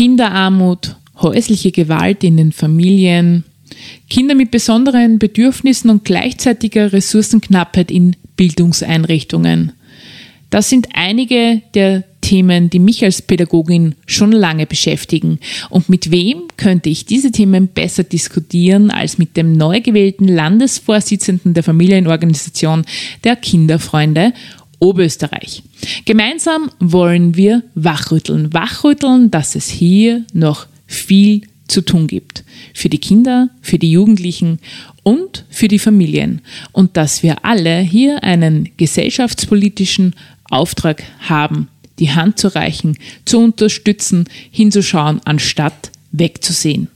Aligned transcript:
Kinderarmut, 0.00 0.96
häusliche 1.20 1.72
Gewalt 1.72 2.24
in 2.24 2.38
den 2.38 2.52
Familien, 2.52 3.44
Kinder 4.08 4.34
mit 4.34 4.50
besonderen 4.50 5.18
Bedürfnissen 5.18 5.90
und 5.90 6.06
gleichzeitiger 6.06 6.94
Ressourcenknappheit 6.94 7.90
in 7.90 8.16
Bildungseinrichtungen. 8.34 9.72
Das 10.48 10.70
sind 10.70 10.88
einige 10.94 11.60
der 11.74 12.04
Themen, 12.22 12.70
die 12.70 12.78
mich 12.78 13.04
als 13.04 13.20
Pädagogin 13.20 13.94
schon 14.06 14.32
lange 14.32 14.64
beschäftigen. 14.64 15.38
Und 15.68 15.90
mit 15.90 16.10
wem 16.10 16.44
könnte 16.56 16.88
ich 16.88 17.04
diese 17.04 17.30
Themen 17.30 17.68
besser 17.68 18.02
diskutieren 18.02 18.90
als 18.90 19.18
mit 19.18 19.36
dem 19.36 19.52
neu 19.52 19.82
gewählten 19.82 20.28
Landesvorsitzenden 20.28 21.52
der 21.52 21.62
Familienorganisation 21.62 22.86
der 23.24 23.36
Kinderfreunde 23.36 24.32
Oberösterreich. 24.80 25.62
Gemeinsam 26.04 26.70
wollen 26.80 27.36
wir 27.36 27.62
wachrütteln. 27.74 28.52
Wachrütteln, 28.52 29.30
dass 29.30 29.54
es 29.54 29.68
hier 29.68 30.24
noch 30.32 30.66
viel 30.86 31.42
zu 31.68 31.82
tun 31.82 32.06
gibt. 32.06 32.44
Für 32.74 32.88
die 32.88 32.98
Kinder, 32.98 33.50
für 33.62 33.78
die 33.78 33.92
Jugendlichen 33.92 34.58
und 35.02 35.44
für 35.50 35.68
die 35.68 35.78
Familien. 35.78 36.40
Und 36.72 36.96
dass 36.96 37.22
wir 37.22 37.44
alle 37.44 37.78
hier 37.80 38.24
einen 38.24 38.70
gesellschaftspolitischen 38.76 40.14
Auftrag 40.50 41.04
haben, 41.20 41.68
die 41.98 42.10
Hand 42.10 42.38
zu 42.38 42.54
reichen, 42.54 42.96
zu 43.24 43.38
unterstützen, 43.38 44.24
hinzuschauen, 44.50 45.20
anstatt 45.24 45.92
wegzusehen. 46.12 46.88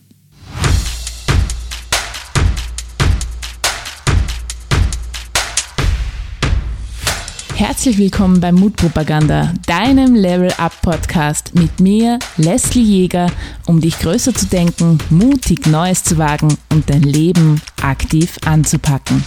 Herzlich 7.56 7.98
willkommen 7.98 8.40
bei 8.40 8.50
Mutpropaganda, 8.50 9.54
deinem 9.68 10.16
Level 10.16 10.52
Up 10.58 10.72
Podcast 10.82 11.54
mit 11.54 11.78
mir, 11.78 12.18
Leslie 12.36 12.82
Jäger, 12.82 13.30
um 13.66 13.80
dich 13.80 13.96
größer 14.00 14.34
zu 14.34 14.46
denken, 14.46 14.98
mutig 15.08 15.64
Neues 15.68 16.02
zu 16.02 16.18
wagen 16.18 16.58
und 16.70 16.90
dein 16.90 17.02
Leben 17.02 17.62
aktiv 17.80 18.38
anzupacken. 18.44 19.22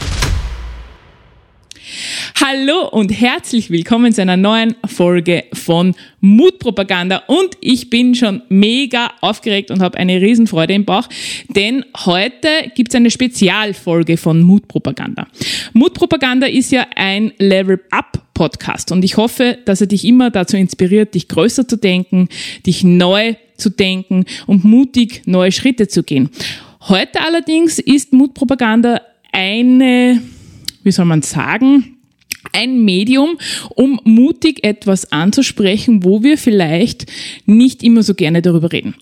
Hallo 2.40 2.88
und 2.90 3.10
herzlich 3.10 3.70
willkommen 3.70 4.14
zu 4.14 4.22
einer 4.22 4.38
neuen 4.38 4.76
Folge 4.86 5.46
von 5.54 5.96
Mutpropaganda 6.22 7.24
und 7.28 7.58
ich 7.62 7.90
bin 7.90 8.16
schon 8.16 8.42
mega 8.50 9.12
aufgeregt 9.22 9.72
und 9.72 9.82
habe 9.82 9.98
eine 9.98 10.22
Riesenfreude 10.22 10.74
im 10.74 10.86
Bauch, 10.86 11.08
denn 11.50 11.86
heute 12.06 12.48
gibt 12.76 12.90
es 12.90 12.96
eine 12.96 13.12
Spezialfolge 13.12 14.18
von 14.18 14.42
Mutpropaganda. 14.42 15.28
Mutpropaganda 15.74 16.48
ist 16.48 16.72
ja 16.72 16.86
ein 16.96 17.32
Level 17.38 17.80
Up 17.92 18.22
Podcast 18.34 18.92
und 18.92 19.04
ich 19.04 19.18
hoffe, 19.18 19.58
dass 19.66 19.82
er 19.82 19.88
dich 19.88 20.06
immer 20.06 20.30
dazu 20.30 20.58
inspiriert, 20.58 21.16
dich 21.16 21.28
größer 21.28 21.68
zu 21.68 21.76
denken, 21.76 22.30
dich 22.66 22.84
neu 22.84 23.36
zu 23.58 23.72
denken 23.72 24.26
und 24.46 24.64
mutig 24.64 25.24
neue 25.26 25.52
Schritte 25.52 25.88
zu 25.88 26.04
gehen. 26.04 26.30
Heute 26.82 27.22
allerdings 27.26 27.80
ist 27.80 28.14
Mutpropaganda 28.14 29.02
eine 29.32 30.22
wie 30.88 30.92
soll 30.92 31.06
man 31.06 31.22
sagen, 31.22 31.98
ein 32.54 32.84
Medium, 32.84 33.38
um 33.76 34.00
mutig 34.06 34.64
etwas 34.64 35.12
anzusprechen, 35.12 36.04
wo 36.04 36.24
wir 36.24 36.38
vielleicht 36.38 37.06
nicht 37.46 37.84
immer 37.84 38.04
so 38.04 38.14
gerne 38.16 38.42
darüber 38.42 38.72
reden. 38.72 38.96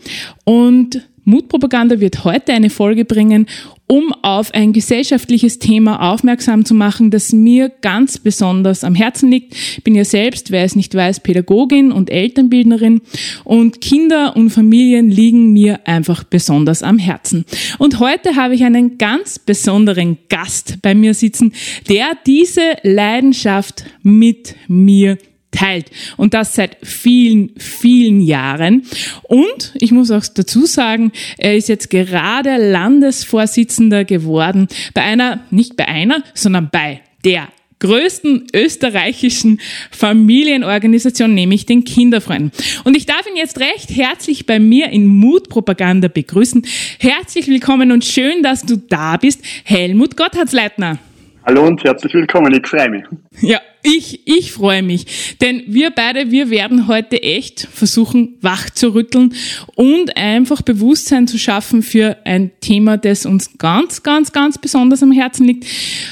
Und 0.44 1.08
Mutpropaganda 1.26 2.00
wird 2.00 2.24
heute 2.24 2.54
eine 2.54 2.70
Folge 2.70 3.06
bringen, 3.06 3.48
um 3.88 4.14
auf 4.24 4.54
ein 4.54 4.74
gesellschaftliches 4.74 5.60
Thema 5.60 6.12
aufmerksam 6.12 6.66
zu 6.66 6.74
machen, 6.74 7.12
das 7.12 7.34
mir 7.34 7.70
ganz 7.70 8.18
besonders 8.18 8.84
am 8.84 8.96
Herzen 8.96 9.30
liegt. 9.30 9.54
Ich 9.54 9.84
bin 9.84 9.94
ja 9.94 10.04
selbst, 10.04 10.52
wer 10.52 10.64
es 10.64 10.76
nicht 10.76 10.96
weiß, 10.96 11.20
Pädagogin 11.20 11.92
und 11.92 12.10
Elternbildnerin 12.10 13.02
und 13.44 13.82
Kinder 13.82 14.36
und 14.36 14.50
Familien 14.50 15.10
liegen 15.10 15.54
mir 15.54 15.88
einfach 15.88 16.24
besonders 16.24 16.82
am 16.82 16.98
Herzen. 16.98 17.46
Und 17.78 18.00
heute 18.00 18.36
habe 18.36 18.56
ich 18.56 18.64
einen 18.64 18.98
ganz 18.98 19.38
besonderen 19.38 20.18
Gast 20.30 20.82
bei 20.82 20.96
mir 20.96 21.14
sitzen, 21.14 21.54
der 21.88 22.08
diese 22.26 22.78
Leidenschaft 22.82 23.86
mit 24.02 24.56
mir 24.68 25.18
teilt. 25.56 25.90
Und 26.18 26.34
das 26.34 26.54
seit 26.54 26.78
vielen, 26.84 27.52
vielen 27.58 28.22
Jahren. 28.22 28.84
Und 29.24 29.74
ich 29.76 29.92
muss 29.92 30.12
auch 30.12 30.26
dazu 30.34 30.66
sagen, 30.66 31.12
er 31.38 31.56
ist 31.56 31.70
jetzt 31.70 31.90
gerade 31.90 32.58
Landesvorsitzender 32.58 34.06
geworden 34.06 34.68
bei 34.94 35.02
einer, 35.02 35.42
nicht 35.50 35.76
bei 35.78 35.88
einer, 35.88 36.24
sondern 36.34 36.70
bei 36.72 37.02
der 37.24 37.48
größten 37.80 38.48
österreichischen 38.54 39.60
Familienorganisation, 39.92 41.34
nämlich 41.34 41.66
den 41.66 41.84
Kinderfreunden. 41.84 42.52
Und 42.84 42.96
ich 42.96 43.06
darf 43.06 43.28
ihn 43.30 43.36
jetzt 43.36 43.60
recht 43.60 43.90
herzlich 43.90 44.46
bei 44.46 44.60
mir 44.60 44.90
in 44.90 45.06
Mutpropaganda 45.08 46.08
begrüßen. 46.08 46.66
Herzlich 47.00 47.48
willkommen 47.48 47.92
und 47.92 48.06
schön, 48.06 48.44
dass 48.44 48.64
du 48.64 48.78
da 48.78 49.18
bist, 49.18 49.42
Helmut 49.64 50.16
Gotthardsleitner. 50.16 51.00
Hallo 51.48 51.68
und 51.68 51.84
herzlich 51.84 52.12
willkommen, 52.16 52.52
ich 52.56 52.66
freue 52.66 52.90
mich. 52.90 53.04
Ja, 53.40 53.62
ich, 53.84 54.28
ich 54.28 54.52
freue 54.52 54.82
mich. 54.82 55.38
Denn 55.42 55.62
wir 55.68 55.92
beide, 55.92 56.32
wir 56.32 56.50
werden 56.50 56.88
heute 56.88 57.22
echt 57.22 57.68
versuchen, 57.72 58.40
wach 58.42 58.72
zu 58.72 58.96
rütteln 58.96 59.36
und 59.76 60.18
einfach 60.18 60.64
Bewusstsein 60.64 61.28
zu 61.28 61.38
schaffen 61.38 61.84
für 61.84 62.18
ein 62.26 62.50
Thema, 62.62 62.98
das 62.98 63.28
uns 63.28 63.60
ganz, 63.60 64.02
ganz, 64.02 64.32
ganz 64.32 64.58
besonders 64.58 65.04
am 65.04 65.12
Herzen 65.12 65.46
liegt. 65.46 65.68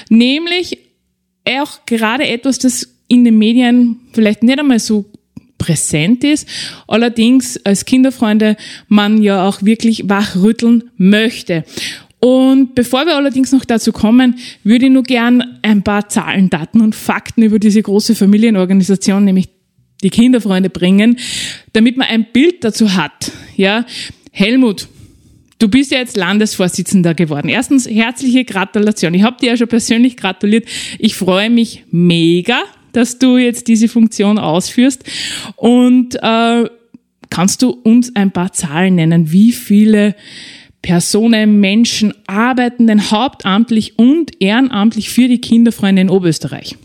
Nämlich 0.10 0.78
auch 1.50 1.84
gerade 1.88 2.28
etwas, 2.28 2.60
das 2.60 2.96
in 3.08 3.24
den 3.24 3.40
Medien 3.40 4.02
vielleicht 4.14 4.44
nicht 4.44 4.60
einmal 4.60 4.78
so 4.78 5.06
präsent 5.64 6.26
ist, 6.26 6.48
allerdings 6.88 7.58
als 7.66 7.86
Kinderfreunde 7.86 8.58
man 8.90 9.24
ja 9.24 9.48
auch 9.48 9.64
wirklich 9.64 10.10
wachrütteln 10.10 10.92
möchte. 10.98 11.64
Und 12.24 12.74
bevor 12.74 13.06
wir 13.06 13.18
allerdings 13.18 13.52
noch 13.52 13.66
dazu 13.66 13.92
kommen, 13.92 14.36
würde 14.64 14.86
ich 14.86 14.92
nur 14.94 15.04
gern 15.04 15.60
ein 15.62 15.84
paar 15.84 16.08
Zahlen, 16.08 16.50
Daten 16.50 16.80
und 16.80 16.96
Fakten 16.96 17.44
über 17.44 17.60
diese 17.60 17.82
große 17.82 18.16
Familienorganisation, 18.16 19.26
nämlich 19.26 19.50
die 20.04 20.10
Kinderfreunde 20.10 20.70
bringen, 20.70 21.20
damit 21.74 21.98
man 21.98 22.08
ein 22.08 22.28
Bild 22.32 22.64
dazu 22.64 22.96
hat. 22.96 23.34
Ja, 23.58 23.86
Helmut, 24.32 24.88
du 25.60 25.68
bist 25.68 25.92
ja 25.92 25.98
jetzt 25.98 26.16
Landesvorsitzender 26.16 27.14
geworden. 27.14 27.50
Erstens 27.50 27.90
herzliche 27.90 28.46
Gratulation. 28.46 29.14
Ich 29.16 29.24
habe 29.24 29.36
dir 29.42 29.50
ja 29.50 29.58
schon 29.58 29.68
persönlich 29.68 30.16
gratuliert. 30.16 30.66
Ich 31.00 31.16
freue 31.16 31.50
mich 31.50 31.84
mega, 31.92 32.62
dass 32.94 33.20
du 33.20 33.36
jetzt 33.36 33.68
diese 33.68 33.90
Funktion 33.90 34.40
ausführst. 34.40 35.04
Und 35.58 36.16
äh, 36.22 36.70
kannst 37.30 37.62
du 37.64 37.72
uns 37.72 38.16
ein 38.16 38.32
paar 38.32 38.54
Zahlen 38.54 38.96
nennen, 38.96 39.34
wie 39.34 39.52
viele 39.52 40.16
Personen, 40.84 41.60
Menschen 41.60 42.14
arbeiten 42.28 42.86
denn 42.86 43.10
hauptamtlich 43.10 43.98
und 43.98 44.40
ehrenamtlich 44.40 45.10
für 45.10 45.28
die 45.28 45.42
Kinderfreunde 45.42 46.04
in 46.04 46.10
Oberösterreich? 46.10 46.78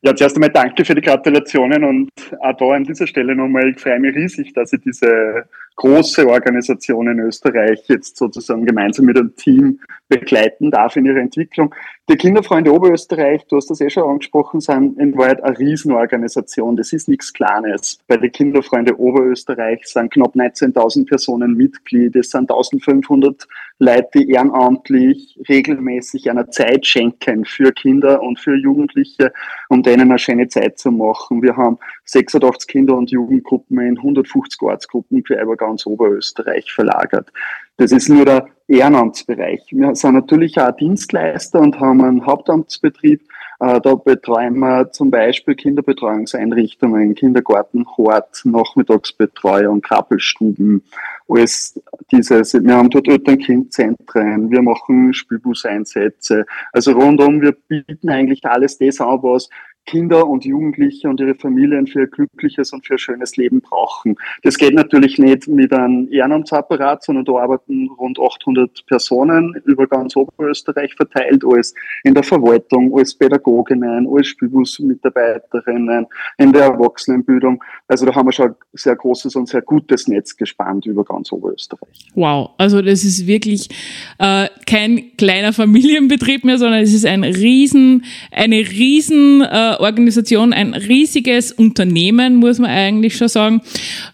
Ja, 0.00 0.14
zuerst 0.14 0.36
einmal 0.36 0.50
danke 0.50 0.84
für 0.84 0.94
die 0.94 1.00
Gratulationen 1.00 1.82
und 1.82 2.10
auch 2.40 2.56
da 2.56 2.66
an 2.66 2.84
dieser 2.84 3.08
Stelle 3.08 3.34
nochmal, 3.34 3.70
ich 3.70 3.80
freue 3.80 3.98
mich 3.98 4.14
riesig, 4.14 4.52
dass 4.54 4.72
ich 4.72 4.80
diese 4.80 5.44
große 5.74 6.26
Organisation 6.28 7.08
in 7.08 7.18
Österreich 7.18 7.80
jetzt 7.88 8.16
sozusagen 8.16 8.64
gemeinsam 8.64 9.06
mit 9.06 9.18
einem 9.18 9.34
Team 9.34 9.80
begleiten 10.08 10.70
darf 10.70 10.94
in 10.94 11.04
ihrer 11.04 11.18
Entwicklung. 11.18 11.74
Die 12.10 12.16
Kinderfreunde 12.16 12.72
Oberösterreich, 12.72 13.44
du 13.48 13.56
hast 13.56 13.68
das 13.68 13.82
eh 13.82 13.90
schon 13.90 14.08
angesprochen, 14.08 14.62
sind 14.62 14.98
in 14.98 15.14
Wahrheit 15.18 15.44
eine 15.44 15.58
Riesenorganisation. 15.58 16.74
Das 16.74 16.94
ist 16.94 17.06
nichts 17.06 17.34
Kleines. 17.34 17.98
Bei 18.06 18.16
den 18.16 18.32
Kinderfreunde 18.32 18.98
Oberösterreich 18.98 19.82
sind 19.84 20.14
knapp 20.14 20.34
19.000 20.34 21.06
Personen 21.06 21.52
Mitglied. 21.52 22.16
Es 22.16 22.30
sind 22.30 22.50
1.500 22.50 23.46
Leute, 23.78 24.08
die 24.14 24.30
ehrenamtlich 24.30 25.38
regelmäßig 25.50 26.30
einer 26.30 26.50
Zeit 26.50 26.86
schenken 26.86 27.44
für 27.44 27.72
Kinder 27.72 28.22
und 28.22 28.40
für 28.40 28.56
Jugendliche, 28.56 29.30
um 29.68 29.82
denen 29.82 30.08
eine 30.08 30.18
schöne 30.18 30.48
Zeit 30.48 30.78
zu 30.78 30.90
machen. 30.90 31.42
Wir 31.42 31.58
haben 31.58 31.76
86 32.06 32.68
Kinder- 32.68 32.96
und 32.96 33.10
Jugendgruppen 33.10 33.80
in 33.80 33.98
150 33.98 34.62
Ortsgruppen 34.62 35.22
für 35.26 35.38
über 35.38 35.58
ganz 35.58 35.84
Oberösterreich 35.84 36.72
verlagert. 36.72 37.30
Das 37.78 37.92
ist 37.92 38.08
nur 38.08 38.24
der 38.24 38.48
Ehrenamtsbereich. 38.66 39.62
Wir 39.70 39.94
sind 39.94 40.14
natürlich 40.14 40.60
auch 40.60 40.72
Dienstleister 40.72 41.60
und 41.60 41.78
haben 41.78 42.04
einen 42.04 42.26
Hauptamtsbetrieb. 42.26 43.22
Äh, 43.60 43.80
da 43.80 43.94
betreuen 43.94 44.58
wir 44.58 44.90
zum 44.90 45.12
Beispiel 45.12 45.54
Kinderbetreuungseinrichtungen, 45.54 47.14
Kindergarten, 47.14 47.86
Hort, 47.96 48.42
Nachmittagsbetreuung, 48.44 49.80
Krabbelstuben, 49.80 50.82
alles 51.28 51.80
dieses. 52.10 52.52
Wir 52.54 52.74
haben 52.76 52.90
dort 52.90 53.06
Eltern-Kind-Zentren, 53.06 54.50
wir 54.50 54.62
machen 54.62 55.14
Spielbuseinsätze. 55.14 56.46
Also 56.72 56.92
rundum, 56.92 57.40
wir 57.40 57.52
bieten 57.52 58.08
eigentlich 58.10 58.44
alles 58.44 58.78
das 58.78 59.00
an, 59.00 59.22
was 59.22 59.48
Kinder 59.88 60.28
und 60.28 60.44
Jugendliche 60.44 61.08
und 61.08 61.18
ihre 61.18 61.34
Familien 61.34 61.86
für 61.86 62.00
ein 62.00 62.10
glückliches 62.10 62.74
und 62.74 62.86
für 62.86 62.94
ein 62.94 62.98
schönes 62.98 63.38
Leben 63.38 63.62
brauchen. 63.62 64.16
Das 64.42 64.58
geht 64.58 64.74
natürlich 64.74 65.18
nicht 65.18 65.48
mit 65.48 65.72
einem 65.72 66.12
Ehrenamtsapparat, 66.12 67.02
sondern 67.02 67.24
da 67.24 67.32
arbeiten 67.38 67.88
rund 67.98 68.18
800 68.20 68.84
Personen 68.86 69.54
über 69.64 69.86
ganz 69.86 70.14
Oberösterreich 70.14 70.94
verteilt, 70.94 71.42
alles 71.42 71.72
in 72.04 72.12
der 72.12 72.22
Verwaltung, 72.22 72.94
als 72.98 73.14
Pädagoginnen, 73.14 74.06
als 74.14 74.26
Spielbusmitarbeiterinnen, 74.26 76.06
in 76.36 76.52
der 76.52 76.64
Erwachsenenbildung. 76.64 77.64
Also 77.86 78.04
da 78.04 78.14
haben 78.14 78.28
wir 78.28 78.32
schon 78.32 78.48
ein 78.48 78.56
sehr 78.74 78.94
großes 78.94 79.36
und 79.36 79.48
sehr 79.48 79.62
gutes 79.62 80.06
Netz 80.06 80.36
gespannt 80.36 80.84
über 80.84 81.02
ganz 81.02 81.32
Oberösterreich. 81.32 82.08
Wow, 82.14 82.50
also 82.58 82.82
das 82.82 83.04
ist 83.04 83.26
wirklich 83.26 83.70
äh, 84.18 84.48
kein 84.66 85.16
kleiner 85.16 85.54
Familienbetrieb 85.54 86.44
mehr, 86.44 86.58
sondern 86.58 86.82
es 86.82 86.92
ist 86.92 87.06
ein 87.06 87.24
riesen, 87.24 88.04
eine 88.30 88.58
riesen 88.58 89.40
äh, 89.40 89.77
Organisation, 89.78 90.52
ein 90.52 90.74
riesiges 90.74 91.52
Unternehmen, 91.52 92.36
muss 92.36 92.58
man 92.58 92.70
eigentlich 92.70 93.16
schon 93.16 93.28
sagen. 93.28 93.62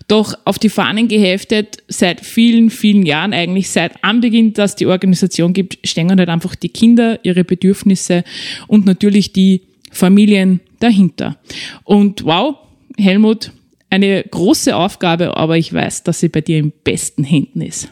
Doch 0.08 0.34
auf 0.44 0.58
die 0.58 0.68
Fahnen 0.68 1.08
geheftet, 1.08 1.82
seit 1.88 2.20
vielen, 2.20 2.70
vielen 2.70 3.04
Jahren, 3.04 3.32
eigentlich 3.32 3.70
seit 3.70 4.02
Anbeginn, 4.02 4.52
dass 4.52 4.76
die 4.76 4.86
Organisation 4.86 5.52
gibt, 5.52 5.78
stehen 5.86 6.10
halt 6.10 6.28
einfach 6.28 6.54
die 6.54 6.68
Kinder, 6.68 7.20
ihre 7.24 7.44
Bedürfnisse 7.44 8.24
und 8.66 8.86
natürlich 8.86 9.32
die 9.32 9.62
Familien 9.90 10.60
dahinter. 10.80 11.38
Und 11.84 12.24
wow, 12.24 12.56
Helmut, 12.98 13.52
eine 13.90 14.24
große 14.24 14.74
Aufgabe, 14.74 15.36
aber 15.36 15.56
ich 15.56 15.72
weiß, 15.72 16.02
dass 16.02 16.20
sie 16.20 16.28
bei 16.28 16.40
dir 16.40 16.58
in 16.58 16.72
besten 16.82 17.24
Händen 17.24 17.60
ist. 17.60 17.88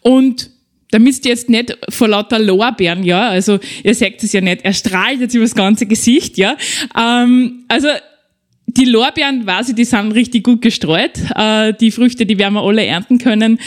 Und 0.00 0.50
damit 0.90 1.24
ihr 1.24 1.30
jetzt 1.30 1.48
nicht 1.48 1.76
vor 1.88 2.08
lauter 2.08 2.38
Lorbeeren, 2.38 3.04
ja, 3.04 3.28
also 3.28 3.58
ihr 3.84 3.94
seht 3.94 4.22
es 4.22 4.32
ja 4.32 4.40
nicht, 4.40 4.64
er 4.64 4.72
strahlt 4.72 5.20
jetzt 5.20 5.34
über 5.34 5.44
das 5.44 5.54
ganze 5.54 5.86
Gesicht, 5.86 6.38
ja. 6.38 6.56
Ähm, 6.96 7.64
also 7.68 7.88
die 8.76 8.84
Lorbeeren, 8.84 9.46
weiß 9.46 9.70
ich, 9.70 9.74
die 9.74 9.84
sind 9.84 10.12
richtig 10.12 10.44
gut 10.44 10.62
gestreut. 10.62 11.18
Äh, 11.34 11.74
die 11.80 11.90
Früchte, 11.90 12.26
die 12.26 12.38
werden 12.38 12.54
wir 12.54 12.62
alle 12.62 12.84
ernten 12.84 13.18
können. 13.18 13.58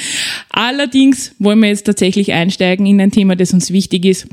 Allerdings 0.49 1.35
wollen 1.39 1.59
wir 1.59 1.69
jetzt 1.69 1.83
tatsächlich 1.83 2.31
einsteigen 2.31 2.85
in 2.85 3.01
ein 3.01 3.11
Thema, 3.11 3.35
das 3.35 3.53
uns 3.53 3.71
wichtig 3.71 4.05
ist, 4.05 4.27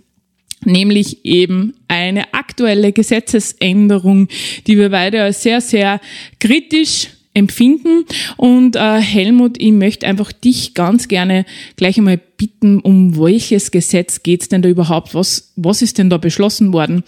nämlich 0.64 1.24
eben 1.24 1.74
eine 1.88 2.34
aktuelle 2.34 2.92
Gesetzesänderung, 2.92 4.28
die 4.66 4.78
wir 4.78 4.90
beide 4.90 5.22
als 5.22 5.42
sehr, 5.42 5.60
sehr 5.60 6.00
kritisch 6.38 7.08
empfinden. 7.34 8.04
Und 8.36 8.76
äh, 8.76 9.00
Helmut, 9.00 9.56
ich 9.58 9.72
möchte 9.72 10.06
einfach 10.06 10.32
dich 10.32 10.74
ganz 10.74 11.08
gerne 11.08 11.44
gleich 11.76 11.98
einmal 11.98 12.20
bitten, 12.36 12.80
um 12.80 13.18
welches 13.18 13.70
Gesetz 13.70 14.22
geht's 14.22 14.48
denn 14.48 14.62
da 14.62 14.68
überhaupt? 14.68 15.14
Was, 15.14 15.52
was 15.56 15.82
ist 15.82 15.98
denn 15.98 16.10
da 16.10 16.16
beschlossen 16.16 16.72
worden? 16.72 17.04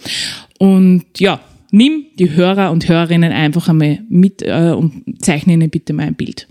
Und 0.58 1.04
ja, 1.18 1.40
nimm 1.70 2.06
die 2.18 2.34
Hörer 2.34 2.70
und 2.70 2.88
Hörerinnen 2.88 3.32
einfach 3.32 3.68
einmal 3.68 4.00
mit 4.08 4.42
äh, 4.42 4.72
und 4.76 5.04
zeichne 5.20 5.54
ihnen 5.54 5.70
bitte 5.70 5.92
mal 5.92 6.06
ein 6.06 6.14
Bild. 6.14 6.48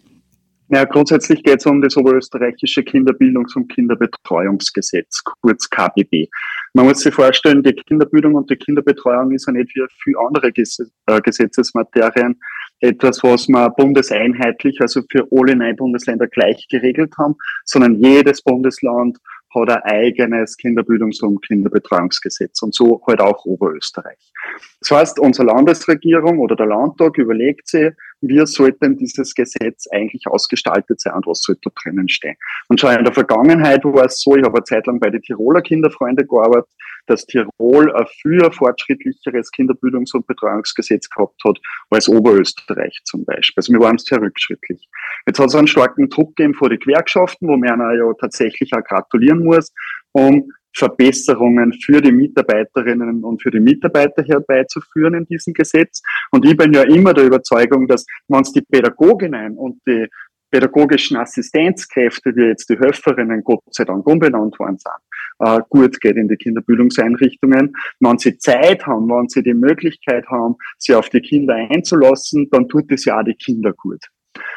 Ja, 0.73 0.85
grundsätzlich 0.85 1.43
geht 1.43 1.59
es 1.59 1.65
um 1.65 1.81
das 1.81 1.97
oberösterreichische 1.97 2.81
Kinderbildungs- 2.81 3.57
und 3.57 3.67
Kinderbetreuungsgesetz, 3.67 5.21
kurz 5.41 5.69
KBB. 5.69 6.29
Man 6.73 6.85
muss 6.85 7.01
sich 7.01 7.13
vorstellen, 7.13 7.61
die 7.61 7.73
Kinderbildung 7.73 8.35
und 8.35 8.49
die 8.49 8.55
Kinderbetreuung 8.55 9.33
ist 9.33 9.47
ja 9.47 9.53
nicht 9.53 9.75
wie 9.75 9.83
viele 10.01 10.17
andere 10.25 10.47
äh, 10.47 11.21
Gesetzesmaterien 11.21 12.39
etwas, 12.81 13.23
was 13.23 13.47
wir 13.47 13.69
bundeseinheitlich, 13.69 14.81
also 14.81 15.01
für 15.09 15.27
alle 15.31 15.55
neun 15.55 15.75
Bundesländer 15.75 16.27
gleich 16.27 16.67
geregelt 16.69 17.13
haben, 17.17 17.35
sondern 17.63 17.95
jedes 17.95 18.41
Bundesland 18.41 19.17
hat 19.53 19.69
ein 19.69 19.83
eigenes 19.83 20.57
Kinderbildungs- 20.57 21.21
und 21.23 21.45
Kinderbetreuungsgesetz 21.45 22.61
und 22.61 22.73
so 22.73 23.01
halt 23.05 23.19
auch 23.19 23.45
Oberösterreich. 23.45 24.31
Das 24.79 24.91
heißt, 24.91 25.19
unsere 25.19 25.47
Landesregierung 25.47 26.39
oder 26.39 26.55
der 26.55 26.67
Landtag 26.67 27.17
überlegt 27.17 27.67
sich, 27.67 27.91
wie 28.21 28.45
sollte 28.45 28.79
denn 28.81 28.97
dieses 28.97 29.33
Gesetz 29.33 29.87
eigentlich 29.91 30.27
ausgestaltet 30.27 31.01
sein 31.01 31.13
und 31.13 31.27
was 31.27 31.41
sollte 31.41 31.61
da 31.65 31.71
drinnen 31.81 32.07
stehen. 32.07 32.35
Und 32.67 32.79
schon 32.79 32.95
in 32.95 33.03
der 33.03 33.13
Vergangenheit 33.13 33.83
war 33.83 34.05
es 34.05 34.21
so, 34.21 34.35
ich 34.35 34.43
habe 34.43 34.57
eine 34.57 34.63
Zeit 34.63 34.87
lang 34.87 34.99
bei 34.99 35.09
den 35.09 35.21
Tiroler 35.21 35.61
Kinderfreunde 35.61 36.25
gearbeitet, 36.25 36.69
dass 37.07 37.25
Tirol 37.25 37.93
ein 37.95 38.05
viel 38.21 38.51
fortschrittlicheres 38.51 39.51
Kinderbildungs- 39.51 40.15
und 40.15 40.27
Betreuungsgesetz 40.27 41.09
gehabt 41.09 41.41
hat 41.43 41.57
als 41.89 42.07
Oberösterreich 42.07 43.01
zum 43.05 43.25
Beispiel. 43.25 43.55
Also 43.57 43.73
wir 43.73 43.79
waren 43.79 43.97
sehr 43.97 44.21
rückschrittlich. 44.21 44.87
Jetzt 45.25 45.39
hat 45.39 45.47
es 45.47 45.55
einen 45.55 45.67
starken 45.67 46.09
Druck 46.09 46.35
gegeben 46.35 46.53
vor 46.53 46.69
die 46.69 46.77
Gewerkschaften, 46.77 47.47
wo 47.47 47.57
man 47.57 47.79
ja 47.79 48.13
tatsächlich 48.19 48.71
auch 48.73 48.83
gratulieren 48.83 49.43
muss, 49.43 49.73
um 50.11 50.51
Verbesserungen 50.73 51.73
für 51.73 52.01
die 52.01 52.11
Mitarbeiterinnen 52.11 53.23
und 53.23 53.41
für 53.41 53.51
die 53.51 53.59
Mitarbeiter 53.59 54.23
herbeizuführen 54.23 55.13
in 55.15 55.25
diesem 55.25 55.53
Gesetz. 55.53 56.01
Und 56.31 56.45
ich 56.45 56.55
bin 56.55 56.73
ja 56.73 56.83
immer 56.83 57.13
der 57.13 57.25
Überzeugung, 57.25 57.87
dass 57.87 58.05
wenn 58.27 58.41
es 58.41 58.51
die 58.51 58.61
Pädagoginnen 58.61 59.57
und 59.57 59.81
die 59.87 60.07
pädagogischen 60.51 61.17
Assistenzkräfte, 61.17 62.35
wie 62.35 62.47
jetzt 62.47 62.69
die 62.69 62.77
Helferinnen 62.77 63.43
Gott 63.43 63.63
sei 63.71 63.85
Dank 63.85 64.05
umbenannt 64.05 64.59
worden 64.59 64.77
sind, 64.77 65.47
äh, 65.47 65.61
gut 65.69 65.99
geht 66.01 66.17
in 66.17 66.27
die 66.27 66.35
Kinderbildungseinrichtungen. 66.35 67.73
Wenn 67.99 68.17
sie 68.17 68.37
Zeit 68.37 68.85
haben, 68.85 69.07
wenn 69.07 69.29
sie 69.29 69.43
die 69.43 69.53
Möglichkeit 69.53 70.27
haben, 70.27 70.55
sie 70.77 70.93
auf 70.93 71.09
die 71.09 71.21
Kinder 71.21 71.55
einzulassen, 71.55 72.49
dann 72.51 72.67
tut 72.67 72.91
es 72.91 73.05
ja 73.05 73.19
auch 73.19 73.23
die 73.23 73.35
Kinder 73.35 73.71
gut. 73.73 74.05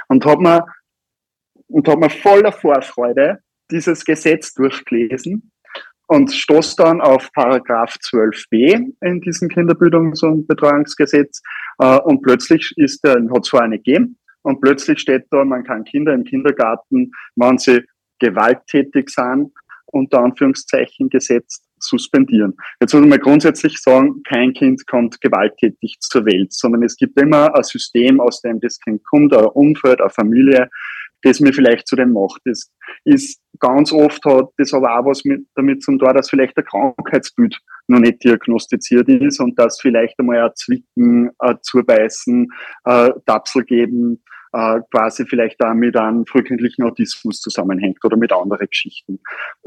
Und 0.08 0.26
hat 0.26 0.40
man, 0.40 0.62
und 1.68 1.88
hat 1.88 1.98
man 1.98 2.10
voller 2.10 2.52
Vorfreude 2.52 3.38
dieses 3.70 4.04
Gesetz 4.04 4.52
durchgelesen 4.54 5.52
und 6.06 6.32
stoßt 6.32 6.78
dann 6.78 7.00
auf 7.00 7.30
Paragraph 7.32 7.96
12b 8.02 8.92
in 9.00 9.20
diesem 9.20 9.48
Kinderbildungs- 9.48 10.24
und 10.24 10.46
Betreuungsgesetz 10.46 11.42
äh, 11.78 11.98
und 12.00 12.22
plötzlich 12.22 12.72
ist 12.76 13.04
der, 13.04 13.16
hat 13.34 13.44
zwar 13.44 13.62
eine 13.62 13.78
gegeben, 13.78 14.18
und 14.42 14.60
plötzlich 14.60 15.00
steht 15.00 15.24
da, 15.30 15.44
man 15.44 15.64
kann 15.64 15.84
Kinder 15.84 16.12
im 16.12 16.24
Kindergarten, 16.24 17.10
wenn 17.34 17.58
sie 17.58 17.82
gewalttätig 18.18 19.08
sind, 19.08 19.50
unter 19.86 20.20
Anführungszeichen 20.20 21.08
gesetzt, 21.08 21.64
suspendieren. 21.78 22.54
Jetzt 22.80 22.94
muss 22.94 23.06
man 23.06 23.18
grundsätzlich 23.18 23.78
sagen, 23.78 24.22
kein 24.24 24.52
Kind 24.52 24.86
kommt 24.86 25.20
gewalttätig 25.20 25.96
zur 26.00 26.26
Welt, 26.26 26.52
sondern 26.52 26.82
es 26.82 26.96
gibt 26.96 27.18
immer 27.20 27.54
ein 27.54 27.62
System, 27.62 28.20
aus 28.20 28.42
dem 28.42 28.60
das 28.60 28.78
Kind 28.80 29.02
kommt, 29.04 29.34
ein 29.34 29.46
Umfeld, 29.46 30.00
eine 30.00 30.10
Familie, 30.10 30.68
das 31.24 31.40
mir 31.40 31.52
vielleicht 31.52 31.88
zu 31.88 31.96
dem 31.96 32.12
macht. 32.12 32.40
Das 32.44 32.70
ist 33.04 33.40
ganz 33.58 33.92
oft 33.92 34.24
hat 34.24 34.48
das 34.58 34.72
aber 34.72 34.98
auch 34.98 35.06
was 35.06 35.24
mit, 35.24 35.46
damit 35.54 35.82
zu 35.82 35.96
tun, 35.96 36.14
dass 36.14 36.30
vielleicht 36.30 36.56
ein 36.56 36.64
Krankheitsbild 36.64 37.58
noch 37.88 38.00
nicht 38.00 38.22
diagnostiziert 38.24 39.08
ist 39.08 39.40
und 39.40 39.58
dass 39.58 39.80
vielleicht 39.80 40.18
einmal 40.18 40.38
ein 40.38 40.54
Zwicken, 40.54 41.30
ein 41.38 41.58
Zubeißen, 41.62 42.48
ein 42.84 43.12
Tapsel 43.26 43.64
geben, 43.64 44.22
äh, 44.52 44.80
quasi 44.90 45.26
vielleicht 45.26 45.60
auch 45.62 45.74
mit 45.74 45.96
einem 45.96 46.26
frühkindlichen 46.26 46.84
Autismus 46.84 47.40
zusammenhängt 47.40 48.04
oder 48.04 48.16
mit 48.16 48.32
anderen 48.32 48.66
Geschichten. 48.68 49.18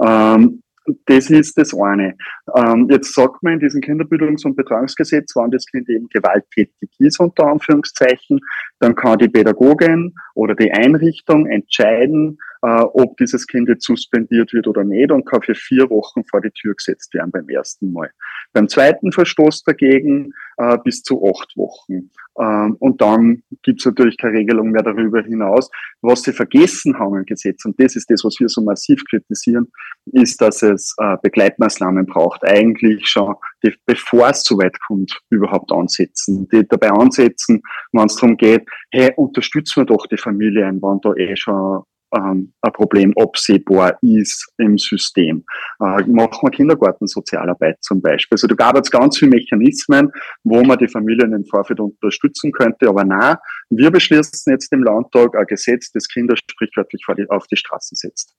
Ähm, 0.03 0.63
das 1.05 1.29
ist 1.29 1.57
das 1.57 1.73
eine. 1.73 2.15
Ähm, 2.55 2.87
jetzt 2.89 3.13
sagt 3.13 3.43
man 3.43 3.53
in 3.53 3.59
diesem 3.59 3.81
Kinderbildungs- 3.81 4.45
und 4.45 4.55
Betreuungsgesetz, 4.55 5.35
wann 5.35 5.51
das 5.51 5.65
Kind 5.65 5.89
eben 5.89 6.07
gewalttätig 6.09 6.89
ist, 6.99 7.19
unter 7.19 7.47
Anführungszeichen, 7.47 8.39
dann 8.79 8.95
kann 8.95 9.17
die 9.17 9.27
Pädagogin 9.27 10.13
oder 10.35 10.55
die 10.55 10.71
Einrichtung 10.71 11.47
entscheiden, 11.47 12.37
äh, 12.61 12.81
ob 12.81 13.17
dieses 13.17 13.47
Kind 13.47 13.69
jetzt 13.69 13.85
suspendiert 13.85 14.53
wird 14.53 14.67
oder 14.67 14.83
nicht 14.83 15.11
und 15.11 15.25
kann 15.25 15.41
für 15.41 15.55
vier 15.55 15.89
Wochen 15.89 16.23
vor 16.25 16.41
die 16.41 16.51
Tür 16.51 16.75
gesetzt 16.75 17.13
werden 17.13 17.31
beim 17.31 17.47
ersten 17.49 17.91
Mal. 17.91 18.11
Beim 18.53 18.67
zweiten 18.67 19.11
Verstoß 19.11 19.63
dagegen 19.63 20.31
äh, 20.57 20.77
bis 20.83 21.03
zu 21.03 21.23
acht 21.23 21.55
Wochen. 21.55 22.09
Ähm, 22.39 22.75
und 22.79 23.01
dann 23.01 23.43
gibt 23.63 23.79
es 23.81 23.85
natürlich 23.85 24.17
keine 24.17 24.39
Regelung 24.39 24.71
mehr 24.71 24.83
darüber 24.83 25.21
hinaus. 25.21 25.69
Was 26.01 26.23
sie 26.23 26.33
vergessen 26.33 26.97
haben 26.99 27.15
im 27.17 27.25
Gesetz, 27.25 27.65
und 27.65 27.79
das 27.79 27.95
ist 27.95 28.09
das, 28.09 28.23
was 28.23 28.35
wir 28.39 28.49
so 28.49 28.61
massiv 28.61 29.03
kritisieren, 29.09 29.67
ist, 30.05 30.41
dass 30.41 30.61
es 30.61 30.95
äh, 30.99 31.17
Begleitmaßnahmen 31.21 32.05
braucht. 32.05 32.43
Eigentlich 32.43 33.07
schon, 33.07 33.35
die, 33.63 33.73
bevor 33.85 34.29
es 34.29 34.43
so 34.43 34.57
weit 34.57 34.77
kommt, 34.87 35.19
überhaupt 35.29 35.71
ansetzen. 35.71 36.47
Die 36.51 36.67
dabei 36.67 36.91
ansetzen, 36.91 37.61
wenn 37.91 38.05
es 38.05 38.15
darum 38.15 38.37
geht, 38.37 38.67
hey, 38.91 39.11
unterstützen 39.15 39.81
wir 39.81 39.85
doch 39.85 40.05
die 40.07 40.17
Familien, 40.17 40.81
wenn 40.81 40.99
da 41.01 41.13
eh 41.15 41.35
schon 41.35 41.83
ähm, 42.15 42.53
ein 42.61 42.71
Problem 42.73 43.13
absehbar 43.17 43.97
ist 44.01 44.47
im 44.57 44.77
System. 44.77 45.43
Äh, 45.79 46.03
machen 46.03 46.39
wir 46.41 46.51
Kindergartensozialarbeit 46.51 47.77
zum 47.81 48.01
Beispiel. 48.01 48.35
Also 48.35 48.47
da 48.47 48.55
gab 48.55 48.77
es 48.77 48.89
ganz 48.89 49.17
viele 49.17 49.31
Mechanismen, 49.31 50.11
wo 50.43 50.63
man 50.63 50.77
die 50.77 50.87
Familien 50.87 51.33
im 51.33 51.45
Vorfeld 51.45 51.79
unterstützen 51.79 52.51
könnte, 52.51 52.87
aber 52.87 53.03
na, 53.03 53.39
wir 53.69 53.91
beschließen 53.91 54.51
jetzt 54.51 54.71
im 54.71 54.83
Landtag 54.83 55.35
ein 55.35 55.45
Gesetz, 55.47 55.91
das 55.91 56.07
Kinder 56.07 56.35
sprichwörtlich 56.37 57.01
die, 57.17 57.29
auf 57.29 57.47
die 57.47 57.57
Straße 57.57 57.95
setzt. 57.95 58.33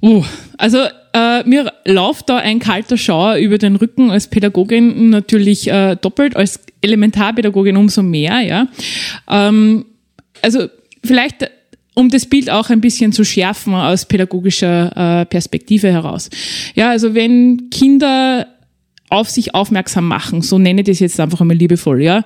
Uh, 0.00 0.24
also 0.58 0.78
äh, 1.12 1.42
mir 1.42 1.72
läuft 1.84 2.28
da 2.28 2.36
ein 2.36 2.60
kalter 2.60 2.96
Schauer 2.96 3.36
über 3.36 3.58
den 3.58 3.74
Rücken 3.74 4.12
als 4.12 4.28
Pädagogin 4.28 5.10
natürlich 5.10 5.68
äh, 5.68 5.96
doppelt, 5.96 6.36
als 6.36 6.60
Elementarpädagogin 6.82 7.76
umso 7.76 8.04
mehr, 8.04 8.40
ja. 8.40 8.68
Ähm, 9.28 9.86
also 10.40 10.68
vielleicht 11.04 11.50
um 11.98 12.10
das 12.10 12.26
Bild 12.26 12.48
auch 12.48 12.70
ein 12.70 12.80
bisschen 12.80 13.10
zu 13.10 13.24
schärfen 13.24 13.74
aus 13.74 14.06
pädagogischer 14.06 15.22
äh, 15.22 15.26
Perspektive 15.26 15.90
heraus. 15.90 16.30
Ja, 16.76 16.90
also 16.90 17.12
wenn 17.14 17.70
Kinder 17.70 18.46
auf 19.10 19.28
sich 19.28 19.52
aufmerksam 19.52 20.06
machen, 20.06 20.42
so 20.42 20.58
nenne 20.58 20.82
ich 20.82 20.86
das 20.86 21.00
jetzt 21.00 21.18
einfach 21.18 21.40
einmal 21.40 21.56
liebevoll, 21.56 22.00
ja, 22.00 22.22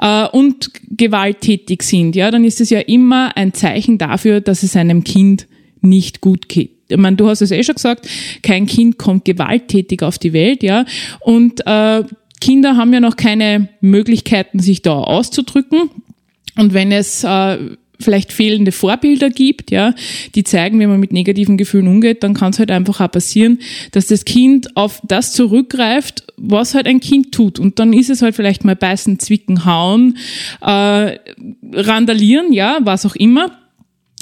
äh, 0.00 0.26
und 0.26 0.72
gewalttätig 0.90 1.84
sind, 1.84 2.16
ja, 2.16 2.32
dann 2.32 2.44
ist 2.44 2.60
es 2.60 2.70
ja 2.70 2.80
immer 2.80 3.36
ein 3.36 3.54
Zeichen 3.54 3.96
dafür, 3.96 4.40
dass 4.40 4.64
es 4.64 4.74
einem 4.74 5.04
Kind 5.04 5.46
nicht 5.80 6.20
gut 6.20 6.48
geht. 6.48 6.72
Ich 6.88 6.96
meine, 6.96 7.14
du 7.14 7.28
hast 7.28 7.42
es 7.42 7.52
eh 7.52 7.62
schon 7.62 7.76
gesagt, 7.76 8.08
kein 8.42 8.66
Kind 8.66 8.98
kommt 8.98 9.24
gewalttätig 9.24 10.02
auf 10.02 10.18
die 10.18 10.32
Welt, 10.32 10.64
ja, 10.64 10.84
und 11.20 11.64
äh, 11.64 12.02
Kinder 12.40 12.76
haben 12.76 12.92
ja 12.92 12.98
noch 12.98 13.14
keine 13.14 13.68
Möglichkeiten, 13.80 14.58
sich 14.58 14.82
da 14.82 14.94
auszudrücken. 14.94 15.90
Und 16.58 16.74
wenn 16.74 16.92
es 16.92 17.24
äh, 17.24 17.76
vielleicht 18.02 18.32
fehlende 18.32 18.72
Vorbilder 18.72 19.30
gibt, 19.30 19.70
ja, 19.70 19.94
die 20.34 20.44
zeigen, 20.44 20.78
wie 20.80 20.86
man 20.86 21.00
mit 21.00 21.12
negativen 21.12 21.56
Gefühlen 21.56 21.88
umgeht, 21.88 22.22
dann 22.22 22.34
kann 22.34 22.52
es 22.52 22.58
halt 22.58 22.70
einfach 22.70 23.00
auch 23.00 23.10
passieren, 23.10 23.58
dass 23.92 24.06
das 24.06 24.24
Kind 24.24 24.76
auf 24.76 25.00
das 25.04 25.32
zurückgreift, 25.32 26.24
was 26.36 26.74
halt 26.74 26.86
ein 26.86 27.00
Kind 27.00 27.32
tut. 27.32 27.58
Und 27.58 27.78
dann 27.78 27.92
ist 27.92 28.10
es 28.10 28.22
halt 28.22 28.34
vielleicht 28.34 28.64
mal 28.64 28.76
beißen, 28.76 29.18
zwicken, 29.18 29.64
hauen, 29.64 30.18
äh, 30.60 31.18
randalieren, 31.72 32.52
ja, 32.52 32.78
was 32.82 33.06
auch 33.06 33.16
immer. 33.16 33.46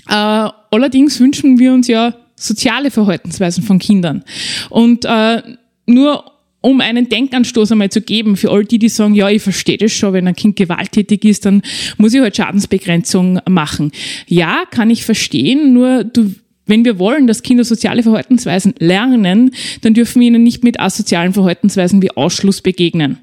Äh, 0.09 0.51
allerdings 0.71 1.21
wünschen 1.21 1.59
wir 1.59 1.73
uns 1.73 1.89
ja 1.89 2.15
soziale 2.37 2.91
Verhaltensweisen 2.91 3.63
von 3.63 3.79
Kindern. 3.79 4.25
Und 4.71 5.05
äh, 5.05 5.43
nur 5.87 6.25
um 6.61 6.81
einen 6.81 7.09
Denkanstoß 7.09 7.73
einmal 7.73 7.91
zu 7.91 8.03
geben 8.03 8.37
für 8.37 8.51
all 8.51 8.65
die, 8.65 8.79
die 8.79 8.89
sagen, 8.89 9.15
ja, 9.15 9.29
ich 9.29 9.43
verstehe 9.43 9.79
das 9.79 9.93
schon, 9.93 10.13
wenn 10.13 10.29
ein 10.29 10.37
Kind 10.37 10.57
gewalttätig 10.57 11.25
ist, 11.25 11.47
dann 11.47 11.63
muss 11.97 12.15
ich 12.15 12.21
halt 12.21 12.37
Schadensbegrenzung 12.37 13.41
machen. 13.49 13.93
Ja, 14.27 14.65
kann 14.71 14.91
ich 14.91 15.05
verstehen, 15.05 15.73
nur 15.73 16.05
du 16.05 16.35
wenn 16.71 16.85
wir 16.85 17.01
wollen, 17.01 17.27
dass 17.27 17.43
Kinder 17.43 17.65
soziale 17.65 18.05
Verhaltensweisen 18.05 18.75
lernen, 18.79 19.51
dann 19.83 19.93
dürfen 19.93 20.21
wir 20.21 20.29
ihnen 20.29 20.45
nicht 20.45 20.63
mit 20.63 20.79
asozialen 20.79 21.33
Verhaltensweisen 21.33 22.01
wie 22.01 22.13
Ausschluss 22.13 22.63
begegnen. 22.63 23.19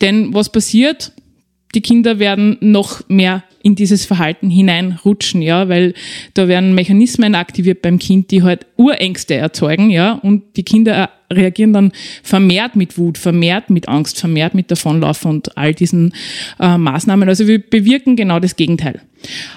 Denn 0.00 0.32
was 0.32 0.52
passiert? 0.52 1.10
Die 1.74 1.80
Kinder 1.80 2.20
werden 2.20 2.56
noch 2.60 3.02
mehr 3.08 3.42
in 3.64 3.74
dieses 3.74 4.06
Verhalten 4.06 4.48
hineinrutschen, 4.48 5.42
ja, 5.42 5.68
weil 5.68 5.94
da 6.34 6.46
werden 6.46 6.74
Mechanismen 6.74 7.34
aktiviert 7.34 7.82
beim 7.82 7.98
Kind, 7.98 8.30
die 8.30 8.44
halt 8.44 8.66
Urängste 8.76 9.34
erzeugen, 9.34 9.90
ja, 9.90 10.12
und 10.12 10.56
die 10.56 10.62
Kinder 10.62 11.10
reagieren 11.34 11.72
dann 11.72 11.92
vermehrt 12.22 12.76
mit 12.76 12.98
Wut, 12.98 13.18
vermehrt 13.18 13.70
mit 13.70 13.88
Angst, 13.88 14.18
vermehrt 14.18 14.54
mit 14.54 14.70
Davonlaufen 14.70 15.30
und 15.30 15.56
all 15.56 15.74
diesen 15.74 16.14
äh, 16.58 16.78
Maßnahmen. 16.78 17.28
Also 17.28 17.46
wir 17.46 17.58
bewirken 17.58 18.16
genau 18.16 18.40
das 18.40 18.56
Gegenteil. 18.56 19.00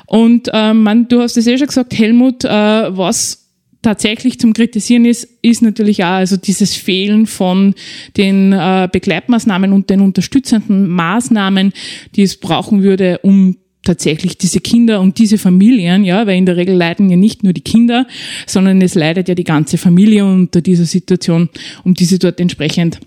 Und 0.05 0.49
äh, 0.53 0.73
man, 0.73 1.07
du 1.07 1.21
hast 1.21 1.37
es 1.37 1.47
eh 1.47 1.57
schon 1.57 1.67
gesagt, 1.67 1.97
Helmut, 1.97 2.45
äh, 2.45 2.49
was 2.49 3.47
tatsächlich 3.81 4.39
zum 4.39 4.53
Kritisieren 4.53 5.05
ist, 5.05 5.27
ist 5.41 5.61
natürlich 5.61 6.03
auch 6.03 6.17
also 6.17 6.35
dieses 6.35 6.75
Fehlen 6.75 7.27
von 7.27 7.75
den 8.17 8.51
äh, 8.51 8.89
Begleitmaßnahmen 8.91 9.71
und 9.71 9.89
den 9.89 10.01
unterstützenden 10.01 10.87
Maßnahmen, 10.89 11.73
die 12.15 12.23
es 12.23 12.37
brauchen 12.37 12.83
würde, 12.83 13.19
um 13.23 13.57
tatsächlich 13.87 14.37
diese 14.37 14.59
Kinder 14.59 14.99
und 15.01 15.17
diese 15.17 15.37
Familien, 15.37 16.03
ja, 16.03 16.27
weil 16.27 16.37
in 16.37 16.45
der 16.45 16.57
Regel 16.57 16.75
leiden 16.75 17.09
ja 17.09 17.15
nicht 17.15 17.43
nur 17.43 17.53
die 17.53 17.61
Kinder, 17.61 18.05
sondern 18.45 18.81
es 18.81 18.95
leidet 18.95 19.29
ja 19.29 19.35
die 19.35 19.43
ganze 19.43 19.77
Familie 19.77 20.25
unter 20.25 20.61
dieser 20.61 20.85
Situation, 20.85 21.49
um 21.83 21.93
diese 21.93 22.19
dort 22.19 22.39
entsprechend 22.39 22.99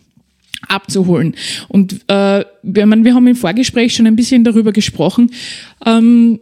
abzuholen. 0.69 1.35
Und 1.69 2.01
äh, 2.09 2.45
wir, 2.63 2.87
man, 2.87 3.05
wir 3.05 3.15
haben 3.15 3.27
im 3.27 3.37
Vorgespräch 3.37 3.95
schon 3.95 4.07
ein 4.07 4.17
bisschen 4.17 4.43
darüber 4.43 4.73
gesprochen. 4.73 5.31
Ähm, 5.85 6.41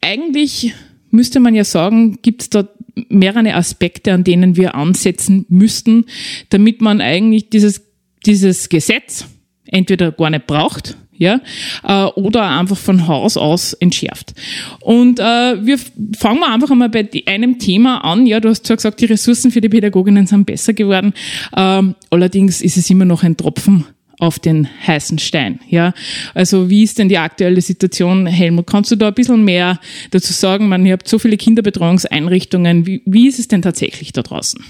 eigentlich 0.00 0.74
müsste 1.10 1.40
man 1.40 1.54
ja 1.54 1.64
sagen, 1.64 2.18
gibt 2.22 2.42
es 2.42 2.50
da 2.50 2.68
mehrere 3.08 3.54
Aspekte, 3.54 4.12
an 4.12 4.24
denen 4.24 4.56
wir 4.56 4.74
ansetzen 4.74 5.46
müssten, 5.48 6.06
damit 6.50 6.80
man 6.80 7.00
eigentlich 7.00 7.50
dieses, 7.50 7.82
dieses 8.24 8.68
Gesetz 8.68 9.26
entweder 9.66 10.12
gar 10.12 10.30
nicht 10.30 10.46
braucht, 10.46 10.96
ja, 11.18 11.40
äh, 11.84 12.04
oder 12.04 12.48
einfach 12.48 12.76
von 12.76 13.06
Haus 13.06 13.36
aus 13.36 13.72
entschärft. 13.74 14.34
Und 14.80 15.18
äh, 15.18 15.22
wir 15.64 15.78
fangen 16.16 16.40
wir 16.40 16.52
einfach 16.52 16.70
einmal 16.70 16.88
bei 16.88 17.08
einem 17.26 17.58
Thema 17.58 18.04
an. 18.04 18.26
Ja, 18.26 18.40
du 18.40 18.48
hast 18.48 18.66
zwar 18.66 18.76
gesagt, 18.76 19.00
die 19.00 19.06
Ressourcen 19.06 19.50
für 19.50 19.60
die 19.60 19.68
Pädagoginnen 19.68 20.26
sind 20.26 20.46
besser 20.46 20.72
geworden. 20.72 21.12
Ähm, 21.56 21.94
allerdings 22.10 22.62
ist 22.62 22.76
es 22.76 22.90
immer 22.90 23.04
noch 23.04 23.22
ein 23.22 23.36
Tropfen 23.36 23.84
auf 24.18 24.38
den 24.38 24.68
heißen 24.86 25.18
Stein. 25.18 25.60
Ja, 25.68 25.92
also 26.34 26.70
wie 26.70 26.82
ist 26.82 26.98
denn 26.98 27.08
die 27.08 27.18
aktuelle 27.18 27.60
Situation, 27.60 28.26
Helmut? 28.26 28.66
Kannst 28.66 28.90
du 28.90 28.96
da 28.96 29.08
ein 29.08 29.14
bisschen 29.14 29.44
mehr 29.44 29.78
dazu 30.10 30.32
sagen? 30.32 30.68
Man, 30.68 30.86
ihr 30.86 30.94
habt 30.94 31.08
so 31.08 31.18
viele 31.18 31.36
Kinderbetreuungseinrichtungen. 31.36 32.86
Wie, 32.86 33.02
wie 33.04 33.28
ist 33.28 33.38
es 33.38 33.48
denn 33.48 33.62
tatsächlich 33.62 34.12
da 34.12 34.22
draußen? 34.22 34.62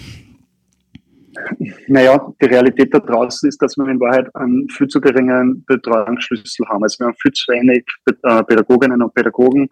Naja, 1.89 2.33
die 2.41 2.47
Realität 2.47 2.93
da 2.93 2.99
draußen 2.99 3.49
ist, 3.49 3.61
dass 3.63 3.77
wir 3.77 3.89
in 3.89 4.01
Wahrheit 4.01 4.35
einen 4.35 4.69
viel 4.69 4.89
zu 4.89 5.01
geringen 5.01 5.65
Betreuungsschlüssel 5.67 6.67
haben. 6.69 6.83
Also 6.83 7.01
wir 7.01 7.07
haben 7.07 7.17
viel 7.21 7.33
zu 7.33 7.53
wenig 7.53 7.85
äh, 8.07 8.43
Pädagoginnen 8.45 9.03
und 9.03 9.15
Pädagogen 9.15 9.69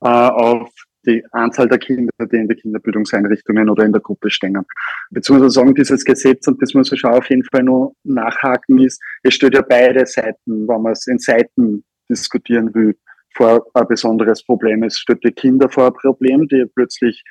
äh, 0.00 0.08
auf 0.08 0.68
die 1.06 1.24
Anzahl 1.32 1.68
der 1.68 1.78
Kinder, 1.78 2.12
die 2.20 2.36
in 2.36 2.48
den 2.48 2.56
Kinderbildungseinrichtungen 2.56 3.68
oder 3.68 3.84
in 3.84 3.92
der 3.92 4.00
Gruppe 4.00 4.30
stehen. 4.30 4.64
Beziehungsweise 5.10 5.50
sagen, 5.50 5.74
dieses 5.74 6.04
Gesetz, 6.04 6.46
und 6.46 6.62
das 6.62 6.74
muss 6.74 6.90
man 6.90 6.98
schon 6.98 7.10
auf 7.10 7.28
jeden 7.28 7.44
Fall 7.44 7.64
noch 7.64 7.94
nachhaken, 8.04 8.78
ist, 8.78 9.02
es 9.22 9.34
steht 9.34 9.54
ja 9.54 9.62
beide 9.62 10.06
Seiten, 10.06 10.68
wenn 10.68 10.82
man 10.82 10.92
es 10.92 11.06
in 11.06 11.18
Seiten 11.18 11.84
diskutieren 12.08 12.72
will, 12.74 12.96
vor 13.34 13.66
ein 13.74 13.86
besonderes 13.88 14.44
Problem. 14.44 14.82
Es 14.82 14.98
steht 14.98 15.24
die 15.24 15.32
Kinder 15.32 15.68
vor 15.68 15.86
ein 15.86 15.94
Problem, 15.94 16.46
die 16.48 16.66
plötzlich 16.74 17.22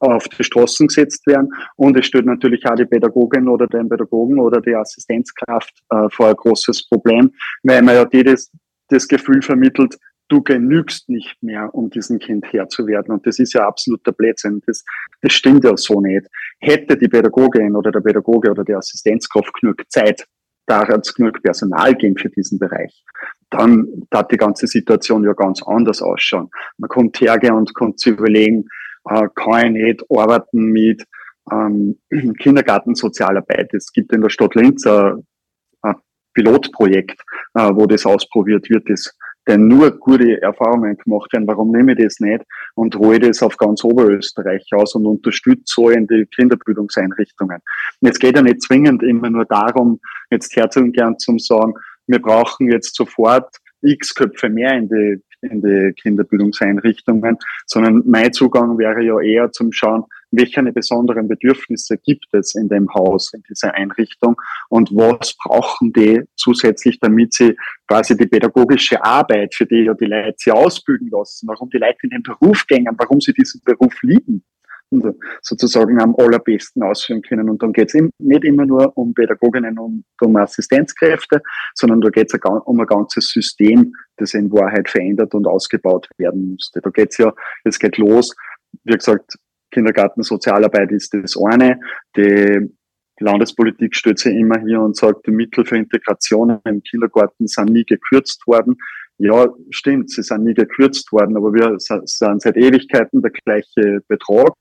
auf 0.00 0.28
die 0.28 0.44
Straßen 0.44 0.86
gesetzt 0.88 1.26
werden. 1.26 1.48
Und 1.76 1.96
es 1.98 2.06
stellt 2.06 2.26
natürlich 2.26 2.64
auch 2.66 2.74
die 2.74 2.86
Pädagogin 2.86 3.48
oder 3.48 3.66
den 3.66 3.88
Pädagogen 3.88 4.38
oder 4.38 4.60
die 4.60 4.74
Assistenzkraft 4.74 5.72
äh, 5.90 6.08
vor 6.10 6.28
ein 6.28 6.36
großes 6.36 6.88
Problem, 6.88 7.30
weil 7.62 7.82
man 7.82 7.94
ja 7.94 8.04
die 8.04 8.22
das, 8.22 8.50
das 8.88 9.08
Gefühl 9.08 9.42
vermittelt, 9.42 9.96
du 10.28 10.42
genügst 10.42 11.08
nicht 11.08 11.42
mehr, 11.42 11.74
um 11.74 11.90
diesem 11.90 12.18
Kind 12.18 12.52
Herr 12.52 12.68
zu 12.68 12.86
werden. 12.86 13.12
Und 13.12 13.26
das 13.26 13.38
ist 13.38 13.54
ja 13.54 13.66
absoluter 13.66 14.12
Blödsinn. 14.12 14.62
Das, 14.66 14.84
das 15.22 15.32
stimmt 15.32 15.64
ja 15.64 15.76
so 15.76 16.00
nicht. 16.00 16.26
Hätte 16.60 16.96
die 16.96 17.08
Pädagogin 17.08 17.74
oder 17.74 17.90
der 17.90 18.00
Pädagoge 18.00 18.50
oder 18.50 18.64
die 18.64 18.74
Assistenzkraft 18.74 19.52
genug 19.60 19.82
Zeit, 19.88 20.26
da 20.66 20.86
hat 20.86 21.06
es 21.06 21.14
genug 21.14 21.42
Personal 21.42 21.94
geben 21.94 22.16
für 22.18 22.28
diesen 22.28 22.58
Bereich, 22.58 23.02
dann 23.50 24.06
hat 24.12 24.30
die 24.30 24.36
ganze 24.36 24.66
Situation 24.66 25.24
ja 25.24 25.32
ganz 25.32 25.62
anders 25.62 26.02
ausschauen. 26.02 26.50
Man 26.76 26.88
kommt 26.88 27.18
hergehen 27.20 27.54
und 27.54 27.74
kommt 27.74 27.98
zu 27.98 28.10
überlegen, 28.10 28.66
äh, 29.08 29.28
kann 29.34 29.76
ich 29.76 29.82
nicht 29.82 30.04
arbeiten 30.10 30.66
mit 30.66 31.04
ähm, 31.50 31.98
Kindergartensozialarbeit. 32.38 33.72
Es 33.74 33.92
gibt 33.92 34.12
in 34.12 34.22
der 34.22 34.30
Stadt 34.30 34.54
Linz 34.54 34.86
ein, 34.86 35.26
ein 35.82 35.96
Pilotprojekt, 36.34 37.20
äh, 37.54 37.70
wo 37.74 37.86
das 37.86 38.06
ausprobiert 38.06 38.68
wird, 38.70 38.88
das 38.88 39.14
denn 39.48 39.66
nur 39.66 39.90
gute 39.98 40.40
Erfahrungen 40.42 40.96
gemacht 40.98 41.32
werden. 41.32 41.46
Warum 41.46 41.72
nehme 41.72 41.92
ich 41.92 42.04
das 42.04 42.20
nicht 42.20 42.44
und 42.74 42.94
hole 42.96 43.18
das 43.18 43.42
auf 43.42 43.56
ganz 43.56 43.82
Oberösterreich 43.82 44.64
aus 44.72 44.94
und 44.94 45.06
unterstütze 45.06 45.62
so 45.66 45.88
in 45.88 46.06
die 46.06 46.26
Kinderbildungseinrichtungen? 46.26 47.56
Und 48.00 48.06
jetzt 48.06 48.20
geht 48.20 48.36
ja 48.36 48.42
nicht 48.42 48.62
zwingend 48.62 49.02
immer 49.02 49.30
nur 49.30 49.46
darum, 49.46 50.00
jetzt 50.30 50.54
herzugehen 50.54 51.18
zum 51.18 51.38
sagen, 51.38 51.72
wir 52.06 52.20
brauchen 52.20 52.70
jetzt 52.70 52.94
sofort 52.94 53.48
x 53.80 54.14
Köpfe 54.14 54.50
mehr 54.50 54.72
in 54.72 54.88
die 54.88 55.22
in 55.42 55.62
die 55.62 55.92
Kinderbildungseinrichtungen, 56.00 57.38
sondern 57.66 58.02
mein 58.06 58.32
Zugang 58.32 58.78
wäre 58.78 59.02
ja 59.02 59.20
eher 59.20 59.52
zum 59.52 59.72
Schauen, 59.72 60.04
welche 60.30 60.62
besonderen 60.62 61.28
Bedürfnisse 61.28 61.96
gibt 61.96 62.26
es 62.32 62.54
in 62.54 62.68
dem 62.68 62.92
Haus, 62.92 63.32
in 63.32 63.42
dieser 63.48 63.74
Einrichtung 63.74 64.36
und 64.68 64.90
was 64.90 65.34
brauchen 65.42 65.92
die 65.92 66.22
zusätzlich, 66.36 66.98
damit 67.00 67.32
sie 67.32 67.56
quasi 67.86 68.16
die 68.16 68.26
pädagogische 68.26 69.02
Arbeit, 69.02 69.54
für 69.54 69.66
die 69.66 69.84
ja 69.84 69.94
die 69.94 70.04
Leute 70.04 70.34
sie 70.36 70.50
ausbilden 70.50 71.08
lassen, 71.10 71.48
warum 71.48 71.70
die 71.70 71.78
Leute 71.78 71.98
in 72.02 72.10
den 72.10 72.22
Beruf 72.22 72.66
gehen, 72.66 72.86
warum 72.98 73.20
sie 73.20 73.32
diesen 73.32 73.62
Beruf 73.64 73.94
lieben, 74.02 74.44
sozusagen 75.42 76.00
am 76.00 76.14
allerbesten 76.16 76.82
ausführen 76.82 77.22
können. 77.22 77.50
Und 77.50 77.62
dann 77.62 77.72
geht 77.72 77.94
es 77.94 78.08
nicht 78.18 78.44
immer 78.44 78.66
nur 78.66 78.96
um 78.96 79.14
Pädagoginnen 79.14 79.78
und 79.78 80.04
um 80.20 80.36
Assistenzkräfte, 80.36 81.42
sondern 81.74 82.00
da 82.00 82.10
geht 82.10 82.32
es 82.32 82.40
um 82.64 82.80
ein 82.80 82.86
ganzes 82.86 83.28
System, 83.28 83.92
das 84.16 84.34
in 84.34 84.50
Wahrheit 84.52 84.88
verändert 84.88 85.34
und 85.34 85.46
ausgebaut 85.46 86.08
werden 86.16 86.52
müsste. 86.52 86.80
Da 86.80 86.90
geht 86.90 87.10
es 87.10 87.18
ja, 87.18 87.32
es 87.64 87.78
geht 87.78 87.98
los, 87.98 88.34
wie 88.84 88.94
gesagt, 88.94 89.36
Kindergarten, 89.70 90.22
Sozialarbeit 90.22 90.92
ist 90.92 91.12
das 91.12 91.36
eine. 91.36 91.78
Die 92.16 92.70
Landespolitik 93.20 93.94
stellt 93.94 94.18
sich 94.18 94.34
immer 94.34 94.60
hier 94.60 94.80
und 94.80 94.96
sagt, 94.96 95.26
die 95.26 95.30
Mittel 95.30 95.64
für 95.64 95.76
Integration 95.76 96.58
im 96.64 96.82
Kindergarten 96.82 97.46
sind 97.46 97.70
nie 97.70 97.84
gekürzt 97.84 98.46
worden. 98.46 98.76
Ja, 99.18 99.48
stimmt, 99.70 100.10
sie 100.10 100.22
sind 100.22 100.44
nie 100.44 100.54
gekürzt 100.54 101.10
worden, 101.12 101.36
aber 101.36 101.52
wir 101.52 101.74
sind 101.78 102.08
seit 102.40 102.56
Ewigkeiten 102.56 103.20
der 103.20 103.32
gleiche 103.32 104.00
Betrag. 104.06 104.54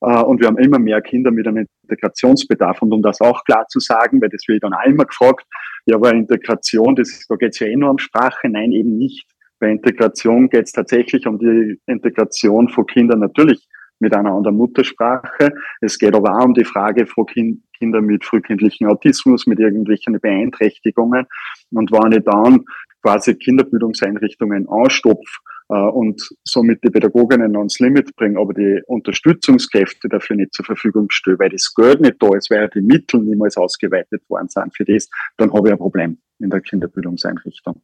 Äh, 0.00 0.22
und 0.22 0.40
wir 0.40 0.48
haben 0.48 0.58
immer 0.58 0.78
mehr 0.78 1.00
Kinder 1.00 1.30
mit 1.30 1.46
einem 1.46 1.66
Integrationsbedarf. 1.82 2.82
Und 2.82 2.92
um 2.92 3.02
das 3.02 3.20
auch 3.20 3.44
klar 3.44 3.66
zu 3.68 3.80
sagen, 3.80 4.20
weil 4.20 4.28
das 4.28 4.42
wird 4.48 4.62
dann 4.62 4.74
auch 4.74 4.84
immer 4.84 5.04
gefragt, 5.04 5.46
ja, 5.86 5.96
aber 5.96 6.12
Integration, 6.12 6.96
das, 6.96 7.26
da 7.28 7.36
geht 7.36 7.54
es 7.54 7.58
ja 7.60 7.66
eh 7.66 7.76
nur 7.76 7.90
um 7.90 7.98
Sprache. 7.98 8.48
Nein, 8.48 8.72
eben 8.72 8.96
nicht. 8.96 9.26
Bei 9.58 9.70
Integration 9.70 10.48
geht 10.48 10.66
es 10.66 10.72
tatsächlich 10.72 11.26
um 11.26 11.38
die 11.38 11.78
Integration 11.86 12.68
von 12.68 12.86
Kindern 12.86 13.20
natürlich 13.20 13.66
mit 13.98 14.14
einer 14.16 14.32
anderen 14.32 14.56
Muttersprache. 14.56 15.52
Es 15.82 15.98
geht 15.98 16.14
aber 16.14 16.36
auch 16.36 16.46
um 16.46 16.54
die 16.54 16.64
Frage 16.64 17.06
von 17.06 17.26
kind, 17.26 17.62
Kinder 17.78 18.00
mit 18.00 18.24
frühkindlichen 18.24 18.86
Autismus, 18.86 19.46
mit 19.46 19.58
irgendwelchen 19.58 20.18
Beeinträchtigungen. 20.18 21.26
Und 21.70 21.92
wenn 21.92 22.12
ich 22.12 22.24
dann 22.24 22.64
quasi 23.02 23.34
Kinderbildungseinrichtungen 23.34 24.68
anstopfe 24.68 25.40
und 25.76 26.28
somit 26.44 26.82
die 26.82 26.90
Pädagoginnen 26.90 27.56
ans 27.56 27.78
Limit 27.78 28.16
bringen, 28.16 28.38
aber 28.38 28.52
die 28.54 28.80
Unterstützungskräfte 28.86 30.08
dafür 30.08 30.36
nicht 30.36 30.52
zur 30.52 30.64
Verfügung 30.64 31.06
stellen, 31.10 31.38
weil 31.38 31.50
das 31.50 31.72
Geld 31.74 32.00
nicht 32.00 32.16
da 32.20 32.28
ist, 32.36 32.50
weil 32.50 32.68
die 32.70 32.80
Mittel 32.80 33.20
niemals 33.20 33.56
ausgeweitet 33.56 34.22
worden 34.28 34.48
sind 34.48 34.76
für 34.76 34.84
das, 34.84 35.08
dann 35.36 35.52
habe 35.52 35.68
ich 35.68 35.72
ein 35.72 35.78
Problem 35.78 36.18
in 36.40 36.50
der 36.50 36.60
Kinderbildungseinrichtung. 36.60 37.82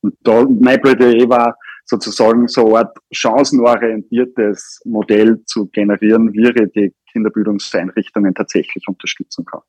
Und 0.00 0.14
da, 0.22 0.44
meine 0.48 0.90
Idee 0.90 1.28
war, 1.28 1.56
sozusagen 1.84 2.48
so 2.48 2.66
eine 2.66 2.78
Art 2.78 2.98
chancenorientiertes 3.12 4.82
Modell 4.84 5.42
zu 5.44 5.66
generieren, 5.68 6.32
wie 6.32 6.48
ich 6.48 6.72
die 6.72 6.94
Kinderbildungseinrichtungen 7.12 8.34
tatsächlich 8.34 8.86
unterstützen 8.86 9.44
kann. 9.44 9.62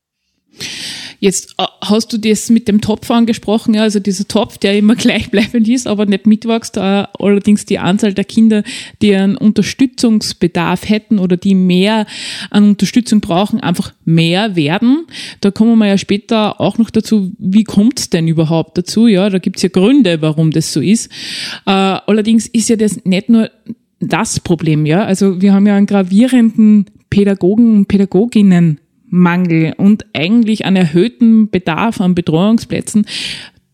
Jetzt 1.19 1.55
äh, 1.57 1.65
hast 1.81 2.13
du 2.13 2.17
das 2.17 2.49
mit 2.49 2.67
dem 2.67 2.81
Topf 2.81 3.11
angesprochen, 3.11 3.73
ja, 3.73 3.83
also 3.83 3.99
dieser 3.99 4.27
Topf, 4.27 4.57
der 4.57 4.77
immer 4.77 4.95
gleichbleibend 4.95 5.67
ist, 5.67 5.87
aber 5.87 6.05
nicht 6.05 6.25
mitwächst, 6.25 6.77
äh, 6.77 7.03
allerdings 7.19 7.65
die 7.65 7.79
Anzahl 7.79 8.13
der 8.13 8.23
Kinder, 8.23 8.63
die 9.01 9.15
einen 9.15 9.37
Unterstützungsbedarf 9.37 10.87
hätten 10.87 11.19
oder 11.19 11.37
die 11.37 11.55
mehr 11.55 12.05
an 12.49 12.69
Unterstützung 12.69 13.21
brauchen, 13.21 13.59
einfach 13.59 13.93
mehr 14.05 14.55
werden. 14.55 15.05
Da 15.41 15.51
kommen 15.51 15.77
wir 15.77 15.87
ja 15.87 15.97
später 15.97 16.61
auch 16.61 16.77
noch 16.77 16.89
dazu, 16.89 17.31
wie 17.37 17.63
kommt 17.63 17.99
es 17.99 18.09
denn 18.09 18.27
überhaupt 18.27 18.77
dazu? 18.77 19.07
Ja, 19.07 19.29
da 19.29 19.39
gibt 19.39 19.57
es 19.57 19.63
ja 19.63 19.69
Gründe, 19.69 20.21
warum 20.21 20.51
das 20.51 20.71
so 20.71 20.79
ist. 20.79 21.11
Äh, 21.65 21.71
allerdings 21.71 22.47
ist 22.47 22.69
ja 22.69 22.75
das 22.75 23.03
nicht 23.05 23.29
nur 23.29 23.49
das 23.99 24.39
Problem, 24.39 24.85
ja. 24.85 25.03
Also 25.03 25.41
wir 25.41 25.53
haben 25.53 25.67
ja 25.67 25.75
einen 25.75 25.85
gravierenden 25.85 26.85
Pädagogen 27.09 27.75
und 27.75 27.87
Pädagoginnen 27.87 28.79
Mangel 29.09 29.73
und 29.77 30.05
eigentlich 30.13 30.65
einen 30.65 30.77
erhöhten 30.77 31.49
Bedarf 31.49 32.01
an 32.01 32.15
Betreuungsplätzen, 32.15 33.05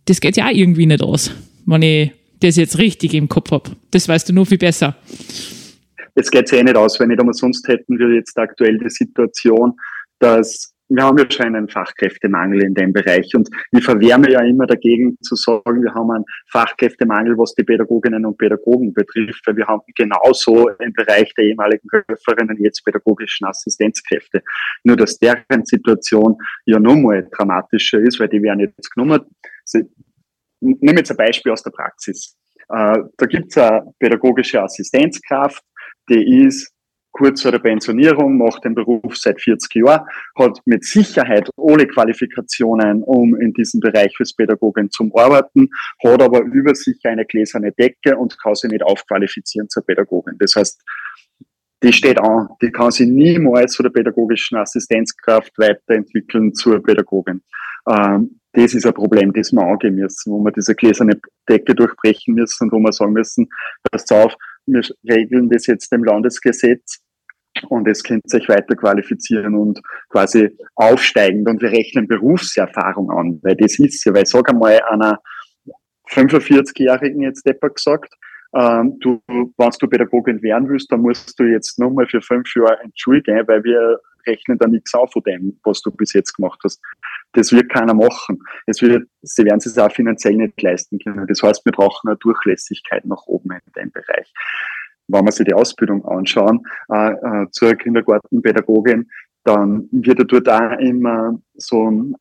das 0.06 0.22
geht 0.22 0.38
ja 0.38 0.48
auch 0.48 0.51
irgendwie 0.51 0.86
nicht 0.86 1.01
aus, 1.01 1.32
wenn 1.65 1.82
ich 1.82 2.12
das 2.39 2.56
jetzt 2.58 2.77
richtig 2.77 3.13
im 3.13 3.30
Kopf 3.30 3.51
habe. 3.51 3.72
Das 3.92 4.08
weißt 4.08 4.30
du 4.30 4.34
nur 4.34 4.46
viel 4.46 4.58
besser. 4.58 4.96
Es 6.13 6.32
geht 6.32 6.51
ja 6.51 6.60
eh 6.60 6.63
nicht 6.63 6.77
aus, 6.77 7.00
wenn 7.00 7.10
nicht 7.10 7.22
sonst 7.32 7.68
hätten 7.68 8.00
wir 8.00 8.13
jetzt 8.13 8.38
aktuell 8.38 8.77
die 8.77 8.89
Situation, 8.89 9.74
dass 10.20 10.75
wir 10.88 11.04
haben 11.04 11.18
ja 11.18 11.25
schon 11.30 11.56
einen 11.56 11.68
Fachkräftemangel 11.68 12.63
in 12.63 12.74
dem 12.74 12.94
Bereich 12.94 13.34
und 13.36 13.50
ich 13.72 13.84
verwehre 13.84 14.32
ja 14.32 14.42
immer 14.42 14.68
dagegen 14.68 15.18
zu 15.22 15.36
sagen, 15.36 15.84
wir 15.84 15.94
haben 15.94 16.12
einen 16.12 16.25
Fachkräftemangel, 16.51 17.38
was 17.38 17.56
die 17.56 17.63
Pädagoginnen 17.63 18.25
und 18.25 18.38
Pädagogen 18.38 18.94
betrifft, 18.94 19.42
weil 19.48 19.58
wir 19.58 19.68
haben 19.68 19.82
genauso 19.96 20.70
im 20.70 20.94
Bereich 20.94 21.34
der 21.34 21.46
ehemaligen 21.46 21.88
Helferinnen 21.92 22.58
jetzt 22.62 22.84
pädagogischen 22.86 23.48
Assistenzkräfte. 23.48 24.44
Nur, 24.84 24.96
dass 24.96 25.18
deren 25.18 25.65
Situation 25.65 26.38
ja 26.65 26.80
nochmal 26.80 27.27
dramatischer 27.32 28.00
ist, 28.00 28.20
weil 28.20 28.30
die 28.30 28.44
werden 28.44 28.60
jetzt 28.60 28.92
genommen. 28.92 29.22
Ich 29.74 29.84
nehme 30.60 31.00
jetzt 31.00 31.12
ein 31.12 31.18
Beispiel 31.18 31.51
aus 31.51 31.63
der 31.63 31.72
Praxis. 31.72 32.36
Äh, 32.70 33.00
da 33.18 33.25
gibt 33.25 33.48
es 33.50 33.58
eine 33.58 33.92
pädagogische 34.00 34.62
Assistenzkraft, 34.62 35.63
die 36.10 36.46
ist 36.46 36.75
kurz 37.16 37.42
vor 37.42 37.52
der 37.52 37.60
Pensionierung, 37.60 38.38
macht 38.38 38.66
den 38.66 38.76
Beruf 38.76 39.16
seit 39.16 39.42
40 39.42 39.74
Jahren, 39.76 40.06
hat 40.38 40.60
mit 40.66 40.84
Sicherheit 40.84 41.50
alle 41.58 41.88
Qualifikationen, 41.88 43.04
um 43.04 43.40
in 43.40 43.54
diesem 43.54 43.80
Bereich 43.80 44.16
fürs 44.18 44.34
Pädagogen 44.34 44.92
zu 44.92 45.10
arbeiten, 45.16 45.70
hat 46.04 46.22
aber 46.22 46.42
über 46.42 46.76
sich 46.76 47.00
eine 47.04 47.26
gläserne 47.26 47.72
Decke 47.72 48.18
und 48.18 48.38
kann 48.42 48.56
sich 48.56 48.70
nicht 48.70 48.84
aufqualifizieren 48.84 49.70
zur 49.70 49.86
Pädagogin. 49.86 50.36
Das 50.40 50.56
heißt, 50.56 50.82
die 51.84 51.94
steht 51.94 52.20
an, 52.20 52.50
die 52.62 52.72
kann 52.72 52.92
sich 52.92 53.08
niemals 53.08 53.76
von 53.76 53.84
der 53.84 53.92
pädagogischen 53.92 54.58
Assistenzkraft 54.58 55.58
weiterentwickeln 55.58 56.54
zur 56.54 56.84
Pädagogin. 56.84 57.42
Ähm, 57.88 58.40
das 58.52 58.74
ist 58.74 58.86
ein 58.86 58.94
Problem, 58.94 59.32
das 59.34 59.52
wir 59.52 59.62
angehen 59.62 59.96
müssen, 59.96 60.32
wo 60.32 60.40
wir 60.40 60.52
diese 60.52 60.76
gläserne 60.76 61.20
Decke 61.48 61.76
durchbrechen 61.76 62.36
müssen 62.36 62.66
und 62.66 62.72
wo 62.72 62.80
wir 62.80 62.92
sagen 62.92 63.14
müssen, 63.14 63.50
pass 63.92 64.10
auf, 64.12 64.36
wir 64.66 64.82
regeln 65.10 65.50
das 65.50 65.68
jetzt 65.68 65.92
im 65.94 66.04
Landesgesetz. 66.04 67.02
Und 67.70 67.88
es 67.88 68.04
könnte 68.04 68.28
sich 68.28 68.50
weiter 68.50 68.76
qualifizieren 68.76 69.56
und 69.56 69.80
quasi 70.10 70.50
aufsteigend. 70.76 71.48
Und 71.48 71.62
wir 71.62 71.72
rechnen 71.72 72.06
Berufserfahrung 72.06 73.10
an, 73.12 73.40
weil 73.44 73.56
das 73.56 73.80
ist 73.80 74.04
ja, 74.04 74.14
weil 74.14 74.26
sag 74.26 74.50
einmal 74.50 74.82
einer 74.90 75.20
45-Jährigen 76.10 77.22
jetzt 77.22 77.48
etwa 77.48 77.70
gesagt, 77.70 78.14
ähm, 78.54 78.98
du, 79.00 79.22
wenn 79.28 79.70
du 79.80 79.88
Pädagogin 79.88 80.42
werden 80.42 80.70
willst, 80.70 80.92
dann 80.92 81.02
musst 81.02 81.40
du 81.40 81.44
jetzt 81.44 81.80
nochmal 81.80 82.08
für 82.08 82.22
fünf 82.22 82.54
Jahre 82.56 82.84
in 82.84 82.90
die 82.90 83.00
Schule 83.00 83.22
gehen, 83.22 83.48
weil 83.48 83.64
wir 83.64 84.00
rechnen 84.27 84.58
da 84.58 84.67
nichts 84.67 84.94
auf 84.94 85.12
von 85.12 85.24
dem, 85.24 85.59
was 85.64 85.81
du 85.81 85.92
bis 85.92 86.14
jetzt 86.14 86.33
gemacht 86.33 86.59
hast. 86.64 86.81
Das 87.33 87.51
wird 87.51 87.70
keiner 87.70 87.94
machen. 87.94 88.40
Es 88.66 88.81
wird, 88.81 89.07
sie 89.22 89.46
werden 89.46 89.59
es 89.64 89.77
auch 89.77 89.92
finanziell 89.92 90.35
nicht 90.35 90.61
leisten 90.61 91.00
können. 91.00 91.27
Das 91.27 91.42
heißt, 91.42 91.66
wir 91.66 91.72
brauchen 91.72 92.07
eine 92.07 92.18
Durchlässigkeit 92.18 93.05
nach 93.05 93.25
oben 93.27 93.51
in 93.51 93.74
dem 93.75 93.92
Bereich 93.92 94.31
wenn 95.07 95.25
wir 95.25 95.31
sich 95.31 95.46
die 95.46 95.53
Ausbildung 95.53 96.05
anschauen, 96.05 96.66
äh, 96.92 97.11
äh, 97.11 97.48
zur 97.51 97.75
Kindergartenpädagogin, 97.75 99.09
dann 99.44 99.88
wird 99.92 100.20
er 100.20 100.25
dort 100.25 100.50
auch 100.50 100.79
immer 100.79 101.40
so 101.53 101.92
ein 101.92 102.16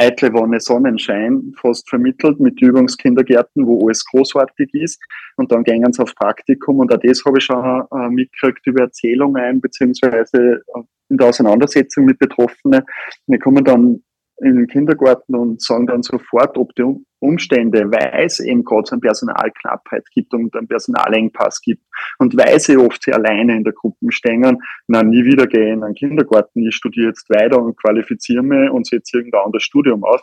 eitle 0.00 0.32
Wonne 0.32 0.60
Sonnenschein 0.60 1.52
fast 1.60 1.88
vermittelt 1.88 2.40
mit 2.40 2.60
Übungskindergärten, 2.60 3.66
wo 3.66 3.86
alles 3.86 4.04
großartig 4.06 4.72
ist. 4.72 5.02
Und 5.36 5.52
dann 5.52 5.62
gehen 5.62 5.92
sie 5.92 6.02
auf 6.02 6.14
Praktikum 6.14 6.78
und 6.78 6.92
auch 6.92 6.98
das 7.02 7.22
habe 7.24 7.38
ich 7.38 7.44
schon 7.44 7.84
äh, 7.92 8.08
mitgekriegt 8.08 8.66
über 8.66 8.84
Erzählungen 8.84 9.60
beziehungsweise 9.60 10.62
äh, 10.74 10.80
in 11.10 11.18
der 11.18 11.28
Auseinandersetzung 11.28 12.06
mit 12.06 12.18
Betroffenen. 12.18 12.82
Wir 13.26 13.38
kommen 13.38 13.64
dann 13.64 14.02
in 14.42 14.56
den 14.56 14.66
Kindergarten 14.68 15.34
und 15.34 15.60
sagen 15.62 15.86
dann 15.86 16.02
sofort, 16.02 16.56
ob 16.56 16.74
die 16.76 16.82
Umstände, 17.20 17.90
weil 17.90 18.24
es 18.24 18.40
eben 18.40 18.64
gerade 18.64 18.86
so 18.86 18.94
eine 18.94 19.00
Personalknappheit 19.00 20.10
gibt 20.10 20.34
und 20.34 20.54
einen 20.56 20.66
Personalengpass 20.66 21.60
gibt 21.60 21.82
und 22.18 22.36
weil 22.36 22.58
sie 22.58 22.76
oft 22.76 23.02
sehr 23.02 23.14
alleine 23.14 23.56
in 23.56 23.64
der 23.64 23.72
Gruppe 23.72 24.10
stehen, 24.10 24.58
na, 24.88 25.02
nie 25.02 25.24
wieder 25.24 25.46
gehen 25.46 25.78
in 25.78 25.84
einen 25.84 25.94
Kindergarten, 25.94 26.66
ich 26.66 26.74
studiere 26.74 27.08
jetzt 27.08 27.28
weiter 27.30 27.62
und 27.62 27.76
qualifiziere 27.76 28.42
mich 28.42 28.70
und 28.70 28.86
setze 28.86 29.18
irgendein 29.18 29.44
anderes 29.44 29.62
Studium 29.62 30.02
auf. 30.04 30.22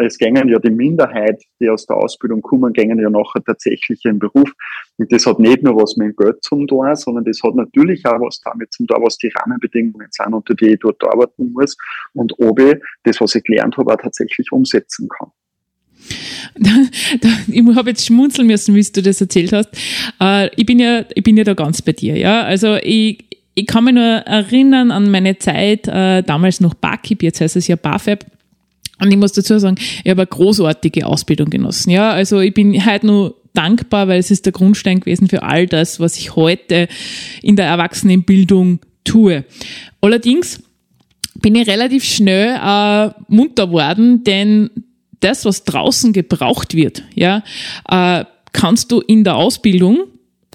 Es 0.00 0.18
gängen 0.18 0.48
ja 0.48 0.58
die 0.58 0.70
Minderheit, 0.70 1.42
die 1.60 1.68
aus 1.68 1.86
der 1.86 1.96
Ausbildung 1.96 2.42
kommen, 2.42 2.72
gängen 2.72 2.98
ja 2.98 3.10
nachher 3.10 3.42
tatsächlich 3.44 4.04
in 4.04 4.18
Beruf. 4.18 4.52
Und 4.96 5.12
das 5.12 5.26
hat 5.26 5.38
nicht 5.38 5.62
nur 5.62 5.76
was 5.76 5.96
mit 5.96 6.08
dem 6.08 6.16
Geld 6.16 6.42
zum 6.42 6.66
tun, 6.66 6.94
sondern 6.96 7.24
das 7.24 7.40
hat 7.42 7.54
natürlich 7.54 8.04
auch 8.06 8.20
was 8.20 8.40
damit 8.40 8.72
zum 8.72 8.86
tun, 8.86 9.02
was 9.02 9.16
die 9.18 9.30
Rahmenbedingungen 9.34 10.08
sind, 10.10 10.34
unter 10.34 10.54
die 10.54 10.72
ich 10.72 10.80
dort 10.80 11.02
arbeiten 11.04 11.52
muss 11.52 11.76
und 12.14 12.32
ob 12.38 12.58
ich 12.60 12.76
das, 13.04 13.20
was 13.20 13.34
ich 13.34 13.44
gelernt 13.44 13.76
habe, 13.76 13.92
auch 13.92 13.96
tatsächlich 13.96 14.50
umsetzen 14.50 15.08
kann. 15.08 15.30
ich 17.48 17.76
habe 17.76 17.90
jetzt 17.90 18.06
schmunzeln 18.06 18.46
müssen, 18.46 18.74
wie 18.74 18.82
du 18.82 19.02
das 19.02 19.20
erzählt 19.20 19.52
hast. 19.52 19.68
Äh, 20.20 20.50
ich 20.56 20.66
bin 20.66 20.78
ja, 20.78 21.04
ich 21.14 21.22
bin 21.22 21.36
ja 21.36 21.44
da 21.44 21.54
ganz 21.54 21.82
bei 21.82 21.92
dir, 21.92 22.16
ja. 22.16 22.42
Also 22.42 22.76
ich, 22.76 23.24
ich 23.54 23.66
kann 23.66 23.84
mich 23.84 23.94
nur 23.94 24.04
erinnern 24.04 24.90
an 24.90 25.10
meine 25.10 25.38
Zeit, 25.38 25.88
äh, 25.88 26.22
damals 26.22 26.60
noch 26.60 26.74
BAKIP, 26.74 27.22
jetzt 27.22 27.40
heißt 27.40 27.56
es 27.56 27.68
ja 27.68 27.76
BAFEB. 27.76 28.24
Und 29.00 29.10
ich 29.12 29.16
muss 29.16 29.32
dazu 29.32 29.58
sagen, 29.58 29.76
ich 29.78 30.10
habe 30.10 30.22
eine 30.22 30.26
großartige 30.26 31.06
Ausbildung 31.06 31.50
genossen, 31.50 31.90
ja. 31.90 32.10
Also 32.10 32.40
ich 32.40 32.54
bin 32.54 32.84
halt 32.84 33.04
nur 33.04 33.36
dankbar, 33.54 34.08
weil 34.08 34.18
es 34.18 34.30
ist 34.30 34.46
der 34.46 34.52
Grundstein 34.52 35.00
gewesen 35.00 35.28
für 35.28 35.42
all 35.42 35.66
das, 35.66 36.00
was 36.00 36.16
ich 36.18 36.36
heute 36.36 36.88
in 37.42 37.56
der 37.56 37.66
Erwachsenenbildung 37.66 38.80
tue. 39.04 39.44
Allerdings 40.00 40.62
bin 41.40 41.54
ich 41.54 41.68
relativ 41.68 42.04
schnell 42.04 42.56
äh, 42.56 43.10
munter 43.28 43.70
worden, 43.70 44.24
denn 44.24 44.70
das, 45.20 45.44
was 45.44 45.64
draußen 45.64 46.12
gebraucht 46.12 46.74
wird, 46.74 47.02
ja, 47.14 47.42
äh, 47.88 48.24
kannst 48.52 48.92
du 48.92 49.00
in 49.00 49.24
der 49.24 49.36
Ausbildung 49.36 50.04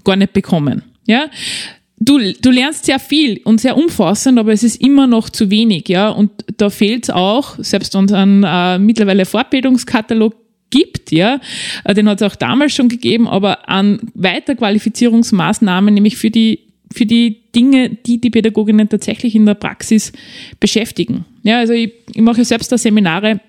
gar 0.04 0.15
nicht 0.15 0.34
bekommen. 0.34 0.84
Ja, 1.06 1.30
du, 1.99 2.19
du 2.34 2.52
lernst 2.52 2.86
sehr 2.86 2.99
viel 2.99 3.41
und 3.43 3.62
sehr 3.62 3.78
umfassend, 3.78 4.39
aber 4.39 4.54
es 4.54 4.63
ist 4.63 4.82
immer 4.82 5.08
noch 5.08 5.30
zu 5.30 5.49
wenig, 5.49 5.88
ja. 5.89 6.10
Und 6.10 6.32
da 6.58 6.69
fehlt 6.69 7.04
es 7.04 7.10
auch, 7.10 7.56
selbst 7.60 7.93
wenn 7.93 8.06
es 8.06 8.13
einen 8.13 8.43
äh, 8.43 8.80
mittlerweile 8.80 9.26
Fortbildungskatalog 9.26 10.36
gibt, 10.69 11.12
ja, 11.12 11.39
äh, 11.84 11.93
den 11.93 12.10
hat 12.10 12.21
es 12.21 12.32
auch 12.32 12.36
damals 12.36 12.73
schon 12.73 12.89
gegeben, 12.89 13.28
aber 13.28 13.69
an 13.69 13.99
Weiterqualifizierungsmaßnahmen, 14.15 15.93
nämlich 15.93 16.17
für 16.17 16.32
die 16.32 16.60
für 16.91 17.08
die 17.08 17.52
Dinge, 17.56 17.89
die 17.89 18.21
die 18.21 18.30
Pädagoginnen 18.30 18.88
tatsächlich 18.88 19.34
in 19.34 19.47
der 19.47 19.56
Praxis 19.56 20.12
beschäftigen. 20.60 21.26
Ja, 21.41 21.58
also 21.58 21.73
ich, 21.73 21.91
ich 22.13 22.21
mache 22.21 22.45
selbst 22.45 22.71
da 22.71 22.78
Seminare 22.78 23.39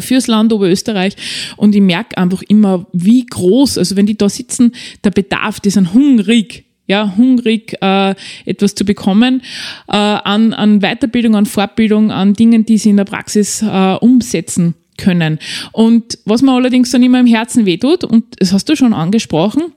fürs 0.00 0.26
Land 0.26 0.52
Oberösterreich 0.52 1.14
und 1.56 1.74
ich 1.74 1.80
merke 1.80 2.18
einfach 2.18 2.42
immer, 2.48 2.86
wie 2.92 3.24
groß, 3.24 3.78
also 3.78 3.96
wenn 3.96 4.06
die 4.06 4.18
da 4.18 4.28
sitzen, 4.28 4.72
der 5.04 5.10
Bedarf, 5.10 5.60
die 5.60 5.70
sind 5.70 5.94
hungrig, 5.94 6.64
ja, 6.90 7.14
hungrig, 7.16 7.76
äh, 7.80 8.14
etwas 8.44 8.74
zu 8.74 8.84
bekommen, 8.84 9.42
äh, 9.86 9.92
an, 9.96 10.52
an 10.52 10.80
Weiterbildung, 10.80 11.36
an 11.36 11.46
Fortbildung, 11.46 12.10
an 12.10 12.34
Dingen, 12.34 12.66
die 12.66 12.78
sie 12.78 12.90
in 12.90 12.96
der 12.96 13.04
Praxis 13.04 13.62
äh, 13.62 13.94
umsetzen 14.00 14.74
können. 14.98 15.38
Und 15.70 16.18
was 16.24 16.42
mir 16.42 16.52
allerdings 16.52 16.90
dann 16.90 17.02
immer 17.04 17.20
im 17.20 17.26
Herzen 17.26 17.64
wehtut, 17.64 18.02
und 18.02 18.24
das 18.40 18.52
hast 18.52 18.68
du 18.68 18.74
schon 18.74 18.92
angesprochen, 18.92 19.72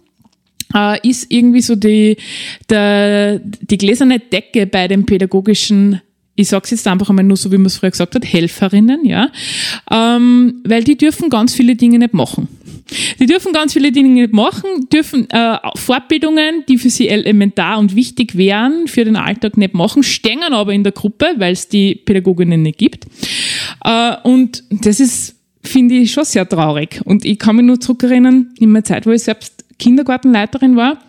äh, 0.76 1.08
ist 1.08 1.32
irgendwie 1.32 1.62
so 1.62 1.76
die, 1.76 2.18
der, 2.68 3.40
die 3.40 3.78
gläserne 3.78 4.20
Decke 4.20 4.66
bei 4.66 4.88
den 4.88 5.06
pädagogischen 5.06 6.02
ich 6.36 6.48
sage 6.48 6.64
es 6.66 6.72
jetzt 6.72 6.88
einfach 6.88 7.10
einmal 7.10 7.26
nur 7.26 7.38
so, 7.38 7.52
wie 7.52 7.58
man 7.58 7.68
es 7.68 7.78
früher 7.78 7.92
gesagt 7.92 8.16
hat, 8.16 8.26
Helferinnen, 8.26 9.06
ja, 9.06 9.30
ähm, 9.92 10.62
weil 10.66 10.84
die 10.84 10.98
dürfen 10.98 11.30
ganz 11.30 11.54
viele 11.54 11.76
Dinge 11.76 12.00
nicht 12.00 12.14
machen. 12.14 12.48
Die 13.20 13.26
dürfen 13.28 13.54
ganz 13.54 13.74
viele 13.74 13.92
Dinge 13.92 14.10
nicht 14.10 14.34
machen, 14.34 14.88
dürfen 14.92 15.30
äh, 15.30 15.58
Fortbildungen, 15.76 16.64
die 16.68 16.78
für 16.78 16.90
sie 16.90 17.08
elementar 17.08 17.80
und 17.80 17.96
wichtig 17.96 18.36
wären, 18.36 18.88
für 18.88 19.06
den 19.06 19.16
Alltag 19.16 19.58
nicht 19.58 19.74
machen, 19.74 20.04
stehen 20.04 20.42
aber 20.44 20.74
in 20.74 20.84
der 20.84 20.92
Gruppe, 20.92 21.28
weil 21.38 21.54
es 21.54 21.70
die 21.70 21.96
Pädagoginnen 21.96 22.62
nicht 22.62 22.78
gibt. 22.78 23.06
Äh, 23.84 24.16
und 24.24 24.64
das 24.70 25.00
ist, 25.00 25.36
finde 25.62 25.96
ich, 25.96 26.12
schon 26.12 26.26
sehr 26.26 26.48
traurig. 26.48 27.02
Und 27.06 27.26
ich 27.26 27.40
kann 27.40 27.56
mich 27.56 27.66
nur 27.66 27.80
zurückerinnern, 27.80 28.54
in 28.60 28.70
meiner 28.70 28.84
Zeit, 28.84 29.06
wo 29.06 29.12
ich 29.12 29.24
selbst 29.24 29.64
Kindergartenleiterin 29.80 30.76
war, 30.76 31.00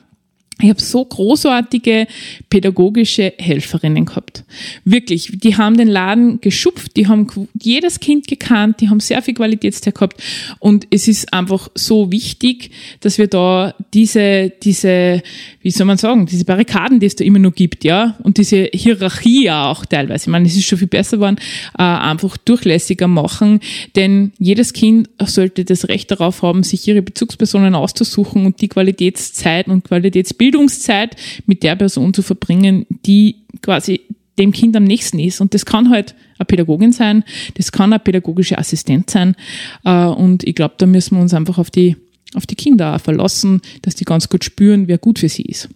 ich 0.60 0.68
habe 0.68 0.80
so 0.80 1.04
großartige 1.04 2.06
pädagogische 2.48 3.32
Helferinnen 3.38 4.04
gehabt. 4.04 4.44
Wirklich, 4.84 5.32
die 5.34 5.56
haben 5.56 5.76
den 5.76 5.88
Laden 5.88 6.40
geschupft, 6.40 6.96
die 6.96 7.08
haben 7.08 7.26
jedes 7.60 7.98
Kind 7.98 8.28
gekannt, 8.28 8.80
die 8.80 8.88
haben 8.88 9.00
sehr 9.00 9.20
viel 9.20 9.34
Qualitätszeit 9.34 9.94
gehabt. 9.94 10.22
Und 10.60 10.86
es 10.90 11.08
ist 11.08 11.32
einfach 11.32 11.68
so 11.74 12.12
wichtig, 12.12 12.70
dass 13.00 13.18
wir 13.18 13.26
da 13.26 13.74
diese, 13.92 14.52
diese, 14.62 15.22
wie 15.60 15.70
soll 15.72 15.86
man 15.86 15.98
sagen, 15.98 16.26
diese 16.26 16.44
Barrikaden, 16.44 17.00
die 17.00 17.06
es 17.06 17.16
da 17.16 17.24
immer 17.24 17.40
noch 17.40 17.54
gibt, 17.54 17.82
ja, 17.82 18.16
und 18.22 18.38
diese 18.38 18.68
Hierarchie 18.72 19.50
auch 19.50 19.84
teilweise, 19.84 20.24
ich 20.24 20.30
meine, 20.30 20.46
es 20.46 20.56
ist 20.56 20.66
schon 20.66 20.78
viel 20.78 20.86
besser 20.86 21.16
geworden, 21.16 21.36
äh, 21.76 21.82
einfach 21.82 22.36
durchlässiger 22.36 23.08
machen, 23.08 23.58
denn 23.96 24.32
jedes 24.38 24.72
Kind 24.72 25.10
sollte 25.20 25.64
das 25.64 25.88
Recht 25.88 26.12
darauf 26.12 26.42
haben, 26.42 26.62
sich 26.62 26.86
ihre 26.86 27.02
Bezugspersonen 27.02 27.74
auszusuchen 27.74 28.46
und 28.46 28.60
die 28.60 28.68
Qualitätszeit 28.68 29.66
und 29.66 29.82
Qualitätsbildung 29.84 30.43
Bildungszeit 30.44 31.16
mit 31.46 31.62
der 31.62 31.74
Person 31.74 32.12
zu 32.12 32.20
verbringen, 32.20 32.84
die 33.06 33.36
quasi 33.62 34.02
dem 34.38 34.52
Kind 34.52 34.76
am 34.76 34.84
nächsten 34.84 35.18
ist. 35.18 35.40
Und 35.40 35.54
das 35.54 35.64
kann 35.64 35.88
halt 35.88 36.14
eine 36.38 36.44
Pädagogin 36.44 36.92
sein, 36.92 37.24
das 37.54 37.72
kann 37.72 37.94
eine 37.94 37.98
pädagogische 37.98 38.58
Assistent 38.58 39.08
sein. 39.08 39.36
Äh, 39.84 40.04
und 40.04 40.44
ich 40.44 40.54
glaube, 40.54 40.74
da 40.76 40.84
müssen 40.84 41.16
wir 41.16 41.22
uns 41.22 41.32
einfach 41.32 41.56
auf 41.56 41.70
die, 41.70 41.96
auf 42.34 42.46
die 42.46 42.56
Kinder 42.56 42.98
verlassen, 42.98 43.62
dass 43.80 43.94
die 43.94 44.04
ganz 44.04 44.28
gut 44.28 44.44
spüren, 44.44 44.86
wer 44.86 44.98
gut 44.98 45.18
für 45.18 45.30
sie 45.30 45.44
ist. 45.44 45.70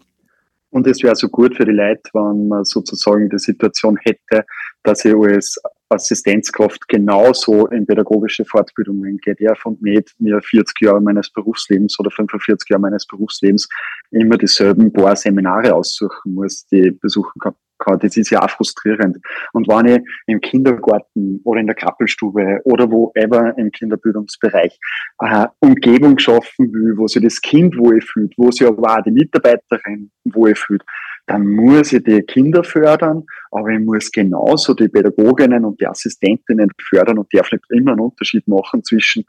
Und 0.79 0.87
es 0.87 1.03
wäre 1.03 1.17
so 1.17 1.29
gut 1.29 1.57
für 1.57 1.65
die 1.65 1.73
Leute, 1.73 2.03
wenn 2.13 2.47
man 2.47 2.65
sozusagen 2.65 3.29
die 3.29 3.39
Situation 3.41 3.97
hätte, 3.97 4.47
dass 4.85 5.05
ich 5.05 5.13
als 5.13 5.61
Assistenzkraft 5.89 6.87
genauso 6.87 7.67
in 7.67 7.85
pädagogische 7.85 8.45
Fortbildungen 8.45 9.19
geht. 9.19 9.41
Ja, 9.41 9.57
von 9.57 9.77
nicht 9.81 10.15
mir 10.21 10.41
40 10.41 10.81
Jahre 10.81 11.01
meines 11.01 11.33
Berufslebens 11.33 11.99
oder 11.99 12.13
45 12.13 12.71
Jahre 12.71 12.83
meines 12.83 13.05
Berufslebens 13.09 13.69
immer 14.13 14.39
dieselben 14.39 14.93
paar 14.93 15.17
Seminare 15.17 15.75
aussuchen 15.75 16.35
muss, 16.35 16.65
die 16.69 16.91
ich 16.91 17.01
besuchen 17.01 17.41
kann. 17.41 17.57
Das 18.01 18.17
ist 18.17 18.31
ja 18.31 18.43
auch 18.43 18.51
frustrierend. 18.51 19.19
Und 19.53 19.69
wenn 19.69 19.87
ich 19.87 20.01
im 20.27 20.41
Kindergarten 20.41 21.41
oder 21.45 21.61
in 21.61 21.67
der 21.67 21.77
Krabbelstube 21.77 22.61
oder 22.65 22.91
wo 22.91 23.13
ever 23.15 23.57
im 23.57 23.71
Kinderbildungsbereich 23.71 24.79
eine 25.19 25.51
Umgebung 25.61 26.19
schaffen 26.19 26.73
will, 26.73 26.97
wo 26.97 27.07
sich 27.07 27.23
das 27.23 27.41
Kind 27.41 27.79
wohlfühlt, 27.79 28.35
wo 28.37 28.51
sich 28.51 28.67
aber 28.67 28.99
auch 28.99 29.03
die 29.03 29.11
Mitarbeiterin 29.11 30.11
wohlfühlt, 30.25 30.83
dann 31.27 31.47
muss 31.47 31.93
ich 31.93 32.03
die 32.05 32.23
Kinder 32.23 32.65
fördern, 32.65 33.25
aber 33.51 33.69
ich 33.69 33.81
muss 33.81 34.11
genauso 34.11 34.75
die 34.75 34.89
Pädagoginnen 34.89 35.65
und 35.65 35.81
die 35.81 35.87
Assistentinnen 35.87 36.71
fördern 36.81 37.19
und 37.19 37.33
darf 37.33 37.53
nicht 37.53 37.65
immer 37.71 37.93
einen 37.93 38.01
Unterschied 38.01 38.49
machen 38.49 38.83
zwischen 38.83 39.25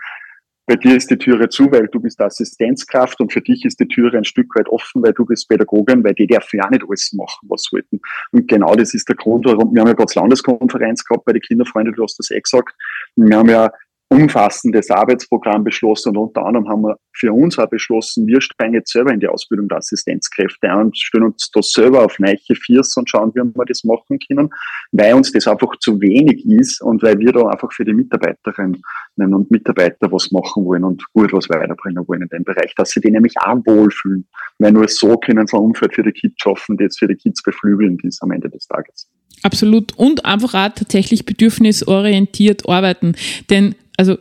bei 0.69 0.75
dir 0.75 0.95
ist 0.95 1.09
die 1.09 1.17
Türe 1.17 1.49
zu, 1.49 1.71
weil 1.71 1.87
du 1.87 1.99
bist 1.99 2.21
Assistenzkraft 2.21 3.19
und 3.19 3.33
für 3.33 3.41
dich 3.41 3.65
ist 3.65 3.79
die 3.79 3.87
Türe 3.87 4.15
ein 4.15 4.23
Stück 4.23 4.55
weit 4.55 4.69
offen, 4.69 5.01
weil 5.01 5.13
du 5.13 5.25
bist 5.25 5.49
Pädagogin, 5.49 6.03
weil 6.03 6.13
die 6.13 6.27
darf 6.27 6.53
ja 6.53 6.69
nicht 6.69 6.83
alles 6.87 7.11
machen, 7.13 7.49
was 7.49 7.63
sollten. 7.63 7.99
Und 8.31 8.47
genau 8.47 8.75
das 8.75 8.93
ist 8.93 9.09
der 9.09 9.15
Grund, 9.15 9.47
warum 9.47 9.73
wir 9.73 9.81
haben 9.81 9.87
ja 9.87 9.95
gerade 9.95 10.13
Landeskonferenz 10.15 11.03
gehabt 11.03 11.25
bei 11.25 11.33
den 11.33 11.41
Kinderfreunden, 11.41 11.95
du 11.95 12.03
hast 12.03 12.19
das 12.19 12.29
eh 12.29 12.39
gesagt. 12.39 12.75
Wir 13.15 13.35
haben 13.35 13.49
ja 13.49 13.71
umfassendes 14.09 14.89
Arbeitsprogramm 14.89 15.63
beschlossen 15.63 16.09
und 16.09 16.17
unter 16.17 16.45
anderem 16.45 16.67
haben 16.67 16.81
wir 16.81 16.97
für 17.13 17.31
uns 17.31 17.59
auch 17.59 17.69
beschlossen, 17.69 18.25
wir 18.25 18.41
steigen 18.41 18.73
jetzt 18.73 18.91
selber 18.91 19.13
in 19.13 19.19
die 19.19 19.27
Ausbildung 19.27 19.67
der 19.67 19.77
Assistenzkräfte 19.77 20.69
ein 20.69 20.87
und 20.87 20.97
stellen 20.97 21.25
uns 21.25 21.51
da 21.51 21.61
selber 21.61 22.03
auf 22.03 22.17
neiche 22.17 22.55
Viers 22.55 22.95
und 22.97 23.07
schauen, 23.07 23.31
wie 23.35 23.41
wir 23.41 23.65
das 23.65 23.83
machen 23.83 24.17
können, 24.27 24.49
weil 24.91 25.13
uns 25.13 25.31
das 25.31 25.47
einfach 25.47 25.75
zu 25.79 26.01
wenig 26.01 26.43
ist 26.45 26.81
und 26.81 27.03
weil 27.03 27.19
wir 27.19 27.31
da 27.31 27.47
einfach 27.49 27.71
für 27.71 27.85
die 27.85 27.93
Mitarbeiterinnen 27.93 28.81
und 29.17 29.51
Mitarbeiter 29.51 30.11
was 30.11 30.31
machen 30.31 30.65
wollen 30.65 30.83
und 30.83 31.03
gut 31.13 31.31
was 31.31 31.47
weiterbringen 31.49 32.07
wollen 32.07 32.23
in 32.23 32.29
dem 32.29 32.43
Bereich, 32.43 32.73
dass 32.75 32.89
sie 32.89 33.01
die 33.01 33.11
nämlich 33.11 33.35
auch 33.39 33.57
wohlfühlen, 33.65 34.27
weil 34.57 34.71
nur 34.71 34.87
so 34.87 35.17
können 35.17 35.45
sie 35.45 35.55
ein 35.55 35.63
Umfeld 35.63 35.93
für 35.93 36.03
die 36.03 36.13
Kids 36.13 36.35
schaffen, 36.41 36.77
jetzt 36.79 36.97
für 36.97 37.07
die 37.07 37.15
Kids 37.15 37.43
beflügelnd 37.43 38.03
ist 38.03 38.23
am 38.23 38.31
Ende 38.31 38.49
des 38.49 38.65
Tages. 38.67 39.07
Absolut. 39.43 39.97
Und 39.97 40.25
einfach 40.25 40.53
auch 40.53 40.73
tatsächlich 40.75 41.25
bedürfnisorientiert 41.25 42.67
arbeiten. 42.67 43.15
Denn 43.49 43.75
also 43.99 44.17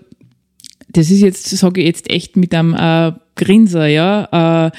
das 0.88 1.08
ist 1.10 1.20
jetzt, 1.20 1.48
sage 1.48 1.80
ich 1.80 1.86
jetzt 1.86 2.10
echt 2.10 2.36
mit 2.36 2.52
einem 2.52 2.74
äh, 2.74 3.12
Grinser, 3.36 3.86
ja. 3.86 4.66
Äh, 4.66 4.70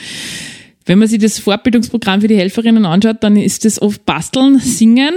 wenn 0.86 1.00
man 1.00 1.08
sich 1.08 1.20
das 1.20 1.40
Fortbildungsprogramm 1.40 2.20
für 2.20 2.28
die 2.28 2.36
Helferinnen 2.36 2.86
anschaut, 2.86 3.18
dann 3.22 3.38
ist 3.38 3.64
das 3.64 3.82
oft 3.82 4.06
Basteln, 4.06 4.60
Singen 4.60 5.14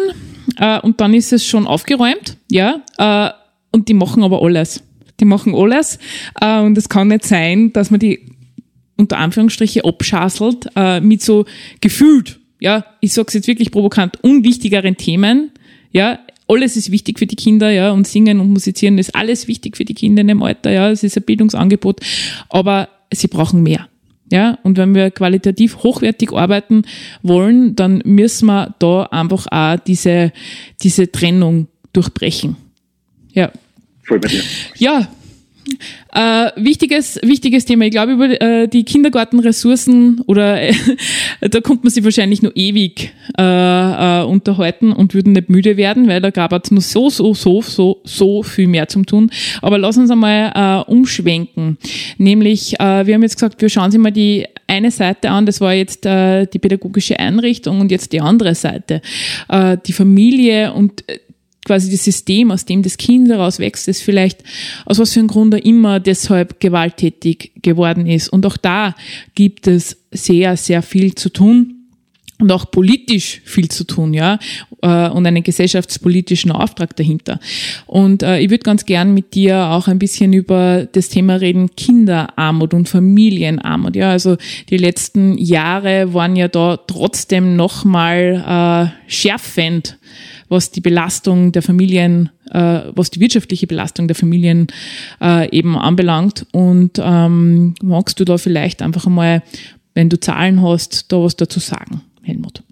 äh, 0.57 0.79
und 0.81 1.01
dann 1.01 1.14
ist 1.14 1.33
es 1.33 1.45
schon 1.45 1.66
aufgeräumt, 1.66 2.37
ja. 2.49 2.83
Äh, 2.97 3.31
und 3.73 3.88
die 3.88 3.95
machen 3.95 4.23
aber 4.23 4.40
alles. 4.42 4.85
Die 5.18 5.25
machen 5.25 5.55
alles 5.55 5.99
äh, 6.40 6.61
und 6.61 6.79
es 6.79 6.88
kann 6.88 7.09
nicht 7.09 7.25
sein, 7.25 7.73
dass 7.73 7.90
man 7.90 7.99
die 7.99 8.27
unter 8.97 9.18
Anführungsstriche 9.18 9.85
abschasselt 9.85 10.68
äh, 10.77 11.01
mit 11.01 11.23
so 11.23 11.45
gefühlt, 11.81 12.38
ja, 12.61 12.85
ich 13.01 13.14
sag's 13.14 13.35
jetzt 13.35 13.49
wirklich 13.49 13.73
provokant, 13.73 14.23
unwichtigeren 14.23 14.97
Themen, 14.97 15.51
ja, 15.90 16.21
alles 16.52 16.76
ist 16.76 16.90
wichtig 16.90 17.18
für 17.18 17.26
die 17.26 17.36
Kinder, 17.36 17.70
ja, 17.70 17.90
und 17.90 18.06
Singen 18.06 18.40
und 18.40 18.50
Musizieren 18.50 18.98
ist 18.98 19.14
alles 19.14 19.48
wichtig 19.48 19.76
für 19.76 19.84
die 19.84 19.94
Kinder 19.94 20.20
in 20.20 20.28
dem 20.28 20.42
Alter, 20.42 20.70
ja, 20.70 20.90
es 20.90 21.02
ist 21.02 21.16
ein 21.16 21.24
Bildungsangebot, 21.24 22.00
aber 22.48 22.88
sie 23.12 23.28
brauchen 23.28 23.62
mehr. 23.62 23.88
Ja, 24.30 24.58
und 24.62 24.78
wenn 24.78 24.94
wir 24.94 25.10
qualitativ 25.10 25.82
hochwertig 25.82 26.32
arbeiten 26.32 26.84
wollen, 27.22 27.76
dann 27.76 28.02
müssen 28.06 28.46
wir 28.46 28.74
da 28.78 29.02
einfach 29.04 29.46
auch 29.50 29.78
diese, 29.80 30.32
diese 30.82 31.12
Trennung 31.12 31.68
durchbrechen. 31.92 32.56
Ja. 33.32 33.52
Voll 34.04 34.20
bei 34.20 34.28
dir. 34.28 34.42
Ja, 34.78 35.08
äh, 36.12 36.51
wichtiges, 36.57 37.18
wichtiges 37.22 37.64
Thema. 37.64 37.85
Ich 37.85 37.90
glaube, 37.92 38.12
über 38.12 38.40
äh, 38.40 38.68
die 38.68 38.85
Kindergartenressourcen 38.85 40.20
oder 40.27 40.61
äh, 40.61 40.75
da 41.40 41.61
kommt 41.61 41.85
man 41.85 41.90
sich 41.90 42.05
wahrscheinlich 42.05 42.42
nur 42.42 42.53
ewig 42.57 43.12
äh, 43.38 43.42
äh, 43.42 44.25
unterhalten 44.25 44.92
und 44.92 45.14
würden 45.14 45.33
nicht 45.33 45.48
müde 45.48 45.77
werden, 45.77 46.09
weil 46.09 46.20
da 46.20 46.31
gab 46.31 46.53
es 46.53 46.70
nur 46.70 46.81
so, 46.81 47.11
so, 47.11 47.35
so, 47.35 47.62
so, 47.62 48.01
so 48.05 48.42
viel 48.42 48.66
mehr 48.66 48.88
zum 48.88 49.07
tun. 49.07 49.31
Aber 49.61 49.79
lass 49.79 49.96
uns 49.96 50.11
einmal 50.11 50.53
äh, 50.55 50.90
umschwenken. 50.90 51.79
Nämlich, 52.18 52.79
äh, 52.81 53.07
wir 53.07 53.14
haben 53.14 53.22
jetzt 53.22 53.37
gesagt, 53.37 53.61
wir 53.62 53.68
schauen 53.68 53.87
uns 53.87 53.96
mal 53.96 54.11
die 54.11 54.46
eine 54.66 54.90
Seite 54.90 55.31
an, 55.31 55.46
das 55.46 55.61
war 55.61 55.75
jetzt 55.75 56.07
äh, 56.07 56.46
die 56.46 56.59
pädagogische 56.59 57.18
Einrichtung 57.18 57.81
und 57.81 57.90
jetzt 57.90 58.12
die 58.12 58.20
andere 58.20 58.55
Seite, 58.55 59.03
äh, 59.48 59.77
die 59.87 59.92
Familie 59.92 60.72
und 60.72 61.09
äh, 61.09 61.18
quasi 61.64 61.90
das 61.90 62.05
System, 62.05 62.51
aus 62.51 62.64
dem 62.64 62.83
das 62.83 62.96
Kind 62.96 63.29
heraus 63.29 63.59
wächst, 63.59 63.88
das 63.88 64.01
vielleicht 64.01 64.42
aus 64.85 64.98
was 64.98 65.12
für 65.12 65.20
einem 65.20 65.29
Grund 65.29 65.55
immer 65.55 66.01
deshalb 66.01 66.61
gewalttätig 66.61 67.53
geworden 67.62 68.07
ist. 68.07 68.29
Und 68.29 68.46
auch 68.46 68.57
da 68.57 68.94
gibt 69.35 69.66
es 69.66 69.98
sehr, 70.11 70.57
sehr 70.57 70.83
viel 70.83 71.14
zu 71.14 71.29
tun 71.29 71.83
und 72.42 72.51
auch 72.51 72.70
politisch 72.70 73.40
viel 73.44 73.68
zu 73.68 73.85
tun, 73.85 74.12
ja, 74.12 74.38
äh, 74.83 75.09
und 75.09 75.25
einen 75.25 75.44
gesellschaftspolitischen 75.44 76.51
Auftrag 76.51 76.96
dahinter. 76.96 77.38
Und 77.87 78.25
äh, 78.25 78.40
ich 78.40 78.51
würde 78.51 78.64
ganz 78.64 78.85
gern 78.85 79.14
mit 79.14 79.35
dir 79.35 79.68
auch 79.68 79.87
ein 79.87 80.01
bisschen 80.01 80.33
über 80.33 80.88
das 80.90 81.09
Thema 81.09 81.37
reden, 81.37 81.77
Kinderarmut 81.77 82.75
und 82.75 82.88
Familienarmut. 82.88 83.94
Ja, 83.94 84.11
also 84.11 84.37
die 84.70 84.77
letzten 84.77 85.38
Jahre 85.38 86.12
waren 86.14 86.35
ja 86.35 86.48
da 86.48 86.79
trotzdem 86.79 87.55
nochmal 87.55 88.92
äh, 88.98 89.11
schärfend 89.11 89.98
was 90.52 90.70
die 90.70 90.80
Belastung 90.80 91.50
der 91.50 91.62
Familien, 91.62 92.30
äh, 92.50 92.82
was 92.94 93.10
die 93.10 93.18
wirtschaftliche 93.18 93.66
Belastung 93.66 94.06
der 94.06 94.14
Familien 94.14 94.68
äh, 95.20 95.50
eben 95.50 95.76
anbelangt. 95.76 96.46
Und 96.52 97.00
ähm, 97.02 97.74
magst 97.82 98.20
du 98.20 98.24
da 98.24 98.38
vielleicht 98.38 98.82
einfach 98.82 99.06
einmal, 99.06 99.42
wenn 99.94 100.10
du 100.10 100.20
Zahlen 100.20 100.62
hast, 100.62 101.10
da 101.10 101.22
was 101.22 101.34
dazu 101.36 101.58
sagen, 101.58 102.02
Helmut? 102.22 102.62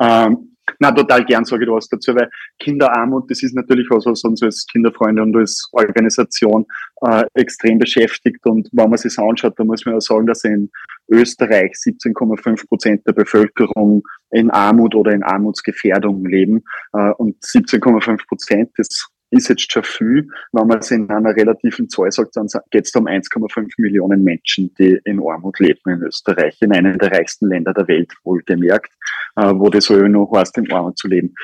Ähm, 0.00 0.53
na, 0.84 0.92
total 0.92 1.24
gern 1.24 1.44
sage 1.44 1.64
ich 1.64 1.70
was 1.70 1.88
dazu, 1.88 2.14
weil 2.14 2.30
Kinderarmut, 2.58 3.30
das 3.30 3.42
ist 3.42 3.54
natürlich 3.54 3.88
was, 3.90 4.04
was 4.04 4.22
uns 4.24 4.42
als 4.42 4.66
Kinderfreunde 4.66 5.22
und 5.22 5.34
als 5.36 5.68
Organisation 5.72 6.66
äh, 7.02 7.24
extrem 7.34 7.78
beschäftigt. 7.78 8.44
Und 8.44 8.68
wenn 8.72 8.90
man 8.90 8.98
sich 8.98 9.18
anschaut, 9.18 9.54
da 9.56 9.64
muss 9.64 9.84
man 9.86 9.94
ja 9.94 10.00
sagen, 10.00 10.26
dass 10.26 10.44
in 10.44 10.70
Österreich 11.08 11.72
17,5 11.72 12.68
Prozent 12.68 13.06
der 13.06 13.12
Bevölkerung 13.12 14.02
in 14.30 14.50
Armut 14.50 14.94
oder 14.94 15.12
in 15.12 15.22
Armutsgefährdung 15.22 16.26
leben. 16.26 16.64
Äh, 16.92 17.12
und 17.12 17.42
17,5 17.42 18.26
Prozent, 18.26 18.70
das 18.76 19.08
ist 19.34 19.48
jetzt 19.48 19.70
schon 19.70 19.82
viel. 19.82 20.28
Wenn 20.52 20.66
man 20.66 20.78
es 20.78 20.90
in 20.90 21.10
einer 21.10 21.34
relativen 21.34 21.88
Zahl 21.88 22.10
sagt, 22.10 22.36
dann 22.36 22.46
geht 22.70 22.86
es 22.86 22.94
um 22.94 23.06
1,5 23.06 23.68
Millionen 23.78 24.22
Menschen, 24.24 24.72
die 24.78 24.98
in 25.04 25.20
Armut 25.20 25.58
leben 25.60 25.80
in 25.86 26.02
Österreich, 26.02 26.56
in 26.60 26.72
einem 26.72 26.98
der 26.98 27.12
reichsten 27.12 27.48
Länder 27.48 27.74
der 27.74 27.88
Welt, 27.88 28.12
wohlgemerkt, 28.24 28.92
äh, 29.36 29.52
wo 29.54 29.68
das 29.68 29.84
so 29.84 29.96
noch 29.96 30.32
heißt, 30.34 30.56
in 30.58 30.70
Armut 30.72 30.98
zu 30.98 31.08
leben. 31.08 31.34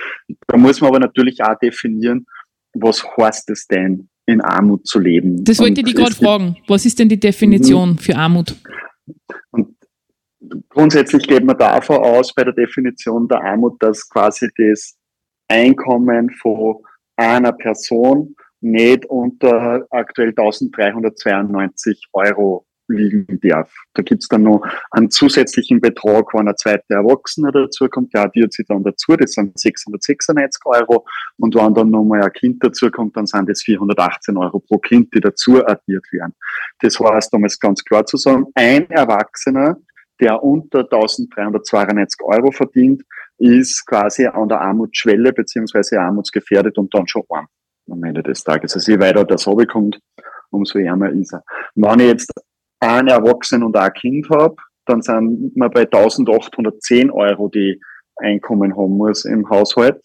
Da 0.46 0.56
muss 0.56 0.80
man 0.80 0.88
aber 0.88 1.00
natürlich 1.00 1.42
auch 1.42 1.58
definieren, 1.58 2.26
was 2.74 3.04
heißt 3.16 3.50
es 3.50 3.66
denn, 3.66 4.08
in 4.26 4.40
Armut 4.40 4.86
zu 4.86 4.98
leben? 4.98 5.44
Das 5.44 5.58
wollte 5.58 5.80
ich 5.80 5.86
dich 5.86 5.96
gerade 5.96 6.14
fragen. 6.14 6.56
Was 6.68 6.86
ist 6.86 6.98
denn 6.98 7.08
die 7.08 7.18
Definition 7.18 7.90
mhm. 7.90 7.98
für 7.98 8.14
Armut? 8.16 8.54
Und 9.50 9.76
grundsätzlich 10.68 11.26
geht 11.26 11.44
man 11.44 11.58
davon 11.58 11.96
aus, 11.96 12.32
bei 12.32 12.44
der 12.44 12.52
Definition 12.52 13.26
der 13.28 13.42
Armut, 13.42 13.82
dass 13.82 14.08
quasi 14.08 14.48
das 14.56 14.96
Einkommen 15.48 16.30
von 16.30 16.76
einer 17.20 17.52
Person 17.52 18.34
nicht 18.60 19.06
unter 19.06 19.86
aktuell 19.90 20.30
1392 20.30 22.08
Euro 22.12 22.66
liegen 22.90 23.38
darf. 23.40 23.72
Da 23.94 24.02
gibt's 24.02 24.28
dann 24.28 24.42
noch 24.42 24.66
einen 24.90 25.10
zusätzlichen 25.10 25.80
Betrag, 25.80 26.34
wenn 26.34 26.48
ein 26.48 26.56
zweiter 26.56 26.96
Erwachsener 26.96 27.52
dazukommt, 27.52 28.12
der 28.12 28.24
addiert 28.24 28.52
sich 28.52 28.66
dann 28.66 28.82
dazu, 28.82 29.16
das 29.16 29.32
sind 29.32 29.58
696 29.58 30.60
Euro. 30.66 31.06
Und 31.38 31.54
wenn 31.54 31.74
dann 31.74 31.90
nochmal 31.90 32.22
ein 32.22 32.32
Kind 32.32 32.62
dazukommt, 32.62 33.16
dann 33.16 33.26
sind 33.26 33.48
das 33.48 33.62
418 33.62 34.36
Euro 34.36 34.58
pro 34.58 34.78
Kind, 34.78 35.14
die 35.14 35.20
dazu 35.20 35.64
addiert 35.64 36.04
werden. 36.12 36.34
Das 36.80 36.98
heißt, 36.98 37.32
um 37.32 37.44
es 37.44 37.58
ganz 37.58 37.84
klar 37.84 38.04
zu 38.04 38.16
sagen, 38.16 38.46
ein 38.54 38.90
Erwachsener, 38.90 39.76
der 40.20 40.42
unter 40.42 40.80
1392 40.80 42.20
Euro 42.22 42.50
verdient, 42.50 43.02
ist 43.38 43.86
quasi 43.86 44.26
an 44.26 44.48
der 44.48 44.60
Armutsschwelle 44.60 45.32
beziehungsweise 45.32 46.00
armutsgefährdet 46.00 46.76
und 46.78 46.94
dann 46.94 47.06
schon 47.06 47.22
arm 47.30 47.46
am 47.90 48.04
Ende 48.04 48.22
des 48.22 48.44
Tages. 48.44 48.74
Also 48.74 48.92
je 48.92 49.00
weiter 49.00 49.24
das 49.24 49.44
kommt, 49.44 49.98
umso 50.50 50.78
ärmer 50.78 51.10
ist 51.10 51.32
er. 51.32 51.42
Wenn 51.74 52.00
ich 52.00 52.06
jetzt 52.06 52.32
einen 52.80 53.08
Erwachsenen 53.08 53.64
und 53.64 53.76
ein 53.76 53.92
Kind 53.92 54.28
habe, 54.30 54.56
dann 54.86 55.02
sind 55.02 55.52
wir 55.54 55.68
bei 55.68 55.82
1810 55.82 57.10
Euro, 57.10 57.48
die 57.48 57.80
Einkommen 58.16 58.76
haben 58.76 58.96
muss 58.96 59.24
im 59.24 59.48
Haushalt, 59.48 60.00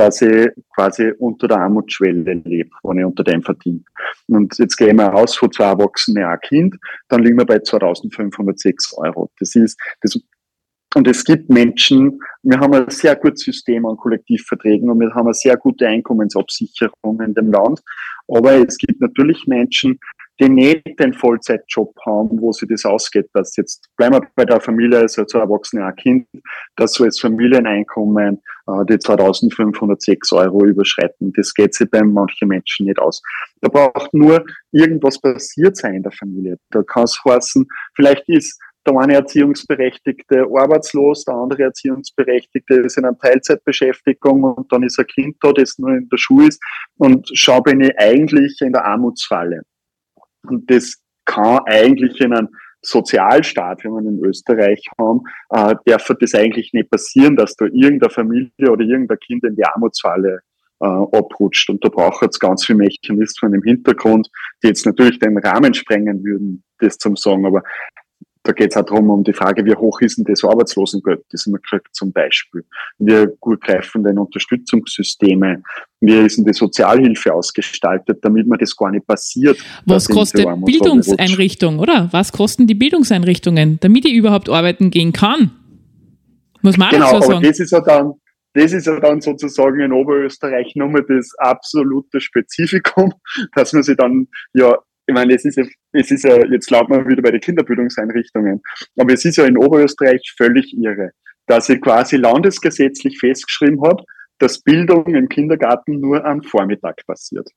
dass 0.00 0.22
ich 0.22 0.48
quasi 0.74 1.12
unter 1.18 1.46
der 1.46 1.58
Armutsschwelle 1.58 2.32
lebe, 2.44 2.70
wenn 2.82 2.98
ich 2.98 3.04
unter 3.04 3.22
dem 3.22 3.42
verdiene. 3.42 3.82
Und 4.28 4.58
jetzt 4.58 4.76
gehen 4.76 4.96
wir 4.96 5.08
raus 5.08 5.36
von 5.36 5.52
zwei 5.52 5.66
Erwachsenen, 5.66 6.24
ein 6.24 6.40
Kind, 6.40 6.76
dann 7.08 7.22
liegen 7.22 7.38
wir 7.38 7.44
bei 7.44 7.58
2506 7.58 8.94
Euro. 8.96 9.30
Das 9.38 9.54
ist, 9.54 9.78
das 10.00 10.18
und 10.94 11.06
es 11.06 11.24
gibt 11.24 11.50
Menschen, 11.50 12.18
wir 12.42 12.58
haben 12.58 12.74
ein 12.74 12.90
sehr 12.90 13.14
gutes 13.14 13.42
System 13.42 13.86
an 13.86 13.96
Kollektivverträgen 13.96 14.90
und 14.90 14.98
wir 14.98 15.14
haben 15.14 15.26
eine 15.26 15.34
sehr 15.34 15.56
gute 15.56 15.86
Einkommensabsicherung 15.86 17.20
in 17.20 17.34
dem 17.34 17.52
Land. 17.52 17.80
Aber 18.26 18.54
es 18.54 18.76
gibt 18.76 19.00
natürlich 19.00 19.46
Menschen, 19.46 20.00
die 20.40 20.48
nicht 20.48 20.98
den 20.98 21.12
Vollzeitjob 21.12 21.94
haben, 22.06 22.40
wo 22.40 22.52
sie 22.52 22.66
das 22.66 22.84
ausgeht, 22.84 23.28
dass 23.34 23.56
jetzt, 23.56 23.86
bleiben 23.96 24.14
wir 24.14 24.26
bei 24.34 24.44
der 24.44 24.60
Familie, 24.60 24.98
also 24.98 25.24
zu 25.24 25.38
Erwachsenen 25.38 25.84
ein 25.84 25.94
Kind, 25.96 26.26
dass 26.76 26.94
so 26.94 27.04
als 27.04 27.20
Familieneinkommen 27.20 28.40
äh, 28.66 28.84
die 28.88 28.98
2506 28.98 30.32
Euro 30.32 30.64
überschreiten. 30.64 31.32
Das 31.36 31.52
geht 31.52 31.74
sich 31.74 31.90
bei 31.90 32.02
manchen 32.02 32.48
Menschen 32.48 32.86
nicht 32.86 32.98
aus. 32.98 33.22
Da 33.60 33.68
braucht 33.68 34.14
nur 34.14 34.44
irgendwas 34.72 35.20
passiert 35.20 35.76
sein 35.76 35.94
in 35.94 36.02
der 36.02 36.12
Familie. 36.12 36.56
Da 36.70 36.82
kann 36.82 37.04
es 37.04 37.20
heißen, 37.24 37.66
vielleicht 37.94 38.28
ist 38.28 38.58
der 38.86 38.96
eine 38.96 39.14
Erziehungsberechtigte 39.14 40.46
arbeitslos, 40.56 41.24
der 41.24 41.34
andere 41.34 41.64
Erziehungsberechtigte 41.64 42.76
ist 42.76 42.96
in 42.96 43.04
einer 43.04 43.18
Teilzeitbeschäftigung 43.18 44.42
und 44.42 44.72
dann 44.72 44.82
ist 44.82 44.98
ein 44.98 45.06
Kind 45.06 45.36
da, 45.40 45.52
das 45.52 45.78
nur 45.78 45.90
in 45.90 46.08
der 46.08 46.16
Schule 46.16 46.48
ist 46.48 46.62
und 46.96 47.28
schau 47.34 47.60
bin 47.60 47.82
ich 47.82 47.98
eigentlich 47.98 48.58
in 48.62 48.72
der 48.72 48.86
Armutsfalle. 48.86 49.62
Und 50.46 50.70
das 50.70 50.96
kann 51.24 51.60
eigentlich 51.66 52.20
in 52.20 52.34
einem 52.34 52.48
Sozialstaat, 52.82 53.84
wie 53.84 53.88
wir 53.88 54.00
in 54.00 54.24
Österreich 54.24 54.82
haben, 54.98 55.20
äh, 55.50 55.74
darf 55.84 56.10
das 56.18 56.34
eigentlich 56.34 56.72
nicht 56.72 56.90
passieren, 56.90 57.36
dass 57.36 57.54
da 57.56 57.66
irgendeine 57.66 58.10
Familie 58.10 58.70
oder 58.70 58.84
irgendein 58.84 59.18
Kind 59.18 59.44
in 59.44 59.54
die 59.54 59.64
Armutsfalle 59.64 60.40
äh, 60.80 60.86
abrutscht. 60.86 61.68
Und 61.68 61.84
da 61.84 61.88
braucht 61.90 62.26
es 62.26 62.38
ganz 62.38 62.64
viele 62.64 62.78
Mechanismen 62.78 63.54
im 63.54 63.62
Hintergrund, 63.62 64.30
die 64.62 64.68
jetzt 64.68 64.86
natürlich 64.86 65.18
den 65.18 65.36
Rahmen 65.38 65.74
sprengen 65.74 66.24
würden, 66.24 66.64
das 66.78 66.96
zum 66.96 67.16
sagen. 67.16 67.44
Aber 67.44 67.62
da 68.42 68.52
geht 68.52 68.70
es 68.70 68.76
auch 68.76 68.84
darum, 68.84 69.10
um 69.10 69.22
die 69.22 69.34
Frage, 69.34 69.64
wie 69.66 69.74
hoch 69.74 70.00
ist 70.00 70.16
denn 70.16 70.24
das 70.24 70.42
Arbeitslosengeld, 70.44 71.24
das 71.30 71.46
man 71.46 71.60
kriegt 71.60 71.94
zum 71.94 72.10
Beispiel. 72.12 72.64
Wie 72.98 73.26
gut 73.38 73.60
greifen 73.60 74.02
denn 74.02 74.18
Unterstützungssysteme? 74.18 75.62
Wie 76.00 76.14
ist 76.14 76.38
denn 76.38 76.46
die 76.46 76.54
Sozialhilfe 76.54 77.34
ausgestaltet, 77.34 78.18
damit 78.22 78.46
man 78.46 78.58
das 78.58 78.74
gar 78.74 78.90
nicht 78.90 79.06
passiert? 79.06 79.58
Was 79.84 80.08
kostet 80.08 80.46
Bildungseinrichtung, 80.64 81.78
oder? 81.78 82.08
Was 82.12 82.32
kosten 82.32 82.66
die 82.66 82.74
Bildungseinrichtungen, 82.74 83.78
damit 83.80 84.06
ich 84.06 84.14
überhaupt 84.14 84.48
arbeiten 84.48 84.90
gehen 84.90 85.12
kann? 85.12 85.50
Muss 86.62 86.78
man 86.78 86.90
genau, 86.90 87.06
auch 87.06 87.22
so 87.22 87.32
sagen. 87.32 87.42
das 87.42 87.60
ist 87.60 87.72
ja 87.72 87.80
dann, 87.80 88.14
das 88.54 88.72
ist 88.72 88.86
ja 88.86 88.98
dann 89.00 89.20
sozusagen 89.20 89.80
in 89.80 89.92
Oberösterreich 89.92 90.74
nochmal 90.76 91.04
das 91.06 91.34
absolute 91.38 92.20
Spezifikum, 92.20 93.12
dass 93.54 93.74
man 93.74 93.82
sich 93.82 93.96
dann 93.96 94.28
ja 94.54 94.78
ich 95.10 95.14
meine, 95.14 95.34
es 95.34 95.44
ist 95.44 95.56
ja, 95.56 95.64
es 95.92 96.10
ist 96.10 96.24
ja, 96.24 96.36
jetzt 96.46 96.70
laufen 96.70 96.92
wir 96.92 97.08
wieder 97.08 97.22
bei 97.22 97.32
den 97.32 97.40
Kinderbildungseinrichtungen, 97.40 98.62
aber 98.96 99.12
es 99.12 99.24
ist 99.24 99.36
ja 99.36 99.44
in 99.44 99.58
Oberösterreich 99.58 100.34
völlig 100.36 100.72
irre, 100.72 101.10
dass 101.46 101.68
ich 101.68 101.80
quasi 101.80 102.16
landesgesetzlich 102.16 103.18
festgeschrieben 103.18 103.82
habe, 103.82 104.04
dass 104.38 104.62
Bildung 104.62 105.06
im 105.14 105.28
Kindergarten 105.28 105.98
nur 106.00 106.24
am 106.24 106.42
Vormittag 106.42 107.04
passiert. 107.06 107.48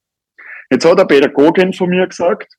Jetzt 0.71 0.83
hat 0.83 0.99
eine 0.99 1.07
Pädagogin 1.07 1.73
von 1.73 1.89
mir 1.89 2.07
gesagt, 2.07 2.51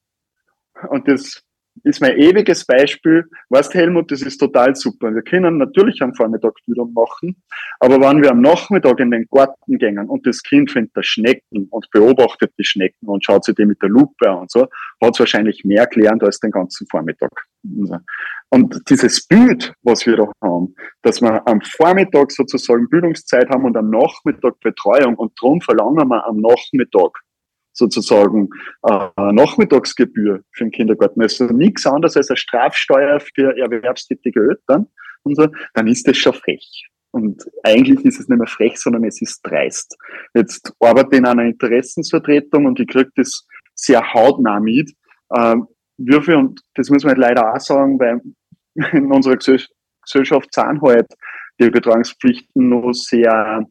und 0.91 1.09
das 1.09 1.43
ist 1.83 2.01
mein 2.01 2.17
ewiges 2.17 2.65
Beispiel. 2.65 3.25
Weißt 3.49 3.75
Helmut, 3.75 4.11
das 4.11 4.23
ist 4.23 4.39
total 4.39 4.75
super. 4.75 5.15
Wir 5.15 5.23
können 5.23 5.59
natürlich 5.59 6.01
am 6.03 6.15
Vormittag 6.15 6.55
Bildung 6.67 6.93
machen, 6.93 7.43
aber 7.81 8.01
wenn 8.01 8.23
wir 8.23 8.31
am 8.31 8.41
Nachmittag 8.41 9.01
in 9.01 9.11
den 9.11 9.27
Garten 9.31 9.79
gehen 9.79 9.99
und 9.99 10.27
das 10.27 10.43
Kind 10.43 10.71
findet 10.71 10.97
da 10.97 11.03
Schnecken 11.03 11.67
und 11.71 11.91
beobachtet 11.91 12.53
die 12.59 12.65
Schnecken 12.65 13.07
und 13.07 13.25
schaut 13.25 13.45
sich 13.45 13.55
die 13.55 13.67
mit 13.67 13.83
der 13.83 13.89
Lupe 13.89 14.31
an 14.31 14.39
und 14.39 14.51
so, 14.51 14.63
hat 15.03 15.15
es 15.15 15.19
wahrscheinlich 15.19 15.65
mehr 15.65 15.87
gelernt 15.87 16.23
als 16.23 16.39
den 16.39 16.51
ganzen 16.51 16.87
Vormittag. 16.87 17.33
Und 18.51 18.83
dieses 18.89 19.27
Bild, 19.27 19.75
was 19.83 20.07
wir 20.07 20.17
da 20.17 20.33
haben, 20.43 20.75
dass 21.03 21.21
wir 21.21 21.47
am 21.47 21.61
Vormittag 21.61 22.31
sozusagen 22.31 22.89
Bildungszeit 22.89 23.49
haben 23.51 23.65
und 23.65 23.77
am 23.77 23.91
Nachmittag 23.91 24.61
Betreuung 24.61 25.17
und 25.17 25.33
darum 25.41 25.61
verlangen 25.61 26.09
wir 26.09 26.27
am 26.27 26.37
Nachmittag 26.37 27.21
sozusagen 27.75 28.49
äh, 28.89 29.09
Nachmittagsgebühr 29.17 30.43
für 30.53 30.65
den 30.65 30.71
Kindergarten, 30.71 31.21
also 31.21 31.45
nichts 31.47 31.87
anderes 31.87 32.17
als 32.17 32.31
eine 32.31 32.37
Strafsteuer 32.37 33.21
für 33.21 33.57
erwerbstätige 33.59 34.41
Eltern, 34.41 34.87
und 35.25 35.37
so, 35.37 35.49
dann 35.75 35.87
ist 35.89 36.07
das 36.07 36.17
schon 36.17 36.35
frech. 36.35 36.89
Und 37.11 37.45
eigentlich 37.63 38.05
ist 38.05 38.21
es 38.21 38.29
nicht 38.29 38.39
mehr 38.39 38.47
frech, 38.47 38.77
sondern 38.77 39.05
es 39.05 39.21
ist 39.23 39.41
dreist. 39.43 39.97
Jetzt 40.35 40.73
arbeite 40.81 41.11
ich 41.13 41.19
in 41.19 41.27
einer 41.27 41.45
Interessensvertretung 41.45 42.67
und 42.67 42.81
ich 42.81 42.89
kriege 42.89 43.11
das 43.17 43.47
sehr 43.75 44.03
hautnah 44.13 44.61
mit. 44.61 44.93
Ähm, 45.37 45.67
Würfe, 45.97 46.37
und 46.37 46.61
das 46.75 46.91
muss 46.91 47.05
man 47.05 47.11
halt 47.11 47.19
leider 47.19 47.55
auch 47.55 47.61
sagen, 47.61 47.99
weil 48.01 48.21
in 48.93 49.11
unserer 49.13 49.37
Gesellschaft 49.37 50.53
sind 50.53 50.83
halt 50.83 51.07
die 51.61 51.71
Betreuungspflichten 51.71 52.69
nur 52.69 52.93
sehr 52.93 53.65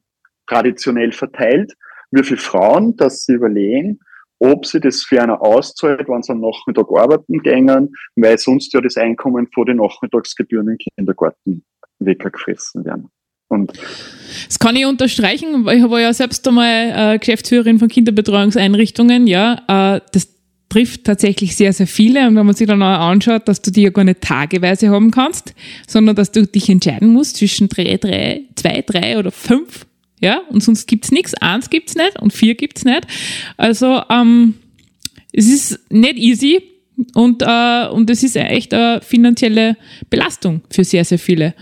traditionell 0.47 1.11
verteilt 1.11 1.73
wie 2.13 2.23
viele 2.23 2.39
Frauen, 2.39 2.95
dass 2.95 3.25
sie 3.25 3.33
überlegen, 3.33 3.99
ob 4.39 4.65
sie 4.65 4.79
das 4.79 5.03
für 5.03 5.21
eine 5.21 5.39
auszahlt, 5.39 6.07
wenn 6.07 6.21
sie 6.21 6.33
am 6.33 6.41
Nachmittag 6.41 6.87
arbeiten 6.95 7.41
gehen, 7.41 7.93
weil 8.15 8.37
sonst 8.37 8.73
ja 8.73 8.81
das 8.81 8.97
Einkommen 8.97 9.47
vor 9.53 9.65
den 9.65 9.77
Nachmittagsgebühren 9.77 10.69
im 10.69 10.77
Kindergarten 10.77 11.63
weggefressen 11.99 12.83
werden. 12.83 13.09
Und 13.47 13.71
das 14.47 14.59
kann 14.59 14.75
ich 14.75 14.85
unterstreichen, 14.85 15.65
weil 15.65 15.77
ich 15.77 15.89
war 15.89 16.01
ja 16.01 16.13
selbst 16.13 16.47
einmal 16.47 17.15
äh, 17.15 17.19
Geschäftsführerin 17.19 17.79
von 17.79 17.87
Kinderbetreuungseinrichtungen, 17.87 19.27
ja, 19.27 19.61
äh, 19.67 20.01
das 20.11 20.27
trifft 20.69 21.03
tatsächlich 21.03 21.55
sehr, 21.55 21.71
sehr 21.71 21.85
viele. 21.85 22.27
Und 22.27 22.35
wenn 22.35 22.47
man 22.47 22.55
sich 22.55 22.67
dann 22.67 22.81
auch 22.81 22.99
anschaut, 23.07 23.47
dass 23.47 23.61
du 23.61 23.69
die 23.69 23.83
ja 23.83 23.91
gar 23.91 24.03
nicht 24.03 24.21
tageweise 24.21 24.89
haben 24.89 25.11
kannst, 25.11 25.53
sondern 25.87 26.15
dass 26.15 26.31
du 26.31 26.47
dich 26.47 26.67
entscheiden 26.67 27.13
musst 27.13 27.37
zwischen 27.37 27.69
drei, 27.69 27.97
drei, 27.97 28.41
zwei, 28.55 28.81
drei 28.81 29.19
oder 29.19 29.31
fünf 29.31 29.85
ja, 30.23 30.41
und 30.49 30.63
sonst 30.63 30.87
gibt's 30.87 31.11
nichts. 31.11 31.33
Eins 31.41 31.69
gibt's 31.69 31.95
nicht 31.95 32.17
und 32.21 32.31
vier 32.31 32.55
gibt's 32.55 32.85
nicht. 32.85 33.05
Also 33.57 34.01
ähm, 34.09 34.55
es 35.33 35.49
ist 35.49 35.91
nicht 35.91 36.15
easy 36.15 36.63
und 37.13 37.43
äh, 37.45 37.89
und 37.89 38.09
es 38.09 38.23
ist 38.23 38.37
echt 38.37 38.73
eine 38.73 39.01
finanzielle 39.01 39.75
Belastung 40.09 40.61
für 40.71 40.85
sehr 40.85 41.03
sehr 41.03 41.19
viele. 41.19 41.55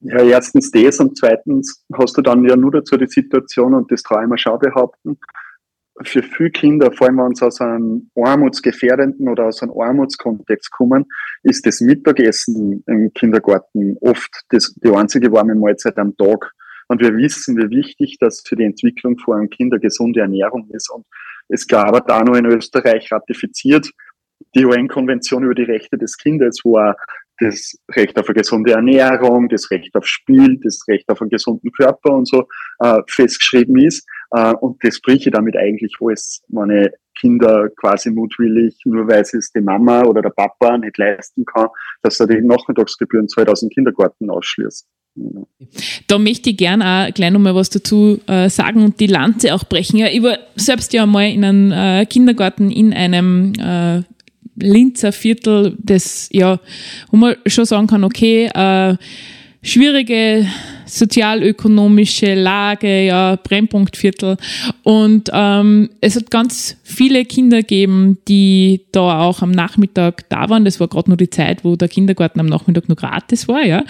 Ja, 0.00 0.22
erstens 0.22 0.70
das 0.70 1.00
und 1.00 1.18
zweitens 1.18 1.84
hast 1.92 2.16
du 2.16 2.22
dann 2.22 2.48
ja 2.48 2.56
nur 2.56 2.70
dazu 2.70 2.96
die 2.96 3.06
Situation 3.06 3.74
und 3.74 3.92
das 3.92 4.02
traue 4.02 4.22
ich 4.22 4.30
mir 4.30 4.38
schon 4.38 4.58
behaupten. 4.58 5.18
Für 6.02 6.22
viele 6.22 6.50
Kinder, 6.50 6.90
vor 6.92 7.08
allem 7.08 7.18
wenn 7.18 7.34
sie 7.34 7.44
aus 7.44 7.60
einem 7.60 8.10
armutsgefährdenden 8.16 9.28
oder 9.28 9.48
aus 9.48 9.62
einem 9.62 9.78
Armutskontext 9.78 10.70
kommen, 10.70 11.04
ist 11.42 11.66
das 11.66 11.82
Mittagessen 11.82 12.82
im 12.86 13.12
Kindergarten 13.12 13.98
oft 14.00 14.30
das, 14.48 14.72
die 14.82 14.88
einzige 14.88 15.30
warme 15.30 15.54
Mahlzeit 15.54 15.98
am 15.98 16.16
Tag 16.16 16.54
Und 16.90 17.00
wir 17.00 17.16
wissen, 17.16 17.56
wie 17.56 17.70
wichtig 17.70 18.16
das 18.18 18.42
für 18.44 18.56
die 18.56 18.64
Entwicklung 18.64 19.16
von 19.16 19.38
einem 19.38 19.48
Kind 19.48 19.72
eine 19.72 19.80
gesunde 19.80 20.22
Ernährung 20.22 20.68
ist. 20.72 20.90
Und 20.90 21.06
es 21.46 21.68
gab 21.68 22.04
da 22.08 22.24
noch 22.24 22.34
in 22.34 22.46
Österreich 22.46 23.12
ratifiziert 23.12 23.92
die 24.56 24.64
UN-Konvention 24.64 25.44
über 25.44 25.54
die 25.54 25.62
Rechte 25.62 25.98
des 25.98 26.16
Kindes, 26.16 26.62
wo 26.64 26.78
auch 26.78 26.94
das 27.38 27.78
Recht 27.92 28.18
auf 28.18 28.28
eine 28.28 28.34
gesunde 28.34 28.72
Ernährung, 28.72 29.48
das 29.48 29.70
Recht 29.70 29.94
auf 29.94 30.04
Spiel, 30.04 30.58
das 30.64 30.80
Recht 30.88 31.08
auf 31.08 31.20
einen 31.20 31.30
gesunden 31.30 31.70
Körper 31.70 32.12
und 32.12 32.26
so 32.26 32.48
äh, 32.80 33.00
festgeschrieben 33.06 33.76
ist. 33.78 34.04
Äh, 34.32 34.54
und 34.54 34.82
das 34.82 35.00
bricht 35.00 35.26
ich 35.26 35.32
damit 35.32 35.56
eigentlich 35.56 35.94
alles, 36.00 36.42
meine 36.48 36.92
Kinder 37.20 37.68
quasi 37.76 38.10
mutwillig, 38.10 38.80
nur 38.84 39.06
weil 39.06 39.20
es 39.20 39.52
die 39.54 39.60
Mama 39.60 40.02
oder 40.02 40.22
der 40.22 40.30
Papa 40.30 40.76
nicht 40.76 40.98
leisten 40.98 41.44
kann, 41.44 41.68
dass 42.02 42.18
er 42.18 42.26
die 42.26 42.40
Nachmittagsgebühren 42.40 43.28
2000 43.28 43.72
Kindergarten 43.72 44.28
ausschließt. 44.28 44.88
Da 46.06 46.18
möchte 46.18 46.50
ich 46.50 46.56
gerne 46.56 47.08
auch 47.08 47.14
gleich 47.14 47.30
nochmal 47.30 47.54
was 47.54 47.70
dazu 47.70 48.20
äh, 48.26 48.48
sagen 48.48 48.82
und 48.84 49.00
die 49.00 49.06
Lanze 49.06 49.54
auch 49.54 49.64
brechen. 49.64 49.98
Ja, 49.98 50.06
ich 50.06 50.22
war 50.22 50.38
selbst 50.56 50.92
ja 50.92 51.06
mal 51.06 51.28
in 51.28 51.44
einem 51.44 51.72
äh, 51.72 52.06
Kindergarten 52.06 52.70
in 52.70 52.92
einem 52.92 53.52
äh, 53.54 54.02
Linzer 54.56 55.12
Viertel, 55.12 55.76
das 55.78 56.28
ja, 56.32 56.60
wo 57.10 57.16
man 57.16 57.36
schon 57.46 57.64
sagen 57.64 57.86
kann, 57.86 58.04
okay, 58.04 58.46
äh, 58.46 58.96
schwierige 59.62 60.46
sozialökonomische 60.90 62.34
Lage, 62.34 63.04
ja, 63.06 63.36
Brennpunktviertel. 63.36 64.36
Und 64.82 65.30
ähm, 65.32 65.90
es 66.00 66.16
hat 66.16 66.30
ganz 66.30 66.76
viele 66.82 67.24
Kinder 67.24 67.58
gegeben, 67.58 68.18
die 68.28 68.82
da 68.92 69.20
auch 69.20 69.42
am 69.42 69.50
Nachmittag 69.50 70.28
da 70.28 70.48
waren. 70.48 70.64
Das 70.64 70.80
war 70.80 70.88
gerade 70.88 71.10
nur 71.10 71.16
die 71.16 71.30
Zeit, 71.30 71.64
wo 71.64 71.76
der 71.76 71.88
Kindergarten 71.88 72.40
am 72.40 72.46
Nachmittag 72.46 72.88
nur 72.88 72.96
gratis 72.96 73.48
war, 73.48 73.64
ja. 73.64 73.84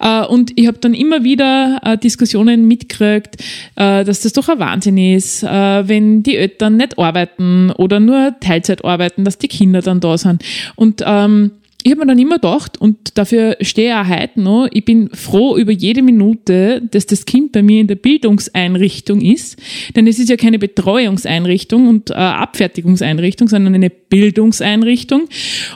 Äh, 0.00 0.26
und 0.26 0.52
ich 0.56 0.66
habe 0.66 0.78
dann 0.78 0.94
immer 0.94 1.24
wieder 1.24 1.80
äh, 1.84 1.96
Diskussionen 1.96 2.66
mitgekriegt, 2.66 3.36
äh, 3.76 4.04
dass 4.04 4.20
das 4.20 4.32
doch 4.32 4.48
ein 4.48 4.58
Wahnsinn 4.58 4.98
ist, 4.98 5.42
äh, 5.42 5.88
wenn 5.88 6.22
die 6.22 6.36
Eltern 6.36 6.76
nicht 6.76 6.98
arbeiten 6.98 7.70
oder 7.70 8.00
nur 8.00 8.34
Teilzeit 8.40 8.84
arbeiten, 8.84 9.24
dass 9.24 9.38
die 9.38 9.48
Kinder 9.48 9.82
dann 9.82 10.00
da 10.00 10.18
sind. 10.18 10.42
Und 10.76 11.02
ähm, 11.06 11.52
ich 11.82 11.90
habe 11.90 12.00
mir 12.00 12.06
dann 12.06 12.18
immer 12.18 12.36
gedacht, 12.36 12.80
und 12.80 13.16
dafür 13.16 13.56
stehe 13.60 13.88
ich 13.88 13.94
auch 13.94 14.08
heute 14.08 14.40
noch, 14.40 14.68
ich 14.72 14.84
bin 14.84 15.08
froh 15.10 15.56
über 15.56 15.72
jede 15.72 16.02
Minute, 16.02 16.82
dass 16.90 17.06
das 17.06 17.24
Kind 17.24 17.52
bei 17.52 17.62
mir 17.62 17.80
in 17.80 17.86
der 17.86 17.94
Bildungseinrichtung 17.94 19.20
ist. 19.20 19.56
Denn 19.96 20.06
es 20.06 20.18
ist 20.18 20.28
ja 20.28 20.36
keine 20.36 20.58
Betreuungseinrichtung 20.58 21.88
und 21.88 22.10
äh, 22.10 22.14
Abfertigungseinrichtung, 22.14 23.48
sondern 23.48 23.74
eine 23.74 23.90
Bildungseinrichtung. 23.90 25.28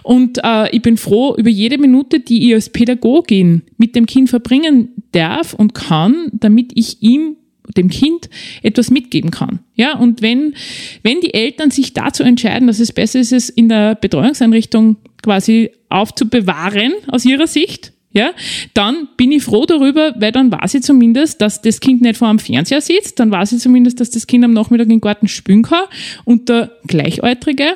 Und 0.03 0.40
äh, 0.43 0.75
ich 0.75 0.83
bin 0.83 0.97
froh 0.97 1.35
über 1.37 1.51
jede 1.51 1.79
Minute, 1.79 2.21
die 2.21 2.49
ich 2.49 2.55
als 2.55 2.71
Pädagogin 2.71 3.62
mit 3.79 3.97
dem 3.97 4.07
Kind 4.07 4.31
verbringen 4.31 4.90
darf 5.12 5.55
und 5.55 5.75
kann, 5.75 6.27
damit 6.33 6.73
ich 6.75 7.03
ihm 7.03 7.37
dem 7.77 7.88
Kind 7.88 8.29
etwas 8.62 8.90
mitgeben 8.90 9.31
kann. 9.31 9.61
Ja, 9.75 9.97
und 9.97 10.23
wenn, 10.23 10.55
wenn 11.03 11.21
die 11.21 11.33
Eltern 11.33 11.71
sich 11.71 11.95
dazu 11.95 12.23
entscheiden, 12.23 12.67
dass 12.67 12.79
es 12.79 12.93
besser 12.93 13.21
ist, 13.21 13.33
es 13.33 13.49
in 13.49 13.69
der 13.69 13.95
Betreuungseinrichtung 13.95 14.97
quasi 15.24 15.70
aufzubewahren 15.88 16.92
aus 17.08 17.24
ihrer 17.24 17.46
Sicht, 17.46 17.92
ja, 18.14 18.30
dann 18.74 19.08
bin 19.16 19.32
ich 19.32 19.42
froh 19.42 19.66
darüber, 19.66 20.14
weil 20.16 20.30
dann 20.30 20.52
weiß 20.52 20.74
ich 20.74 20.82
zumindest, 20.84 21.40
dass 21.40 21.62
das 21.62 21.80
Kind 21.80 22.00
nicht 22.00 22.16
vor 22.16 22.28
einem 22.28 22.38
Fernseher 22.38 22.80
sitzt, 22.80 23.18
dann 23.18 23.32
weiß 23.32 23.50
ich 23.50 23.60
zumindest, 23.60 23.98
dass 23.98 24.10
das 24.10 24.28
Kind 24.28 24.44
am 24.44 24.52
Nachmittag 24.52 24.88
im 24.88 25.00
Garten 25.00 25.26
spielen 25.26 25.62
kann 25.62 25.84
und 26.24 26.48
der 26.48 26.70
Gleichaltrige. 26.87 27.74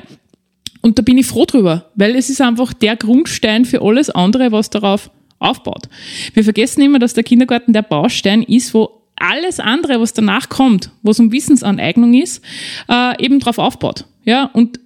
Und 0.80 0.96
da 0.96 1.02
bin 1.02 1.18
ich 1.18 1.26
froh 1.26 1.44
drüber, 1.44 1.90
weil 1.96 2.14
es 2.14 2.30
ist 2.30 2.40
einfach 2.40 2.72
der 2.72 2.94
Grundstein 2.94 3.64
für 3.64 3.82
alles 3.82 4.10
andere, 4.10 4.52
was 4.52 4.70
darauf 4.70 5.10
aufbaut. 5.40 5.88
Wir 6.34 6.44
vergessen 6.44 6.82
immer, 6.82 7.00
dass 7.00 7.14
der 7.14 7.24
Kindergarten 7.24 7.72
der 7.72 7.82
Baustein 7.82 8.44
ist, 8.44 8.74
wo 8.74 9.02
alles 9.16 9.58
andere, 9.58 10.00
was 10.00 10.12
danach 10.12 10.48
kommt, 10.48 10.92
was 11.02 11.18
um 11.18 11.32
Wissensaneignung 11.32 12.14
ist, 12.14 12.44
äh, 12.88 13.20
eben 13.20 13.40
drauf 13.40 13.58
aufbaut. 13.58 14.04
Ja, 14.24 14.44
und 14.44 14.78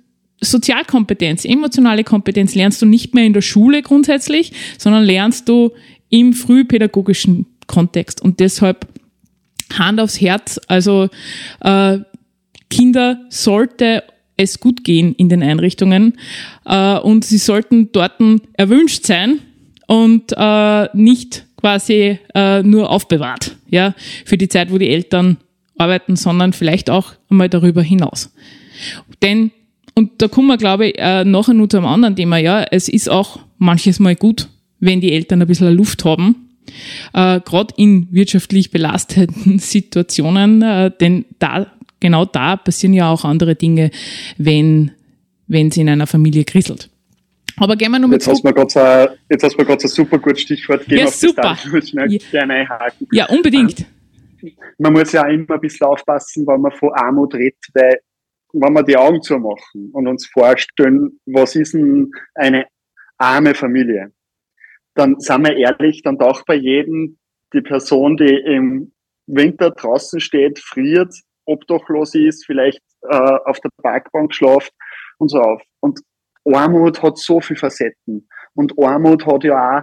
Sozialkompetenz, 0.42 1.44
emotionale 1.44 2.04
Kompetenz 2.04 2.54
lernst 2.54 2.82
du 2.82 2.86
nicht 2.86 3.14
mehr 3.14 3.24
in 3.24 3.32
der 3.32 3.42
Schule 3.42 3.82
grundsätzlich, 3.82 4.52
sondern 4.76 5.04
lernst 5.04 5.48
du 5.48 5.72
im 6.10 6.32
frühpädagogischen 6.34 7.46
Kontext. 7.66 8.20
Und 8.20 8.40
deshalb 8.40 8.86
Hand 9.78 10.00
aufs 10.00 10.20
Herz, 10.20 10.60
also 10.68 11.08
äh, 11.60 11.98
Kinder 12.68 13.20
sollte 13.30 14.02
es 14.36 14.60
gut 14.60 14.84
gehen 14.84 15.14
in 15.14 15.28
den 15.28 15.42
Einrichtungen 15.42 16.18
äh, 16.64 16.98
und 16.98 17.24
sie 17.24 17.38
sollten 17.38 17.92
dort 17.92 18.14
erwünscht 18.54 19.06
sein 19.06 19.38
und 19.86 20.32
äh, 20.36 20.88
nicht 20.94 21.46
quasi 21.56 22.18
äh, 22.34 22.62
nur 22.62 22.90
aufbewahrt, 22.90 23.56
ja, 23.68 23.94
für 24.24 24.36
die 24.36 24.48
Zeit, 24.48 24.72
wo 24.72 24.78
die 24.78 24.88
Eltern 24.88 25.36
arbeiten, 25.78 26.16
sondern 26.16 26.52
vielleicht 26.52 26.90
auch 26.90 27.12
einmal 27.30 27.48
darüber 27.48 27.82
hinaus. 27.82 28.34
Denn 29.22 29.52
und 29.94 30.22
da 30.22 30.28
kommen 30.28 30.48
wir, 30.48 30.56
glaube 30.56 30.88
ich, 30.88 30.98
äh, 30.98 31.24
nachher 31.24 31.54
nur 31.54 31.68
zu 31.68 31.76
einem 31.76 31.86
anderen 31.86 32.16
Thema. 32.16 32.38
Ja, 32.38 32.64
es 32.70 32.88
ist 32.88 33.10
auch 33.10 33.40
manches 33.58 34.00
Mal 34.00 34.16
gut, 34.16 34.48
wenn 34.80 35.00
die 35.00 35.12
Eltern 35.12 35.42
ein 35.42 35.48
bisschen 35.48 35.74
Luft 35.74 36.04
haben. 36.04 36.48
Äh, 37.12 37.40
Gerade 37.40 37.74
in 37.76 38.08
wirtschaftlich 38.10 38.70
belasteten 38.70 39.58
Situationen, 39.58 40.62
äh, 40.62 40.90
denn 41.00 41.24
da, 41.38 41.66
genau 42.00 42.24
da 42.24 42.56
passieren 42.56 42.94
ja 42.94 43.10
auch 43.10 43.24
andere 43.24 43.54
Dinge, 43.54 43.90
wenn 44.38 44.92
wenn 45.48 45.68
es 45.68 45.76
in 45.76 45.88
einer 45.88 46.06
Familie 46.06 46.44
krisselt. 46.44 46.88
Aber 47.58 47.76
gehen 47.76 47.92
wir 47.92 47.98
hast, 48.26 48.42
du 48.42 48.48
jetzt 49.28 49.44
hast 49.44 49.52
du 49.52 49.58
mir 49.58 49.66
gerade 49.66 49.80
so 49.80 49.86
ein 49.86 50.06
super 50.06 50.18
gutes 50.18 50.42
Stichwort 50.42 50.80
gegeben. 50.84 51.02
Ja, 51.02 51.10
super. 51.10 51.58
ja. 53.12 53.26
ja, 53.26 53.26
unbedingt. 53.28 53.84
Man 54.78 54.94
muss 54.94 55.12
ja 55.12 55.24
auch 55.24 55.28
immer 55.28 55.54
ein 55.54 55.60
bisschen 55.60 55.86
aufpassen, 55.86 56.46
wenn 56.46 56.60
man 56.62 56.72
von 56.72 56.90
Armut 56.94 57.34
redet, 57.34 57.58
weil 57.74 57.98
wenn 58.52 58.72
wir 58.72 58.82
die 58.82 58.96
Augen 58.96 59.22
zumachen 59.22 59.90
und 59.92 60.06
uns 60.06 60.26
vorstellen, 60.26 61.20
was 61.26 61.56
ist 61.56 61.74
denn 61.74 62.10
eine 62.34 62.66
arme 63.18 63.54
Familie, 63.54 64.12
dann 64.94 65.18
sind 65.20 65.46
wir 65.46 65.56
ehrlich, 65.56 66.02
dann 66.02 66.18
taucht 66.18 66.44
bei 66.46 66.54
jedem 66.54 67.18
die 67.52 67.62
Person, 67.62 68.16
die 68.16 68.34
im 68.34 68.92
Winter 69.26 69.70
draußen 69.70 70.20
steht, 70.20 70.58
friert, 70.58 71.14
obdachlos 71.44 72.14
ist, 72.14 72.44
vielleicht 72.46 72.82
äh, 73.08 73.38
auf 73.44 73.58
der 73.60 73.70
Parkbank 73.82 74.34
schlaft 74.34 74.72
und 75.18 75.30
so 75.30 75.38
auf. 75.38 75.62
Und 75.80 76.00
Armut 76.44 77.02
hat 77.02 77.18
so 77.18 77.40
viele 77.40 77.58
Facetten. 77.58 78.28
Und 78.54 78.78
Armut 78.78 79.26
hat 79.26 79.44
ja 79.44 79.78
auch 79.78 79.82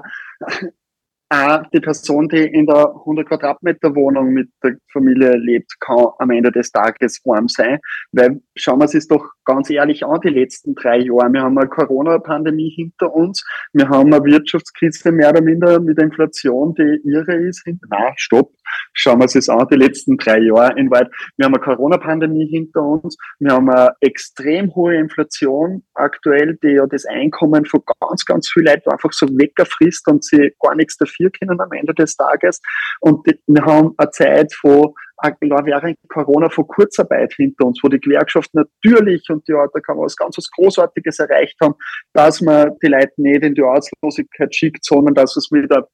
auch 1.30 1.62
die 1.72 1.80
Person, 1.80 2.28
die 2.28 2.44
in 2.44 2.66
der 2.66 2.88
100 2.88 3.28
Quadratmeter 3.28 3.96
Wohnung 3.96 4.30
mit 4.30 4.50
der 4.64 4.78
Familie 4.92 5.38
lebt, 5.38 5.80
kann 5.80 6.08
am 6.18 6.32
Ende 6.32 6.52
des 6.52 6.72
Tages 6.72 7.22
arm 7.28 7.48
sein. 7.48 7.80
Weil 8.12 8.42
schauen 8.56 8.80
wir 8.80 8.86
es 8.86 9.08
doch 9.08 9.24
ganz 9.46 9.70
ehrlich 9.70 10.04
an, 10.04 10.20
die 10.24 10.30
letzten 10.30 10.74
drei 10.74 10.98
Jahre. 10.98 11.32
Wir 11.32 11.42
haben 11.42 11.58
eine 11.58 11.70
Corona-Pandemie 11.70 12.72
hinter 12.76 13.14
uns. 13.14 13.46
Wir 13.74 13.88
haben 13.90 14.12
eine 14.12 14.24
Wirtschaftskrise 14.24 15.12
mehr 15.12 15.30
oder 15.30 15.42
minder 15.42 15.80
mit 15.80 16.02
Inflation, 16.02 16.74
die 16.74 17.00
irre 17.04 17.36
ist. 17.36 17.64
Na, 17.90 18.12
stopp. 18.16 18.52
Schauen 18.94 19.20
wir 19.20 19.26
es 19.26 19.50
an, 19.50 19.68
die 19.72 19.76
letzten 19.76 20.18
drei 20.18 20.40
Jahre 20.40 20.80
in 20.80 20.90
weit. 20.90 21.10
Wir 21.38 21.46
haben 21.46 21.54
eine 21.54 21.64
Corona-Pandemie 21.64 22.48
hinter 22.48 22.84
uns. 22.84 23.18
Wir 23.40 23.54
haben 23.54 23.70
eine 23.70 23.92
extrem 24.02 24.74
hohe 24.74 24.96
Inflation 24.96 25.84
aktuell, 25.94 26.58
die 26.64 26.74
ja 26.74 26.88
das 26.88 27.06
Einkommen 27.06 27.66
von 27.66 27.82
ganz, 28.00 28.26
ganz 28.26 28.50
vielen 28.50 28.68
Leuten 28.68 28.90
einfach 28.90 29.14
so 29.14 29.28
wegfrisst 29.28 30.08
und 30.08 30.24
sie 30.24 30.54
gar 30.60 30.76
nichts 30.76 30.98
dafür 30.98 31.19
können 31.30 31.60
am 31.60 31.72
Ende 31.72 31.94
des 31.94 32.16
Tages. 32.16 32.62
Und 33.02 33.26
wir 33.26 33.66
haben 33.66 33.94
eine 33.98 34.12
Zeit, 34.12 34.54
wo 34.64 34.96
während 35.66 35.98
Corona 36.08 36.50
von 36.50 36.68
Kurzarbeit 36.68 37.34
hinter 37.34 37.66
uns, 37.66 37.80
wo 37.84 37.90
die 37.90 38.00
Gewerkschaft 38.00 38.54
natürlich 38.54 39.26
und 39.30 39.46
kann 39.82 39.98
man 39.98 40.06
was 40.06 40.16
ganz 40.16 40.38
was 40.38 40.50
Großartiges 40.52 41.20
erreicht 41.20 41.58
haben, 41.62 41.76
dass 42.14 42.42
man 42.42 42.72
die 42.82 42.88
Leute 42.88 43.12
nicht 43.18 43.44
in 43.44 43.54
die 43.54 43.62
Arbeitslosigkeit 43.62 44.56
schickt, 44.56 44.86
sondern 44.86 45.16
dass 45.16 45.36
es 45.36 45.52
wieder 45.52 45.90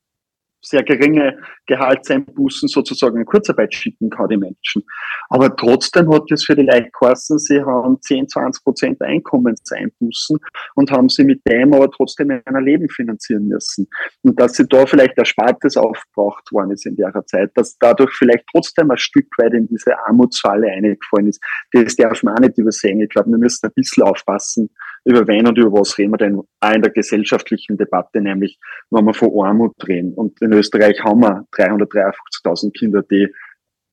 sehr 0.66 0.84
geringe 0.84 1.38
Gehaltseinbußen 1.68 2.68
sozusagen 2.68 3.18
in 3.18 3.26
Kurzarbeit 3.26 3.74
schicken 3.74 4.10
kann, 4.10 4.30
die 4.30 4.38
Menschen. 4.38 4.84
Aber 5.30 5.56
trotzdem 5.56 6.12
hat 6.14 6.32
es 6.32 6.44
für 6.46 6.56
die 6.56 6.64
Leute 6.64 6.90
geheißen, 7.00 7.38
sie 7.40 7.62
haben 7.62 8.02
10, 8.02 8.30
20 8.30 8.64
Prozent 8.64 9.02
Einkommenseinbußen 9.02 10.38
und 10.76 10.92
haben 10.92 11.10
sie 11.10 11.24
mit 11.24 11.42
dem 11.48 11.74
aber 11.74 11.90
trotzdem 11.92 12.32
in 12.32 12.42
ein 12.46 12.64
Leben 12.64 12.90
finanzieren 12.90 13.48
müssen. 13.48 13.88
Und 14.24 14.40
dass 14.40 14.54
sie 14.54 14.68
da 14.68 14.86
vielleicht 14.86 15.18
Erspartes 15.18 15.78
aufgebraucht 15.78 16.52
worden 16.52 16.72
ist 16.72 16.86
in 16.86 16.96
der 16.96 17.14
Zeit, 17.26 17.52
dass 17.56 17.78
dadurch 17.78 18.14
vielleicht 18.14 18.46
trotzdem 18.52 18.92
ein 18.92 18.98
Stück 18.98 19.28
weit 19.38 19.54
in 19.54 19.68
diese 19.68 19.98
Armutsfalle 20.06 20.68
eingefallen 20.68 21.28
ist, 21.28 21.42
das 21.72 21.96
darf 21.96 22.24
man 22.24 22.36
auch 22.36 22.42
nicht 22.42 22.58
übersehen. 22.58 23.00
Ich 23.02 23.10
glaube, 23.10 23.30
wir 23.30 23.38
müssen 23.38 23.68
ein 23.68 23.74
bisschen 23.76 24.04
aufpassen, 24.04 24.70
über 25.06 25.28
wen 25.28 25.48
und 25.48 25.58
über 25.58 25.72
was 25.72 25.98
reden 25.98 26.14
wir 26.14 26.18
denn 26.18 26.42
auch 26.60 26.74
in 26.74 26.82
der 26.82 26.92
gesellschaftlichen 26.92 27.78
Debatte, 27.78 28.22
nämlich 28.22 28.58
wenn 28.90 29.06
wir 29.06 29.14
von 29.14 29.30
Armut 29.46 29.76
reden. 29.88 30.14
Und 30.14 30.42
in 30.42 30.52
Österreich 30.52 31.00
haben 31.04 31.22
wir 31.22 31.46
353.000 31.54 32.72
Kinder, 32.78 33.04
die 33.04 33.28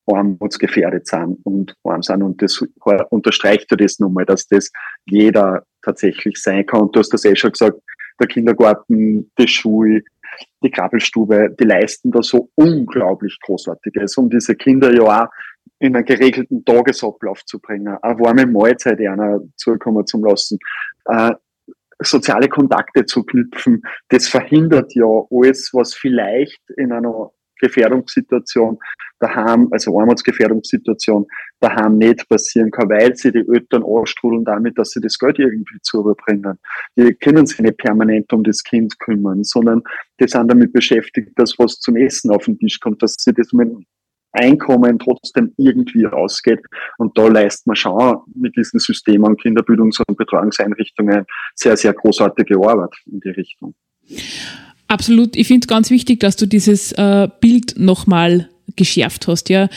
armutsgefährdet 0.07 1.07
sind 1.07 1.39
und 1.45 1.75
arm 1.85 2.03
sind. 2.03 2.23
Und 2.23 2.43
das 2.43 2.65
unterstreicht 3.11 3.71
ja 3.71 3.77
das 3.77 3.99
nochmal, 3.99 4.25
dass 4.25 4.47
das 4.49 4.73
jeder 5.05 5.65
tatsächlich 5.83 6.43
sein 6.43 6.67
kann. 6.67 6.83
Und 6.83 6.97
du 6.97 7.01
hast 7.01 7.13
das 7.13 7.25
eh 7.25 7.37
schon 7.37 7.53
gesagt, 7.53 7.79
der 8.19 8.27
Kindergarten, 8.27 9.31
die 9.39 9.49
Schule, 9.49 10.03
die 10.65 10.71
Krabbelstube, 10.71 11.55
die 11.59 11.65
leisten 11.65 12.11
da 12.11 12.23
so 12.23 12.51
unglaublich 12.55 13.39
Großartiges, 13.43 14.17
um 14.17 14.31
diese 14.31 14.57
Kinder 14.57 14.93
ja 14.93 15.25
auch 15.25 15.29
in 15.79 15.97
einen 15.97 16.05
geregelten 16.05 16.65
Tagesablauf 16.65 17.45
zu 17.45 17.59
bringen, 17.59 17.97
eine 18.03 18.19
warme 18.21 18.47
Mahlzeit 18.47 19.01
einer 19.01 19.41
zukommen 19.57 20.07
zu 20.07 20.25
lassen, 20.25 20.59
äh, 21.07 21.33
soziale 22.01 22.49
Kontakte 22.49 23.05
zu 23.07 23.25
knüpfen. 23.25 23.83
Das 24.09 24.29
verhindert 24.29 24.95
ja 24.95 25.07
alles, 25.31 25.71
was 25.73 25.95
vielleicht 25.95 26.61
in 26.77 26.93
einer 26.93 27.31
Gefährdungssituation 27.61 28.79
daheim, 29.21 29.69
also 29.71 29.99
Armutsgefährdungssituation 29.99 31.27
daheim 31.61 31.97
nicht 31.97 32.29
passieren 32.29 32.73
kann, 32.73 32.91
weil 32.91 33.15
sie 33.15 33.31
die 33.31 33.47
Eltern 33.49 33.85
anstrudeln 33.85 34.45
damit, 34.45 34.77
dass 34.77 34.91
sie 34.91 35.01
das 35.01 35.17
Geld 35.17 35.39
irgendwie 35.39 35.79
zu 35.83 36.01
überbringen. 36.01 36.59
Die 36.97 37.15
können 37.15 37.47
sich 37.47 37.61
nicht 37.61 37.79
permanent 37.79 38.33
um 38.33 38.43
das 38.43 38.65
Kind 38.65 38.99
kümmern, 38.99 39.45
sondern 39.45 39.83
die 40.21 40.27
sind 40.27 40.49
damit 40.49 40.73
beschäftigt, 40.73 41.31
dass 41.37 41.57
was 41.59 41.79
zum 41.79 41.97
Essen 41.97 42.33
auf 42.33 42.47
den 42.47 42.59
Tisch 42.59 42.81
kommt, 42.81 43.01
dass 43.03 43.15
sie 43.17 43.33
das 43.33 43.53
mit 43.53 43.69
Einkommen 44.33 44.99
trotzdem 44.99 45.53
irgendwie 45.57 46.05
rausgeht. 46.05 46.61
Und 46.99 47.17
da 47.17 47.29
leistet 47.29 47.67
man 47.67 47.77
schon 47.77 48.19
mit 48.35 48.57
diesen 48.57 48.81
Systemen, 48.81 49.37
Kinderbildungs- 49.37 50.03
und 50.07 50.17
Betreuungseinrichtungen 50.17 51.27
sehr, 51.55 51.77
sehr 51.77 51.93
großartige 51.93 52.57
Arbeit 52.57 52.95
in 53.11 53.21
die 53.21 53.31
Richtung. 53.31 53.75
Absolut. 54.89 55.37
Ich 55.37 55.47
finde 55.47 55.65
es 55.65 55.69
ganz 55.69 55.91
wichtig, 55.91 56.21
dass 56.21 56.37
du 56.37 56.47
dieses 56.47 56.93
äh, 56.93 57.29
Bild 57.41 57.75
nochmal 57.79 58.49
geschärft 58.77 59.27
hast, 59.27 59.49
ja. 59.49 59.69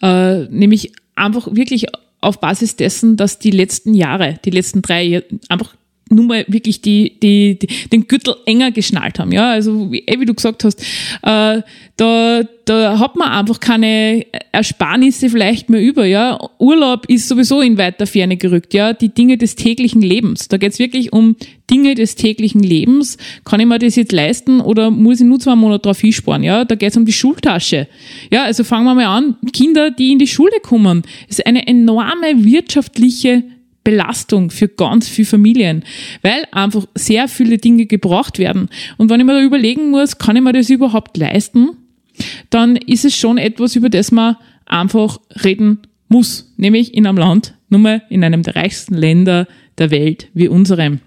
Äh, 0.00 0.44
nämlich 0.48 0.92
einfach 1.14 1.54
wirklich 1.54 1.86
auf 2.20 2.40
Basis 2.40 2.76
dessen, 2.76 3.16
dass 3.16 3.38
die 3.38 3.50
letzten 3.50 3.94
Jahre, 3.94 4.38
die 4.44 4.50
letzten 4.50 4.80
drei 4.80 5.24
einfach 5.48 5.74
nur 6.12 6.26
mal 6.26 6.44
wirklich 6.48 6.80
die, 6.80 7.18
die, 7.20 7.58
die, 7.58 7.88
den 7.88 8.06
Gürtel 8.06 8.34
enger 8.46 8.70
geschnallt 8.70 9.18
haben. 9.18 9.32
Ja, 9.32 9.50
also 9.50 9.90
wie, 9.90 10.00
eh, 10.06 10.20
wie 10.20 10.26
du 10.26 10.34
gesagt 10.34 10.64
hast, 10.64 10.80
äh, 11.22 11.62
da, 11.96 12.42
da 12.64 12.98
hat 12.98 13.16
man 13.16 13.28
einfach 13.28 13.60
keine 13.60 14.24
Ersparnisse 14.52 15.28
vielleicht 15.28 15.68
mehr 15.70 15.82
über. 15.82 16.04
Ja, 16.04 16.38
Urlaub 16.58 17.06
ist 17.08 17.28
sowieso 17.28 17.60
in 17.60 17.78
weiter 17.78 18.06
Ferne 18.06 18.36
gerückt. 18.36 18.74
Ja, 18.74 18.92
die 18.92 19.10
Dinge 19.10 19.36
des 19.36 19.56
täglichen 19.56 20.02
Lebens. 20.02 20.48
Da 20.48 20.56
geht's 20.56 20.78
wirklich 20.78 21.12
um 21.12 21.36
Dinge 21.70 21.94
des 21.94 22.16
täglichen 22.16 22.62
Lebens. 22.62 23.18
Kann 23.44 23.60
ich 23.60 23.66
mir 23.66 23.78
das 23.78 23.96
jetzt 23.96 24.12
leisten 24.12 24.60
oder 24.60 24.90
muss 24.90 25.20
ich 25.20 25.26
nur 25.26 25.40
zwei 25.40 25.54
Monate 25.54 25.82
drauf 25.82 26.00
hinsparen? 26.00 26.42
Ja, 26.42 26.64
da 26.64 26.74
geht's 26.74 26.96
um 26.96 27.04
die 27.04 27.12
Schultasche. 27.12 27.88
Ja, 28.30 28.44
also 28.44 28.64
fangen 28.64 28.84
wir 28.84 28.94
mal 28.94 29.06
an. 29.06 29.36
Kinder, 29.52 29.90
die 29.90 30.12
in 30.12 30.18
die 30.18 30.26
Schule 30.26 30.60
kommen, 30.62 31.02
ist 31.28 31.44
eine 31.46 31.66
enorme 31.66 32.44
wirtschaftliche 32.44 33.44
Belastung 33.84 34.50
für 34.50 34.68
ganz 34.68 35.08
viele 35.08 35.26
Familien, 35.26 35.84
weil 36.22 36.44
einfach 36.52 36.86
sehr 36.94 37.28
viele 37.28 37.58
Dinge 37.58 37.86
gebraucht 37.86 38.38
werden. 38.38 38.68
Und 38.96 39.10
wenn 39.10 39.20
ich 39.20 39.26
mir 39.26 39.34
da 39.34 39.42
überlegen 39.42 39.90
muss, 39.90 40.18
kann 40.18 40.36
ich 40.36 40.42
mir 40.42 40.52
das 40.52 40.70
überhaupt 40.70 41.16
leisten, 41.16 41.70
dann 42.50 42.76
ist 42.76 43.04
es 43.04 43.16
schon 43.16 43.38
etwas, 43.38 43.76
über 43.76 43.90
das 43.90 44.12
man 44.12 44.36
einfach 44.66 45.18
reden 45.44 45.78
muss, 46.08 46.52
nämlich 46.56 46.94
in 46.94 47.06
einem 47.06 47.18
Land, 47.18 47.54
nur 47.68 47.80
mal 47.80 48.02
in 48.10 48.22
einem 48.22 48.42
der 48.42 48.56
reichsten 48.56 48.94
Länder 48.94 49.46
der 49.78 49.90
Welt 49.90 50.28
wie 50.34 50.48
unserem. 50.48 51.00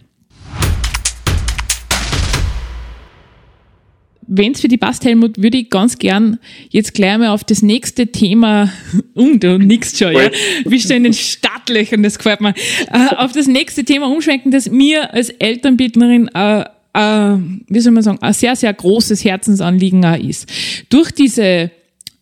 Wenn 4.27 4.53
es 4.53 4.61
für 4.61 4.67
die 4.67 4.77
passt, 4.77 5.05
Helmut, 5.05 5.41
würde 5.41 5.57
ich 5.57 5.69
ganz 5.69 5.97
gern 5.97 6.39
jetzt 6.69 6.93
gleich 6.93 7.17
mal 7.17 7.29
auf 7.29 7.43
das 7.43 7.61
nächste 7.61 8.07
Thema, 8.07 8.71
um, 9.13 9.39
du 9.39 9.57
nix 9.59 9.97
schon, 9.97 10.13
ja, 10.13 10.29
bist 10.65 10.89
du 10.89 10.95
in 10.95 11.03
den 11.03 11.13
Startlöchern, 11.13 12.03
das 12.03 12.17
gefällt 12.17 12.41
mir, 12.41 12.53
äh, 12.91 13.15
auf 13.15 13.31
das 13.31 13.47
nächste 13.47 13.83
Thema 13.83 14.07
umschwenken, 14.07 14.51
das 14.51 14.69
mir 14.69 15.13
als 15.13 15.29
Elternbildnerin 15.29 16.29
äh, 16.33 16.65
äh, 16.95 17.37
wie 17.67 17.79
soll 17.79 17.91
man 17.91 18.03
sagen, 18.03 18.19
ein 18.21 18.33
sehr, 18.33 18.55
sehr 18.55 18.73
großes 18.73 19.25
Herzensanliegen 19.25 20.03
ist. 20.03 20.49
Durch 20.89 21.11
diese 21.11 21.71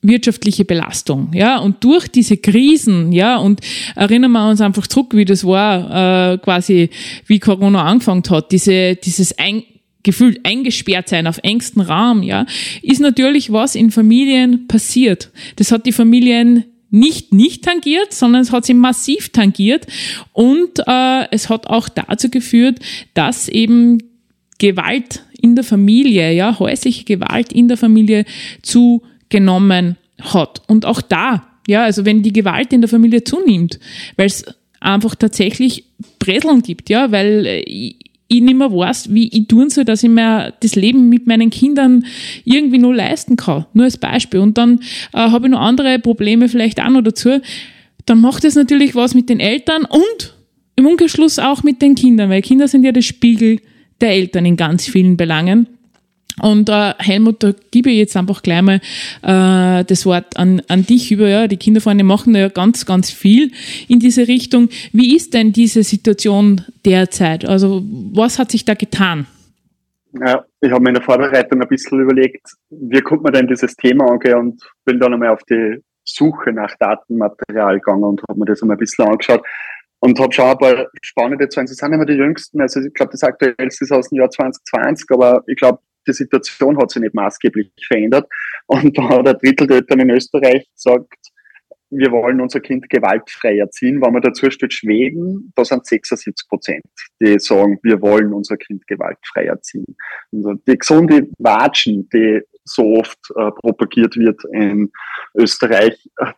wirtschaftliche 0.01 0.65
Belastung, 0.65 1.31
ja, 1.33 1.57
und 1.59 1.83
durch 1.83 2.07
diese 2.07 2.37
Krisen, 2.37 3.11
ja, 3.13 3.37
und 3.37 3.61
erinnern 3.95 4.31
wir 4.31 4.49
uns 4.49 4.61
einfach 4.61 4.87
zurück, 4.87 5.15
wie 5.15 5.25
das 5.25 5.45
war, 5.45 6.33
äh, 6.33 6.37
quasi, 6.39 6.89
wie 7.25 7.39
Corona 7.39 7.83
angefangen 7.85 8.23
hat, 8.29 8.51
diese, 8.51 8.95
dieses 8.95 9.37
Ein 9.37 9.63
gefühlt 10.03 10.45
eingesperrt 10.45 11.09
sein 11.09 11.27
auf 11.27 11.39
engstem 11.43 11.81
Raum, 11.81 12.23
ja, 12.23 12.45
ist 12.81 12.99
natürlich 12.99 13.51
was 13.51 13.75
in 13.75 13.91
Familien 13.91 14.67
passiert. 14.67 15.31
Das 15.55 15.71
hat 15.71 15.85
die 15.85 15.93
Familien 15.93 16.65
nicht 16.89 17.33
nicht 17.33 17.63
tangiert, 17.63 18.13
sondern 18.13 18.43
es 18.43 18.51
hat 18.51 18.65
sie 18.65 18.75
massiv 18.75 19.29
tangiert 19.29 19.87
und 20.31 20.79
äh, 20.85 21.27
es 21.31 21.49
hat 21.49 21.65
auch 21.67 21.89
dazu 21.89 22.29
geführt, 22.29 22.79
dass 23.15 23.47
eben 23.49 23.97
Gewalt 24.59 25.23
in 25.41 25.55
der 25.55 25.63
Familie, 25.63 26.31
ja, 26.33 26.57
häusliche 26.59 27.03
Gewalt 27.03 27.51
in 27.51 27.67
der 27.67 27.77
Familie 27.77 28.25
zugenommen 28.61 29.97
hat. 30.21 30.61
Und 30.67 30.85
auch 30.85 31.01
da, 31.01 31.47
ja, 31.67 31.83
also 31.83 32.05
wenn 32.05 32.23
die 32.23 32.31
Gewalt 32.31 32.71
in 32.71 32.81
der 32.81 32.89
Familie 32.89 33.23
zunimmt, 33.23 33.79
weil 34.15 34.27
es 34.27 34.45
einfach 34.79 35.15
tatsächlich 35.15 35.85
Breseln 36.19 36.61
gibt, 36.61 36.89
ja, 36.89 37.11
weil 37.11 37.45
äh, 37.45 37.93
ich 38.37 38.43
nicht 38.43 38.57
mehr 38.57 38.71
weiß, 38.71 39.13
wie 39.13 39.27
ich 39.27 39.47
tun 39.47 39.69
soll, 39.69 39.85
dass 39.85 40.03
ich 40.03 40.09
mir 40.09 40.53
das 40.59 40.75
Leben 40.75 41.09
mit 41.09 41.27
meinen 41.27 41.49
Kindern 41.49 42.05
irgendwie 42.45 42.77
nur 42.77 42.95
leisten 42.95 43.35
kann. 43.35 43.65
Nur 43.73 43.85
als 43.85 43.97
Beispiel. 43.97 44.39
Und 44.39 44.57
dann 44.57 44.79
äh, 45.13 45.17
habe 45.17 45.47
ich 45.47 45.51
noch 45.51 45.61
andere 45.61 45.99
Probleme 45.99 46.49
vielleicht 46.49 46.81
auch 46.81 46.89
noch 46.89 47.01
dazu. 47.01 47.39
Dann 48.05 48.19
macht 48.19 48.43
es 48.43 48.55
natürlich 48.55 48.95
was 48.95 49.13
mit 49.13 49.29
den 49.29 49.39
Eltern 49.39 49.85
und 49.85 50.35
im 50.75 50.87
Umkehrschluss 50.87 51.39
auch 51.39 51.63
mit 51.63 51.81
den 51.81 51.95
Kindern, 51.95 52.29
weil 52.29 52.41
Kinder 52.41 52.67
sind 52.67 52.83
ja 52.83 52.91
der 52.91 53.01
Spiegel 53.01 53.59
der 54.01 54.11
Eltern 54.11 54.45
in 54.45 54.57
ganz 54.57 54.85
vielen 54.87 55.17
Belangen. 55.17 55.67
Und 56.41 56.69
äh, 56.69 56.93
Helmut, 56.97 57.43
da 57.43 57.53
gebe 57.71 57.91
ich 57.91 57.97
jetzt 57.97 58.17
einfach 58.17 58.41
gleich 58.41 58.61
mal 58.61 58.81
äh, 59.21 59.83
das 59.85 60.05
Wort 60.05 60.37
an, 60.37 60.61
an 60.67 60.85
dich 60.85 61.11
über. 61.11 61.27
Ja, 61.27 61.47
die 61.47 61.57
Kinderfreunde 61.57 62.03
machen 62.03 62.35
ja 62.35 62.49
ganz, 62.49 62.85
ganz 62.85 63.11
viel 63.11 63.51
in 63.87 63.99
diese 63.99 64.27
Richtung. 64.27 64.69
Wie 64.91 65.15
ist 65.15 65.33
denn 65.33 65.53
diese 65.53 65.83
Situation 65.83 66.61
derzeit? 66.85 67.45
Also 67.45 67.83
was 68.13 68.39
hat 68.39 68.51
sich 68.51 68.65
da 68.65 68.73
getan? 68.73 69.27
Ja, 70.13 70.45
ich 70.61 70.71
habe 70.71 70.81
mir 70.81 70.89
in 70.89 70.95
der 70.95 71.03
Vorbereitung 71.03 71.61
ein 71.61 71.67
bisschen 71.67 71.99
überlegt, 71.99 72.45
wie 72.69 73.01
kommt 73.01 73.23
man 73.23 73.33
denn 73.33 73.47
dieses 73.47 73.75
Thema 73.75 74.11
angehen 74.11 74.37
und 74.37 74.63
bin 74.85 74.99
dann 74.99 75.13
einmal 75.13 75.29
auf 75.29 75.43
die 75.49 75.81
Suche 76.03 76.51
nach 76.51 76.75
Datenmaterial 76.79 77.79
gegangen 77.79 78.03
und 78.03 78.21
habe 78.29 78.39
mir 78.39 78.45
das 78.45 78.61
einmal 78.61 78.75
ein 78.75 78.79
bisschen 78.79 79.07
angeschaut 79.07 79.43
und 79.99 80.19
habe 80.19 80.33
schon 80.33 80.45
ein 80.45 80.57
paar 80.57 80.87
spannende 81.01 81.47
Zahlen. 81.49 81.65
Sie 81.65 81.73
sind 81.73 81.93
immer 81.93 82.05
die 82.05 82.13
jüngsten, 82.13 82.61
also 82.61 82.81
ich 82.81 82.93
glaube, 82.93 83.13
das 83.13 83.23
aktuellste 83.23 83.85
ist 83.85 83.91
aus 83.91 84.09
dem 84.09 84.19
Jahr 84.19 84.29
2020, 84.29 85.07
aber 85.11 85.43
ich 85.47 85.55
glaube, 85.55 85.79
die 86.07 86.13
Situation 86.13 86.77
hat 86.77 86.91
sich 86.91 87.01
nicht 87.01 87.15
maßgeblich 87.15 87.71
verändert. 87.87 88.27
Und 88.67 88.97
da 88.97 89.09
hat 89.09 89.27
ein 89.27 89.37
Drittel 89.37 89.67
der 89.67 89.77
Eltern 89.77 89.99
in 90.01 90.09
Österreich 90.11 90.65
gesagt, 90.73 91.13
wir 91.95 92.11
wollen 92.11 92.41
unser 92.41 92.59
Kind 92.59 92.89
gewaltfrei 92.89 93.57
erziehen. 93.57 94.01
Wenn 94.01 94.13
man 94.13 94.21
dazu 94.21 94.49
steht 94.49 94.73
Schweden, 94.73 95.53
da 95.55 95.63
sind 95.63 95.85
76 95.85 96.47
Prozent, 96.47 96.83
die 97.21 97.37
sagen, 97.39 97.79
wir 97.83 98.01
wollen 98.01 98.33
unser 98.33 98.57
Kind 98.57 98.85
gewaltfrei 98.87 99.45
erziehen. 99.45 99.95
Also 100.31 100.53
die 100.53 100.77
gesunde 100.77 101.27
Watschen, 101.37 102.09
die 102.09 102.41
so 102.65 102.95
oft 102.95 103.19
äh, 103.35 103.51
propagiert 103.51 104.15
wird 104.15 104.41
in 104.53 104.91
Österreich, 105.35 105.95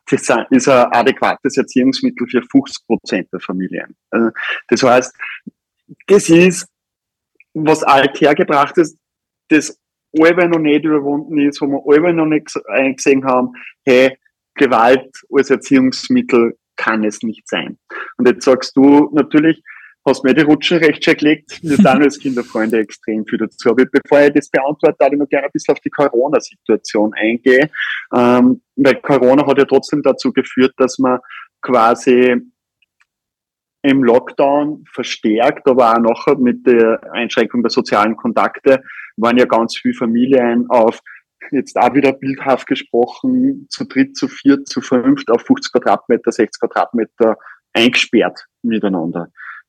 das 0.09 0.29
ist 0.49 0.67
ein 0.67 0.87
adäquates 0.91 1.57
Erziehungsmittel 1.57 2.27
für 2.27 2.41
50 2.41 2.87
Prozent 2.87 3.27
der 3.31 3.39
Familien. 3.39 3.95
Also 4.09 4.31
das 4.67 4.83
heißt, 4.83 5.15
das 6.07 6.29
ist, 6.29 6.67
was 7.53 7.83
althergebracht 7.83 8.77
ist, 8.77 8.97
das 9.49 9.79
alle 10.17 10.47
noch 10.47 10.59
nicht 10.59 10.85
überwunden 10.85 11.37
ist, 11.39 11.61
wo 11.61 11.67
wir 11.67 11.81
alle 11.87 12.13
noch 12.13 12.25
nicht 12.25 12.51
eingesehen 12.67 13.25
haben, 13.25 13.53
hey, 13.85 14.17
Gewalt 14.55 15.11
als 15.31 15.49
Erziehungsmittel 15.49 16.57
kann 16.77 17.03
es 17.03 17.21
nicht 17.21 17.47
sein. 17.47 17.77
Und 18.17 18.27
jetzt 18.27 18.45
sagst 18.45 18.75
du 18.75 19.09
natürlich, 19.13 19.61
hast 20.05 20.23
mir 20.23 20.33
die 20.33 20.43
Rutschen 20.43 20.77
recht 20.77 21.03
schön 21.03 21.17
gelegt, 21.17 21.59
wir 21.63 21.75
sind 21.75 21.87
als 21.87 22.19
Kinderfreunde 22.19 22.79
extrem 22.79 23.25
viel 23.25 23.39
dazu. 23.39 23.69
Aber 23.69 23.83
bevor 23.85 24.21
ich 24.21 24.33
das 24.33 24.49
beantworte, 24.49 24.97
würde 24.99 25.15
ich 25.15 25.19
noch 25.19 25.29
gerne 25.29 25.47
ein 25.47 25.51
bisschen 25.51 25.73
auf 25.73 25.79
die 25.81 25.89
Corona-Situation 25.89 27.13
eingehen. 27.15 27.69
Ähm, 28.15 28.61
weil 28.75 28.95
Corona 29.01 29.45
hat 29.45 29.57
ja 29.57 29.65
trotzdem 29.65 30.01
dazu 30.03 30.31
geführt, 30.31 30.73
dass 30.77 30.99
man 30.99 31.19
quasi 31.61 32.35
im 33.85 34.03
Lockdown 34.03 34.83
verstärkt, 34.91 35.67
aber 35.67 35.93
auch 35.93 35.99
nachher 35.99 36.37
mit 36.37 36.65
der 36.65 36.99
Einschränkung 37.11 37.61
der 37.61 37.69
sozialen 37.69 38.15
Kontakte 38.15 38.83
waren 39.17 39.37
ja 39.37 39.45
ganz 39.45 39.77
viele 39.77 39.93
Familien 39.93 40.67
auf, 40.69 40.99
jetzt 41.51 41.77
auch 41.77 41.93
wieder 41.93 42.13
bildhaft 42.13 42.67
gesprochen, 42.67 43.67
zu 43.69 43.85
dritt, 43.85 44.17
zu 44.17 44.27
viert, 44.27 44.67
zu 44.67 44.81
fünft 44.81 45.29
auf 45.29 45.43
50 45.43 45.71
Quadratmeter, 45.71 46.31
60 46.31 46.59
Quadratmeter 46.59 47.37
eingesperrt 47.73 48.45
miteinander. 48.63 49.27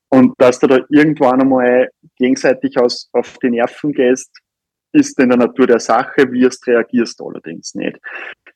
Und 0.09 0.33
dass 0.37 0.59
du 0.59 0.67
da 0.67 0.79
irgendwann 0.89 1.41
einmal 1.41 1.89
gegenseitig 2.17 2.79
aus, 2.79 3.09
auf 3.13 3.37
die 3.39 3.51
Nerven 3.51 3.91
gehst, 3.91 4.31
ist 4.93 5.19
in 5.19 5.29
der 5.29 5.37
Natur 5.37 5.67
der 5.67 5.79
Sache, 5.79 6.31
wirst, 6.31 6.65
reagierst 6.65 7.21
allerdings 7.21 7.75
nicht. 7.75 7.97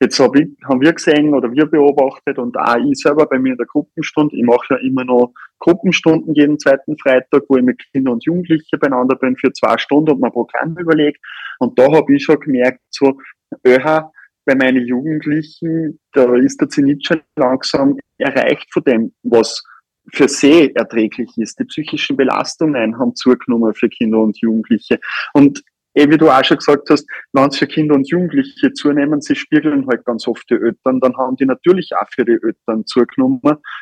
Jetzt 0.02 0.20
hab 0.20 0.36
ich, 0.36 0.48
haben 0.68 0.82
wir 0.82 0.94
gesehen 0.94 1.32
oder 1.36 1.52
wir 1.52 1.68
beobachtet 1.68 2.40
und 2.40 2.58
auch 2.58 2.76
ich 2.78 3.00
selber 3.00 3.28
bei 3.28 3.38
mir 3.38 3.52
in 3.52 3.58
der 3.58 3.68
Gruppenstunde, 3.68 4.36
ich 4.36 4.44
mache 4.44 4.66
ja 4.72 4.78
immer 4.78 5.06
noch 5.06 5.32
Gruppenstunden 5.60 6.34
jeden 6.34 6.58
zweiten 6.58 6.98
Freitag, 6.98 7.44
wo 7.48 7.58
ich 7.58 7.64
mit 7.64 7.80
Kindern 7.92 8.16
und 8.16 8.26
Jugendlichen 8.26 8.80
beieinander 8.80 9.16
bin 9.16 9.38
für 9.38 9.54
zwei 9.54 9.78
Stunden 9.78 10.14
und 10.14 10.20
mein 10.20 10.32
Programm 10.32 10.76
überlege. 10.76 11.20
Und 11.60 11.78
da 11.78 11.84
habe 11.92 12.16
ich 12.16 12.24
schon 12.24 12.40
gemerkt, 12.40 12.80
so, 12.90 13.16
öha, 13.64 14.12
bei 14.44 14.56
meinen 14.56 14.88
Jugendlichen, 14.88 16.00
da 16.14 16.34
ist 16.36 16.60
der 16.60 16.70
Zenit 16.70 17.06
schon 17.06 17.22
langsam 17.36 18.00
erreicht 18.18 18.74
von 18.74 18.84
dem, 18.84 19.14
was 19.22 19.64
für 20.12 20.28
sie 20.28 20.74
erträglich 20.74 21.30
ist. 21.38 21.60
Die 21.60 21.66
psychischen 21.66 22.18
Belastungen 22.18 22.98
haben 22.98 23.16
zugenommen 23.16 23.76
für 23.76 23.88
Kinder 23.88 24.18
und 24.18 24.40
Jugendliche. 24.42 25.00
Und 25.34 25.62
eh, 25.94 26.10
wie 26.10 26.18
du 26.18 26.30
auch 26.30 26.44
schon 26.44 26.58
gesagt 26.58 26.90
hast, 26.90 27.08
wenn 27.34 27.50
es 27.50 27.58
für 27.58 27.68
Kinder 27.68 27.96
und 27.96 28.10
Jugendliche 28.10 28.74
zunehmen, 28.74 29.22
sie 29.22 29.36
spiegeln 29.36 29.88
halt 29.88 30.06
ganz 30.06 30.28
oft 30.28 30.50
die 30.50 30.56
Eltern, 30.56 31.00
dann 31.00 31.16
haben 31.18 31.36
die 31.36 31.46
natürlich 31.46 31.92
auch 31.96 32.08
für 32.14 32.26
die 32.26 32.40
Eltern 32.42 32.86
zugenommen, 32.86 33.42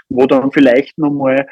wo 0.10 0.26
dann 0.26 0.52
vielleicht 0.52 0.98
nochmal 0.98 1.48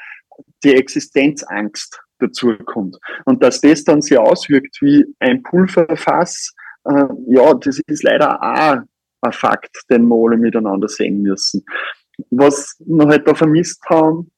die 0.64 0.76
Existenzangst 0.76 2.00
dazukommt. 2.20 2.98
Und 3.26 3.44
dass 3.44 3.62
das 3.62 3.84
dann 3.84 4.02
sich 4.02 4.18
auswirkt 4.18 4.78
wie 4.82 5.06
ein 5.20 5.44
Pulverfass, 5.44 6.54
äh, 6.86 7.06
ja, 7.28 7.54
das 7.54 7.80
ist 7.88 8.04
leider 8.04 8.42
auch 8.42 8.78
ein 9.22 9.32
Fakt, 9.32 9.84
den 9.90 10.08
wir 10.08 10.16
alle 10.16 10.38
miteinander 10.38 10.88
sehen 10.88 11.22
müssen. 11.22 11.64
Was 12.32 12.76
wir 12.80 13.08
halt 13.08 13.28
da 13.28 13.36
vermisst 13.36 13.84
haben, 13.90 14.32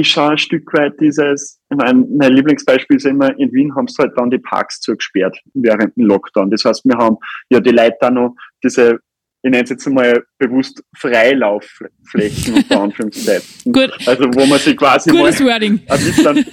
ist 0.00 0.08
schon 0.08 0.30
ein 0.30 0.38
Stück 0.38 0.72
weit 0.74 0.94
dieses, 1.00 1.60
ich 1.70 1.76
meine, 1.76 2.06
mein 2.16 2.32
Lieblingsbeispiel 2.32 2.96
ist 2.96 3.06
immer, 3.06 3.36
in 3.38 3.52
Wien 3.52 3.74
haben 3.74 3.88
sie 3.88 4.02
halt 4.02 4.12
dann 4.16 4.30
die 4.30 4.38
Parks 4.38 4.80
zugesperrt 4.80 5.38
während 5.54 5.96
dem 5.96 6.06
Lockdown. 6.06 6.50
Das 6.50 6.64
heißt, 6.64 6.84
wir 6.84 6.96
haben 6.96 7.16
ja 7.50 7.60
die 7.60 7.70
Leute 7.70 7.96
da 8.00 8.10
noch 8.10 8.34
diese, 8.62 8.98
ich 9.42 9.50
nenne 9.50 9.64
es 9.64 9.70
jetzt 9.70 9.86
mal 9.88 10.24
bewusst 10.38 10.82
Freilaufflächen 10.96 12.54
unter 12.54 12.80
Anführungszeichen. 12.82 13.72
Gut. 13.72 13.92
Also 14.06 14.24
wo 14.34 14.46
man 14.46 14.58
sich 14.58 14.76
quasi 14.76 15.10
Gutes 15.10 15.40
mal 15.40 15.54
Wording. 15.54 15.80
ein 15.88 15.98
bisschen 15.98 16.44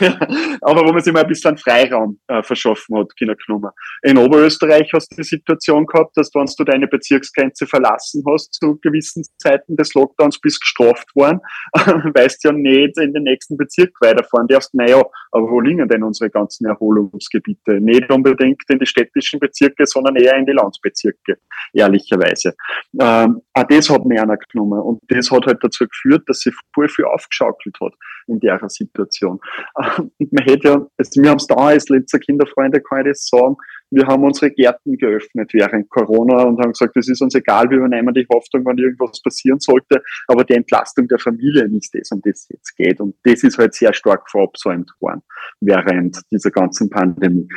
aber 0.60 0.86
wo 0.86 0.92
man 0.92 1.02
sich 1.02 1.12
mal 1.12 1.22
ein 1.22 1.28
bisschen 1.28 1.56
Freiraum 1.56 2.18
äh, 2.28 2.42
verschaffen 2.42 2.96
hat, 2.96 3.14
Kinder 3.16 3.34
genommen. 3.34 3.70
In 4.02 4.18
Oberösterreich 4.18 4.90
hast 4.92 5.12
du 5.12 5.16
die 5.16 5.22
Situation 5.22 5.86
gehabt, 5.86 6.16
dass 6.16 6.30
wenn 6.34 6.46
du 6.56 6.64
deine 6.64 6.86
Bezirksgrenze 6.86 7.66
verlassen 7.66 8.22
hast 8.28 8.54
zu 8.54 8.78
gewissen 8.80 9.24
Zeiten 9.38 9.76
des 9.76 9.94
Lockdowns, 9.94 10.40
bist 10.40 10.60
gestraft 10.60 11.14
worden, 11.14 11.40
weißt 11.74 12.44
ja 12.44 12.52
nicht 12.52 12.98
in 12.98 13.12
den 13.12 13.24
nächsten 13.24 13.56
Bezirk 13.56 13.92
weiterfahren 14.00 14.48
darfst. 14.48 14.74
Naja, 14.74 15.02
aber 15.30 15.50
wo 15.50 15.60
liegen 15.60 15.88
denn 15.88 16.02
unsere 16.02 16.30
ganzen 16.30 16.66
Erholungsgebiete? 16.66 17.80
Nicht 17.80 18.10
unbedingt 18.10 18.62
in 18.68 18.78
die 18.78 18.86
städtischen 18.86 19.40
Bezirke, 19.40 19.86
sondern 19.86 20.16
eher 20.16 20.36
in 20.36 20.46
die 20.46 20.52
Landbezirke, 20.52 21.38
ehrlicherweise. 21.72 22.54
Ähm, 23.00 23.40
auch 23.52 23.64
das 23.68 23.90
hat 23.90 24.04
mir 24.04 24.22
einer 24.22 24.36
genommen 24.36 24.80
und 24.80 25.00
das 25.08 25.30
hat 25.30 25.46
halt 25.46 25.58
dazu 25.62 25.86
geführt, 25.86 26.24
dass 26.26 26.40
sie 26.40 26.52
voll 26.74 26.88
viel 26.88 27.04
aufgeschaukelt 27.04 27.76
hat 27.80 27.92
in 28.26 28.40
der 28.40 28.60
Situation. 28.68 29.40
Und 29.74 30.32
man 30.32 30.44
hätte 30.44 30.68
ja, 30.68 30.86
also 30.96 31.22
wir 31.22 31.30
haben 31.30 31.38
es 31.38 31.46
da 31.46 31.54
als 31.54 31.88
letzter 31.88 32.18
Kinderfreunde, 32.18 32.80
kann 32.80 33.00
ich 33.00 33.12
das 33.12 33.26
sagen, 33.26 33.56
wir 33.90 34.06
haben 34.06 34.24
unsere 34.24 34.50
Gärten 34.50 34.96
geöffnet 34.96 35.52
während 35.52 35.88
Corona 35.90 36.44
und 36.44 36.58
haben 36.60 36.72
gesagt, 36.72 36.96
es 36.96 37.08
ist 37.08 37.20
uns 37.20 37.34
egal, 37.34 37.68
wir 37.68 37.76
übernehmen 37.76 38.14
die 38.14 38.26
Hoffnung, 38.32 38.64
wenn 38.64 38.78
irgendwas 38.78 39.20
passieren 39.20 39.60
sollte, 39.60 40.02
aber 40.28 40.44
die 40.44 40.54
Entlastung 40.54 41.06
der 41.08 41.18
Familie 41.18 41.64
ist 41.76 41.94
das, 41.94 42.10
um 42.10 42.22
das 42.22 42.32
es 42.32 42.48
jetzt 42.48 42.76
geht. 42.76 43.00
Und 43.00 43.14
das 43.24 43.42
ist 43.42 43.58
halt 43.58 43.74
sehr 43.74 43.92
stark 43.92 44.30
verabsäumt 44.30 44.90
worden 45.00 45.22
während 45.60 46.18
dieser 46.30 46.50
ganzen 46.50 46.88
Pandemie. 46.88 47.48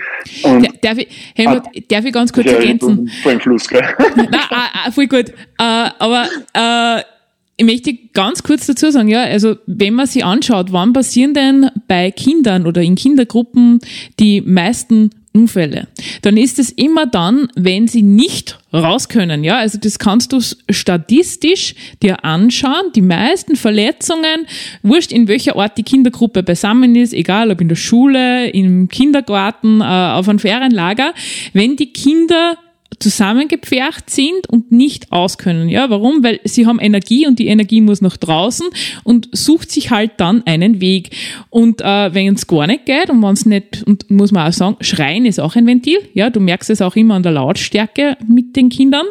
Und, 0.43 0.67
darf 0.83 0.97
ich, 0.97 1.33
Helmut, 1.35 1.63
ah, 1.65 1.79
darf 1.89 2.05
ich 2.05 2.13
ganz 2.13 2.33
kurz 2.33 2.47
ergänzen? 2.47 3.09
Vor 3.23 3.31
dem 3.31 3.39
Schluss, 3.39 3.67
gell? 3.67 3.81
Nein, 4.15 4.27
ah, 4.33 4.69
ah, 4.73 4.91
voll 4.91 5.07
gut. 5.07 5.29
Äh, 5.29 5.89
aber 5.99 6.27
äh, 6.53 7.14
ich 7.57 7.65
möchte 7.65 7.97
ganz 8.13 8.43
kurz 8.43 8.67
dazu 8.67 8.91
sagen, 8.91 9.07
ja, 9.07 9.23
also 9.23 9.55
wenn 9.65 9.93
man 9.93 10.07
sich 10.07 10.25
anschaut, 10.25 10.71
wann 10.71 10.93
passieren 10.93 11.33
denn 11.33 11.69
bei 11.87 12.11
Kindern 12.11 12.67
oder 12.67 12.81
in 12.81 12.95
Kindergruppen 12.95 13.79
die 14.19 14.41
meisten 14.41 15.11
Unfälle, 15.31 15.87
dann 16.21 16.37
ist 16.37 16.59
es 16.59 16.69
immer 16.69 17.05
dann, 17.05 17.49
wenn 17.55 17.87
sie 17.87 18.01
nicht 18.01 18.57
raus 18.73 19.09
können. 19.09 19.43
Ja, 19.43 19.57
also 19.57 19.77
das 19.77 19.99
kannst 19.99 20.31
du 20.31 20.39
statistisch 20.69 21.75
dir 22.01 22.23
anschauen. 22.23 22.91
Die 22.95 23.01
meisten 23.01 23.57
Verletzungen, 23.57 24.47
wurscht 24.81 25.11
in 25.11 25.27
welcher 25.27 25.57
Ort 25.57 25.77
die 25.77 25.83
Kindergruppe 25.83 26.41
beisammen 26.41 26.95
ist, 26.95 27.13
egal 27.13 27.51
ob 27.51 27.59
in 27.59 27.67
der 27.67 27.75
Schule, 27.75 28.49
im 28.49 28.87
Kindergarten, 28.87 29.81
äh, 29.81 29.83
auf 29.83 30.29
einem 30.29 30.39
Ferienlager, 30.39 31.13
wenn 31.51 31.75
die 31.75 31.91
Kinder 31.91 32.57
zusammengepfercht 32.99 34.09
sind 34.09 34.47
und 34.49 34.71
nicht 34.71 35.11
auskönnen. 35.11 35.69
Ja, 35.69 35.89
warum? 35.89 36.23
Weil 36.23 36.39
sie 36.43 36.65
haben 36.65 36.79
Energie 36.79 37.27
und 37.27 37.39
die 37.39 37.47
Energie 37.47 37.81
muss 37.81 38.01
nach 38.01 38.17
draußen 38.17 38.67
und 39.03 39.29
sucht 39.31 39.71
sich 39.71 39.91
halt 39.91 40.11
dann 40.17 40.43
einen 40.45 40.81
Weg. 40.81 41.11
Und 41.49 41.81
äh, 41.81 42.13
wenn 42.13 42.35
es 42.35 42.47
gar 42.47 42.67
nicht 42.67 42.85
geht 42.85 43.09
und 43.09 43.21
wenn 43.21 43.33
es 43.33 43.45
nicht, 43.45 43.83
und 43.85 44.09
muss 44.11 44.31
man 44.31 44.47
auch 44.47 44.53
sagen, 44.53 44.77
Schreien 44.81 45.25
ist 45.25 45.39
auch 45.39 45.55
ein 45.55 45.67
Ventil. 45.67 45.99
Ja, 46.13 46.29
du 46.29 46.39
merkst 46.39 46.69
es 46.69 46.81
auch 46.81 46.95
immer 46.95 47.15
an 47.15 47.23
der 47.23 47.31
Lautstärke 47.31 48.17
mit 48.27 48.55
den 48.55 48.69
Kindern, 48.69 49.05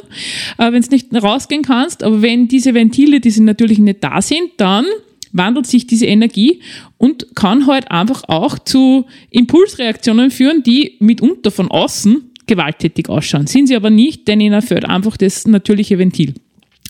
äh, 0.59 0.73
wenn 0.73 0.81
es 0.81 0.91
nicht 0.91 1.15
rausgehen 1.15 1.63
kannst. 1.63 2.03
Aber 2.03 2.23
wenn 2.23 2.49
diese 2.49 2.75
Ventile, 2.75 3.21
die 3.21 3.31
sind 3.31 3.45
natürlich 3.45 3.79
nicht 3.79 4.03
da 4.03 4.21
sind, 4.23 4.51
dann 4.57 4.85
wandelt 5.35 5.67
sich 5.67 5.87
diese 5.87 6.07
Energie 6.07 6.61
und 6.97 7.35
kann 7.35 7.67
halt 7.67 7.91
einfach 7.91 8.23
auch 8.29 8.59
zu 8.59 9.05
Impulsreaktionen 9.31 10.31
führen, 10.31 10.63
die 10.63 10.97
mitunter 11.01 11.51
von 11.51 11.71
außen 11.71 12.31
gewalttätig 12.47 13.09
ausschauen. 13.09 13.47
Sind 13.47 13.69
sie 13.69 13.77
aber 13.77 13.91
nicht, 13.91 14.29
denn 14.29 14.41
ihnen 14.41 14.63
fehlt 14.63 14.85
einfach 14.85 15.17
das 15.17 15.47
natürliche 15.47 15.99
Ventil. 15.99 16.35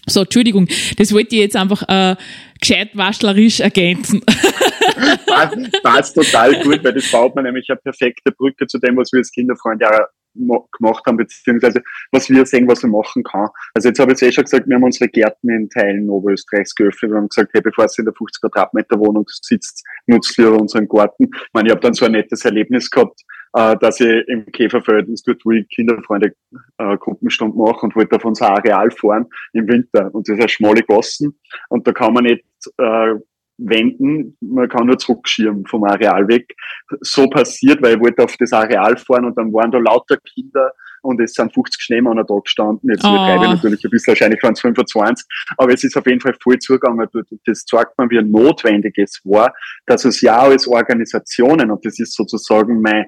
So, 0.06 0.22
Entschuldigung, 0.22 0.68
das 0.98 1.12
wollte 1.12 1.34
ich 1.34 1.40
jetzt 1.40 1.56
einfach 1.56 1.82
äh, 1.88 2.16
gescheit 2.60 2.90
waschlerisch 2.92 3.60
ergänzen. 3.60 4.20
passt, 5.26 5.82
passt 5.82 6.14
total 6.14 6.62
gut, 6.62 6.84
weil 6.84 6.92
das 6.92 7.10
baut 7.10 7.34
man 7.34 7.44
nämlich 7.44 7.70
eine 7.70 7.78
perfekte 7.78 8.32
Brücke 8.32 8.66
zu 8.66 8.78
dem, 8.78 8.96
was 8.98 9.12
wir 9.12 9.18
als 9.18 9.30
Kinderfreund 9.32 9.80
ja 9.80 10.06
gemacht 10.34 11.04
haben, 11.06 11.16
beziehungsweise 11.16 11.82
was 12.12 12.28
wir 12.28 12.44
sehen, 12.46 12.68
was 12.68 12.82
man 12.82 12.92
machen 12.92 13.22
kann. 13.22 13.48
Also 13.74 13.88
jetzt 13.88 13.98
habe 13.98 14.12
ich 14.12 14.16
es 14.16 14.22
eh 14.22 14.32
schon 14.32 14.44
gesagt, 14.44 14.68
wir 14.68 14.76
haben 14.76 14.84
unsere 14.84 15.08
Gärten 15.08 15.48
in 15.48 15.68
Teilen 15.70 16.10
Oberösterreichs 16.10 16.74
geöffnet 16.74 17.12
und 17.12 17.16
haben 17.18 17.28
gesagt, 17.28 17.50
hey, 17.52 17.60
bevor 17.60 17.88
sie 17.88 18.02
in 18.02 18.06
der 18.06 18.14
50 18.14 18.40
Quadratmeter 18.42 18.98
Wohnung 18.98 19.24
sitzt, 19.28 19.84
nutzt 20.06 20.38
ihr 20.38 20.52
unseren 20.52 20.88
Garten. 20.88 21.24
Ich 21.24 21.52
meine, 21.52 21.68
ich 21.68 21.72
habe 21.72 21.80
dann 21.80 21.94
so 21.94 22.06
ein 22.06 22.12
nettes 22.12 22.44
Erlebnis 22.44 22.90
gehabt, 22.90 23.20
äh, 23.54 23.76
dass 23.78 24.00
ich 24.00 24.26
im 24.28 24.46
Käferfeld 24.46 25.08
dort, 25.26 25.40
wo 25.44 25.52
ich 25.52 25.68
Kinderfreunde 25.68 26.34
äh, 26.78 26.96
Gruppenstunden 26.96 27.58
mache 27.58 27.86
und 27.86 27.96
wollte 27.96 28.16
auf 28.16 28.24
unser 28.24 28.50
Areal 28.50 28.90
fahren 28.90 29.26
im 29.52 29.68
Winter. 29.68 30.12
Und 30.14 30.28
das 30.28 30.36
ist 30.36 30.42
ein 30.42 30.48
schmale 30.48 30.82
Gassen 30.82 31.38
und 31.68 31.86
da 31.86 31.92
kann 31.92 32.14
man 32.14 32.24
nicht 32.24 32.44
äh, 32.78 33.14
wenden, 33.58 34.36
man 34.40 34.68
kann 34.68 34.86
nur 34.86 34.98
zurückschirmen 34.98 35.66
vom 35.66 35.84
Areal 35.84 36.26
weg. 36.28 36.54
So 37.00 37.28
passiert, 37.28 37.82
weil 37.82 37.96
ich 37.96 38.00
wollte 38.00 38.24
auf 38.24 38.36
das 38.36 38.52
Areal 38.52 38.96
fahren 38.96 39.24
und 39.24 39.36
dann 39.38 39.52
waren 39.52 39.70
da 39.70 39.78
lauter 39.78 40.16
Kinder 40.18 40.72
und 41.02 41.20
es 41.20 41.34
sind 41.34 41.52
50 41.52 41.82
Schneemänner 41.82 42.24
da 42.24 42.34
gestanden. 42.42 42.90
Jetzt 42.90 43.04
oh. 43.04 43.08
übertreibe 43.08 43.44
ich 43.44 43.50
natürlich 43.50 43.84
ein 43.84 43.90
bisschen, 43.90 44.12
wahrscheinlich 44.12 44.42
waren 44.42 44.54
es 44.54 44.60
25, 44.60 45.26
aber 45.58 45.72
es 45.72 45.84
ist 45.84 45.96
auf 45.96 46.06
jeden 46.06 46.20
Fall 46.20 46.34
voll 46.42 46.58
zugegangen. 46.58 47.06
Das 47.46 47.64
zeigt 47.64 47.96
man, 47.98 48.10
wie 48.10 48.22
notwendig 48.22 48.98
es 48.98 49.20
war, 49.24 49.52
dass 49.86 50.04
es 50.04 50.20
ja 50.20 50.38
als 50.40 50.66
Organisationen, 50.66 51.70
und 51.70 51.84
das 51.84 51.98
ist 51.98 52.14
sozusagen 52.14 52.80
mein 52.80 53.06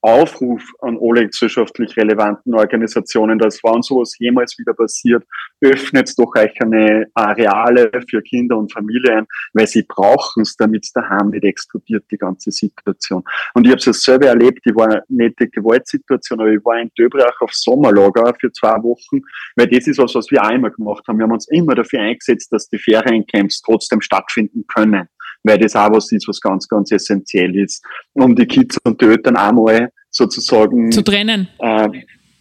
Aufruf 0.00 0.62
an 0.80 0.98
alle 1.00 1.26
gesellschaftlich 1.26 1.96
relevanten 1.96 2.54
Organisationen, 2.54 3.38
dass 3.38 3.60
wann 3.62 3.82
sowas 3.82 4.16
jemals 4.18 4.56
wieder 4.58 4.74
passiert, 4.74 5.24
öffnet 5.60 6.12
doch 6.16 6.34
euch 6.36 6.60
eine 6.60 7.06
Areale 7.14 7.90
für 8.08 8.22
Kinder 8.22 8.56
und 8.56 8.72
Familien, 8.72 9.26
weil 9.54 9.66
sie 9.66 9.82
brauchen 9.82 10.42
es, 10.42 10.56
damit 10.56 10.88
daheim 10.94 11.30
nicht 11.30 11.44
explodiert, 11.44 12.04
die 12.10 12.16
ganze 12.16 12.52
Situation. 12.52 13.24
Und 13.54 13.66
ich 13.66 13.72
habe 13.72 13.90
es 13.90 14.02
selber 14.02 14.26
erlebt, 14.26 14.60
ich 14.64 14.74
war 14.74 15.02
nicht 15.08 15.40
die 15.40 15.50
Gewaltsituation, 15.50 16.40
aber 16.40 16.50
ich 16.50 16.64
war 16.64 16.80
in 16.80 16.90
Döbrach 16.96 17.40
auf 17.40 17.52
Sommerlager 17.52 18.34
für 18.40 18.52
zwei 18.52 18.76
Wochen, 18.82 19.22
weil 19.56 19.66
das 19.66 19.88
ist 19.88 19.98
was, 19.98 20.14
was 20.14 20.30
wir 20.30 20.42
auch 20.42 20.50
immer 20.50 20.70
gemacht 20.70 21.02
haben. 21.08 21.18
Wir 21.18 21.24
haben 21.24 21.32
uns 21.32 21.48
immer 21.48 21.74
dafür 21.74 22.00
eingesetzt, 22.00 22.52
dass 22.52 22.68
die 22.68 22.78
Feriencamps 22.78 23.62
trotzdem 23.62 24.00
stattfinden 24.00 24.64
können 24.68 25.08
weil 25.48 25.58
das 25.58 25.74
auch 25.74 25.90
was 25.92 26.12
ist, 26.12 26.28
was 26.28 26.40
ganz, 26.40 26.68
ganz 26.68 26.92
essentiell 26.92 27.56
ist, 27.56 27.84
um 28.12 28.36
die 28.36 28.46
Kids 28.46 28.78
und 28.84 29.00
die 29.00 29.06
Eltern 29.06 29.36
einmal 29.36 29.90
sozusagen 30.10 30.92
zu 30.92 31.02
trennen. 31.02 31.48
Äh, 31.58 31.88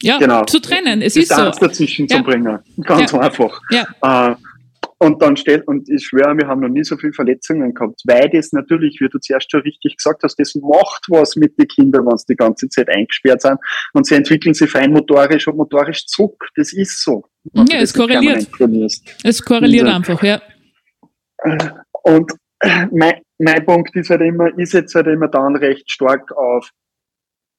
ja, 0.04 0.18
genau, 0.20 0.44
zu 0.44 0.60
trennen. 0.60 1.02
Es 1.02 1.16
ist 1.16 1.30
so. 1.30 1.50
dazwischen 1.60 2.06
ja. 2.08 2.18
zu 2.18 2.24
bringen. 2.24 2.60
Ganz 2.84 3.12
ja. 3.12 3.20
einfach. 3.20 3.60
Ja. 3.72 4.32
Äh, 4.32 4.36
und 5.00 5.22
dann 5.22 5.38
steht, 5.38 5.68
und 5.68 5.88
ich 5.90 6.08
schwöre, 6.08 6.36
wir 6.38 6.48
haben 6.48 6.62
noch 6.62 6.70
nie 6.70 6.84
so 6.84 6.98
viele 6.98 7.14
Verletzungen 7.14 7.74
gehabt, 7.74 8.02
weil 8.06 8.30
das 8.30 8.52
natürlich, 8.52 8.98
wie 9.00 9.08
du 9.08 9.20
zuerst 9.20 9.52
schon 9.52 9.62
richtig 9.62 9.98
gesagt 9.98 10.24
hast, 10.24 10.40
das 10.40 10.56
macht 10.56 11.06
was 11.10 11.36
mit 11.36 11.58
den 11.60 11.68
Kindern, 11.68 12.08
wenn 12.08 12.18
sie 12.18 12.26
die 12.30 12.36
ganze 12.36 12.68
Zeit 12.70 12.90
eingesperrt 12.90 13.44
sind. 13.44 13.58
Und 13.94 14.08
sie 14.08 14.16
entwickeln 14.16 14.56
sich 14.56 14.70
feinmotorisch 14.70 15.48
und 15.48 15.58
motorisch 15.58 16.06
zurück. 16.08 16.50
Das 16.56 16.74
ist 16.74 17.04
so. 17.04 17.26
Ja, 17.54 17.80
es 17.80 17.94
korreliert. 17.94 18.48
Es 19.24 19.44
korreliert 19.44 19.88
einfach, 19.88 20.22
ja. 20.24 20.42
Und 22.04 22.32
mein, 22.92 23.22
mein 23.38 23.66
Punkt 23.66 23.96
ist 23.96 24.10
halt 24.10 24.22
immer, 24.22 24.58
ist 24.58 24.74
jetzt 24.74 24.96
halt 24.96 25.08
immer 25.08 25.28
dann 25.28 25.56
recht 25.56 25.90
stark 25.92 26.32
auf 26.36 26.70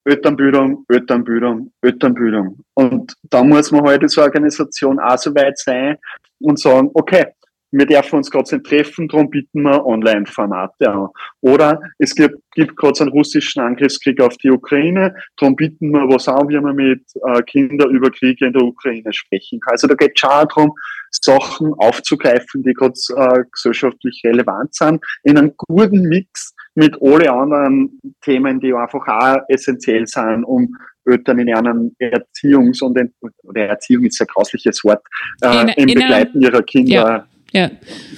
Elternbildung, 0.05 0.85
Elternbildung, 0.89 1.73
Elternbildung. 1.83 2.65
Und 2.75 3.15
da 3.25 3.45
muss 3.45 3.71
man 3.71 3.85
halt 3.85 4.03
als 4.03 4.17
Organisation 4.17 4.99
auch 4.99 5.19
so 5.19 5.35
weit 5.35 5.59
sein 5.59 5.99
und 6.41 6.59
sagen, 6.59 6.91
okay, 6.95 7.27
wir 7.71 7.87
dürfen 7.87 8.17
uns 8.17 8.31
gerade 8.31 8.55
nicht 8.55 8.67
treffen, 8.67 9.09
darum 9.09 9.31
bieten 9.31 9.63
wir 9.63 9.85
Online-Formate 9.85 10.91
an. 10.91 11.09
Oder 11.41 11.81
es 11.99 12.15
gibt, 12.15 12.37
gibt 12.53 12.77
gerade 12.77 13.01
einen 13.01 13.11
russischen 13.11 13.61
Angriffskrieg 13.61 14.21
auf 14.21 14.37
die 14.39 14.51
Ukraine, 14.51 15.15
darum 15.37 15.57
bieten 15.57 15.91
wir 15.91 16.09
was 16.09 16.29
an, 16.29 16.49
wie 16.49 16.61
man 16.61 16.77
mit 16.77 17.03
äh, 17.27 17.43
Kindern 17.43 17.91
über 17.91 18.11
Kriege 18.11 18.47
in 18.47 18.53
der 18.53 18.63
Ukraine 18.63 19.13
sprechen 19.13 19.61
kann. 19.61 19.73
Also 19.73 19.87
da 19.87 19.95
geht 19.95 20.13
es 20.15 20.21
schon 20.21 20.31
darum, 20.31 20.73
Sachen 21.11 21.75
aufzugreifen, 21.75 22.63
die 22.63 22.75
gerade 22.75 22.95
äh, 23.17 23.43
gesellschaftlich 23.51 24.21
relevant 24.25 24.75
sind, 24.75 25.05
in 25.25 25.39
einem 25.39 25.53
guten 25.57 26.03
Mix 26.03 26.55
mit 26.75 26.97
alle 27.01 27.33
anderen 27.33 27.99
Themen, 28.23 28.61
die 28.61 28.73
einfach 28.73 29.07
auch 29.07 29.39
essentiell 29.49 30.07
sind, 30.07 30.45
um 30.45 30.77
Eltern 31.05 31.39
in 31.39 31.55
einem 31.55 31.97
Erziehungs- 31.99 32.83
und 32.83 32.99
oder 33.43 33.63
Erziehung 33.63 34.05
ist 34.05 34.21
ein 34.21 34.27
grausliches 34.27 34.85
Wort, 34.85 35.03
äh, 35.43 35.63
in, 35.63 35.69
im 35.69 35.89
in 35.89 35.95
Begleiten 35.95 36.43
ihrer 36.43 36.63
Kinder 36.63 36.93
ja 36.93 37.27
ja. 37.53 37.71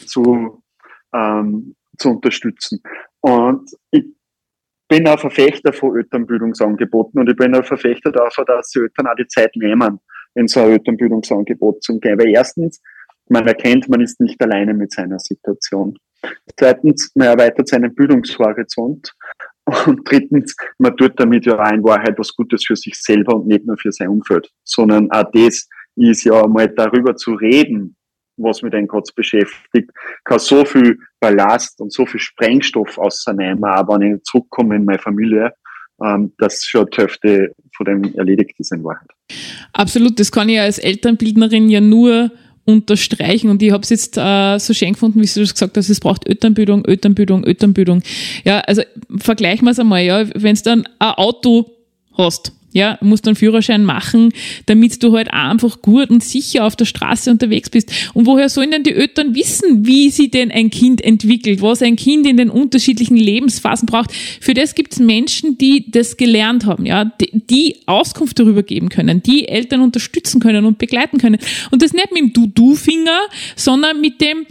zu, 0.07 0.62
ähm, 1.14 1.74
zu 1.99 2.11
unterstützen. 2.11 2.83
Und 3.20 3.70
ich 3.91 4.05
bin 4.89 5.07
ein 5.07 5.18
Verfechter 5.18 5.72
von 5.72 5.97
Elternbildungsangeboten 5.97 7.20
und 7.20 7.31
ich 7.31 7.37
bin 7.37 7.55
ein 7.55 7.64
Verfechter 7.64 8.11
davon, 8.11 8.45
dass 8.47 8.70
die 8.70 8.81
Eltern 8.81 9.07
auch 9.07 9.14
die 9.14 9.26
Zeit 9.28 9.55
nehmen, 9.55 10.01
in 10.35 10.49
so 10.49 10.61
ein 10.61 10.72
Elternbildungsangebot 10.72 11.83
zu 11.83 11.99
gehen. 12.01 12.18
Weil 12.18 12.31
erstens, 12.31 12.83
man 13.28 13.47
erkennt, 13.47 13.89
man 13.89 14.01
ist 14.01 14.20
nicht 14.20 14.43
alleine 14.43 14.74
mit 14.74 14.93
seiner 14.93 15.18
Situation. 15.18 15.97
Zweitens, 16.59 17.12
man 17.14 17.28
erweitert 17.28 17.68
seinen 17.68 17.95
Bildungshorizont. 17.95 19.14
Und 19.87 20.01
drittens, 20.05 20.57
man 20.78 20.97
tut 20.97 21.18
damit 21.20 21.47
ja 21.47 21.59
auch 21.59 21.72
in 21.72 21.85
Wahrheit 21.85 22.18
was 22.18 22.35
Gutes 22.35 22.64
für 22.66 22.74
sich 22.74 22.95
selber 23.01 23.37
und 23.37 23.47
nicht 23.47 23.64
nur 23.64 23.76
für 23.76 23.93
sein 23.93 24.09
Umfeld, 24.09 24.51
sondern 24.64 25.11
auch 25.12 25.31
das 25.33 25.68
ist 25.97 26.24
ja 26.24 26.47
mal 26.47 26.68
darüber 26.68 27.14
zu 27.14 27.35
reden, 27.35 27.97
was 28.43 28.62
mich 28.62 28.72
denn 28.72 28.86
gerade 28.86 29.11
beschäftigt, 29.14 29.91
kann 30.24 30.38
so 30.38 30.64
viel 30.64 30.99
Ballast 31.20 31.80
und 31.80 31.93
so 31.93 32.07
viel 32.07 32.20
Sprengstoff 32.20 32.99
ausnehmen, 32.99 33.64
aber 33.64 33.99
wenn 33.99 34.16
ich 34.16 34.22
zurückkomme 34.22 34.76
in 34.76 34.84
meine 34.84 34.99
Familie, 34.99 35.53
ähm, 36.03 36.32
dass 36.38 36.64
schon 36.64 36.86
die 36.86 36.97
Hälfte 36.97 37.55
von 37.76 37.86
dem 37.86 38.14
erledigt 38.14 38.59
ist 38.59 38.72
in 38.72 38.82
Wahrheit. 38.84 39.09
Absolut, 39.72 40.18
das 40.18 40.32
kann 40.32 40.49
ich 40.49 40.59
als 40.59 40.78
Elternbildnerin 40.78 41.68
ja 41.68 41.80
nur 41.80 42.30
unterstreichen 42.64 43.51
und 43.51 43.62
ich 43.62 43.72
habe 43.72 43.82
es 43.82 43.91
jetzt 43.91 44.16
äh, 44.16 44.59
so 44.59 44.72
schön 44.72 44.93
gefunden, 44.93 45.20
wie 45.20 45.26
du 45.26 45.41
das 45.41 45.53
gesagt 45.53 45.76
hast, 45.76 45.88
es 45.88 46.01
braucht 46.01 46.26
Elternbildung, 46.26 46.84
Elternbildung, 46.84 47.45
Elternbildung. 47.45 48.03
Ja, 48.45 48.61
also 48.61 48.82
vergleichen 49.18 49.66
wir 49.66 49.72
es 49.72 49.78
einmal, 49.78 50.03
ja, 50.03 50.26
wenn 50.34 50.55
du 50.55 50.62
dann 50.62 50.86
ein 50.99 51.14
Auto 51.14 51.70
hast, 52.16 52.53
ja, 52.73 52.99
musst 53.01 53.27
einen 53.27 53.37
Führerschein 53.37 53.85
machen, 53.85 54.33
damit 54.66 55.03
du 55.03 55.16
halt 55.16 55.33
einfach 55.33 55.83
gut 55.83 56.11
und 56.11 56.23
sicher 56.23 56.64
auf 56.64 56.77
der 56.77 56.85
Straße 56.85 57.31
unterwegs 57.31 57.71
bist. 57.71 57.93
Und 58.14 58.27
woher 58.27 58.49
sollen 58.49 58.71
denn 58.71 58.83
die 58.83 58.95
Eltern 58.95 59.35
wissen, 59.35 59.87
wie 59.87 60.11
sie 60.11 60.31
denn 60.31 60.51
ein 60.51 60.71
Kind 60.71 61.03
entwickelt, 61.03 61.62
was 61.62 61.83
ein 61.83 61.97
Kind 61.97 62.27
in 62.27 62.37
den 62.37 62.51
unterschiedlichen 62.51 63.16
Lebensphasen 63.16 63.87
braucht? 63.87 64.12
Für 64.41 64.55
das 64.55 64.75
gibt 64.75 64.93
es 64.93 64.99
Menschen, 64.99 65.59
die 65.59 65.91
das 65.91 66.16
gelernt 66.16 66.66
haben, 66.66 66.87
ja, 66.87 67.05
die, 67.05 67.31
die 67.33 67.77
Auskunft 67.87 68.39
darüber 68.39 68.62
geben 68.62 68.89
können, 68.89 69.23
die 69.23 69.49
Eltern 69.49 69.81
unterstützen 69.81 70.41
können 70.41 70.64
und 70.64 70.79
begleiten 70.79 71.18
können. 71.18 71.39
Und 71.71 71.83
das 71.83 71.93
nicht 71.93 72.12
mit 72.12 72.21
dem 72.21 72.33
Du-Du-Finger, 72.33 73.18
sondern 73.57 74.01
mit 74.01 74.21
dem, 74.21 74.47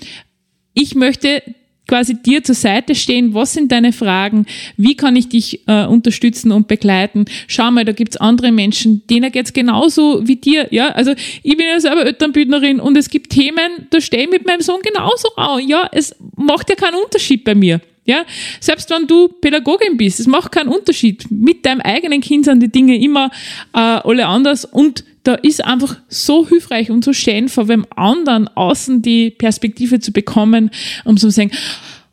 ich 0.74 0.95
möchte 0.95 1.41
quasi 1.89 2.21
dir 2.21 2.43
zur 2.43 2.55
Seite 2.55 2.93
stehen. 2.93 3.33
Was 3.33 3.53
sind 3.53 3.71
deine 3.71 3.91
Fragen? 3.91 4.45
Wie 4.77 4.95
kann 4.95 5.15
ich 5.15 5.27
dich 5.27 5.67
äh, 5.67 5.85
unterstützen 5.85 6.51
und 6.51 6.67
begleiten? 6.67 7.25
Schau 7.47 7.71
mal, 7.71 7.83
da 7.83 7.91
gibt's 7.93 8.15
andere 8.15 8.51
Menschen, 8.51 9.01
denen 9.07 9.31
geht's 9.31 9.53
genauso 9.53 10.25
wie 10.27 10.35
dir. 10.35 10.67
Ja, 10.69 10.89
also 10.89 11.13
ich 11.43 11.57
bin 11.57 11.65
ja 11.65 11.79
selber 11.79 12.05
Elternbildnerin 12.05 12.79
und 12.79 12.95
es 12.95 13.09
gibt 13.09 13.31
Themen, 13.31 13.87
da 13.89 13.99
stehe 13.99 14.23
ich 14.23 14.29
mit 14.29 14.45
meinem 14.45 14.61
Sohn 14.61 14.81
genauso 14.83 15.29
an. 15.35 15.67
Ja, 15.67 15.89
es 15.91 16.15
macht 16.35 16.69
ja 16.69 16.75
keinen 16.75 16.95
Unterschied 17.03 17.43
bei 17.43 17.55
mir. 17.55 17.81
Ja, 18.05 18.25
selbst 18.59 18.89
wenn 18.89 19.05
du 19.07 19.27
Pädagogin 19.27 19.97
bist, 19.97 20.19
es 20.19 20.27
macht 20.27 20.51
keinen 20.51 20.69
Unterschied. 20.69 21.25
Mit 21.29 21.65
deinem 21.65 21.81
eigenen 21.81 22.21
Kind 22.21 22.45
sind 22.45 22.61
die 22.61 22.71
Dinge 22.71 22.99
immer 22.99 23.29
äh, 23.73 23.79
alle 23.79 24.25
anders 24.25 24.65
und 24.65 25.03
da 25.24 25.36
ist 25.36 25.63
einfach 25.63 25.97
so 26.07 26.47
hilfreich 26.47 26.91
und 26.91 27.03
so 27.03 27.13
schön, 27.13 27.49
vor 27.49 27.67
wem 27.67 27.86
anderen 27.95 28.47
außen 28.47 29.01
die 29.01 29.32
Perspektive 29.32 29.99
zu 29.99 30.11
bekommen, 30.11 30.72
um 31.05 31.17
zu 31.17 31.30
sagen, 31.30 31.51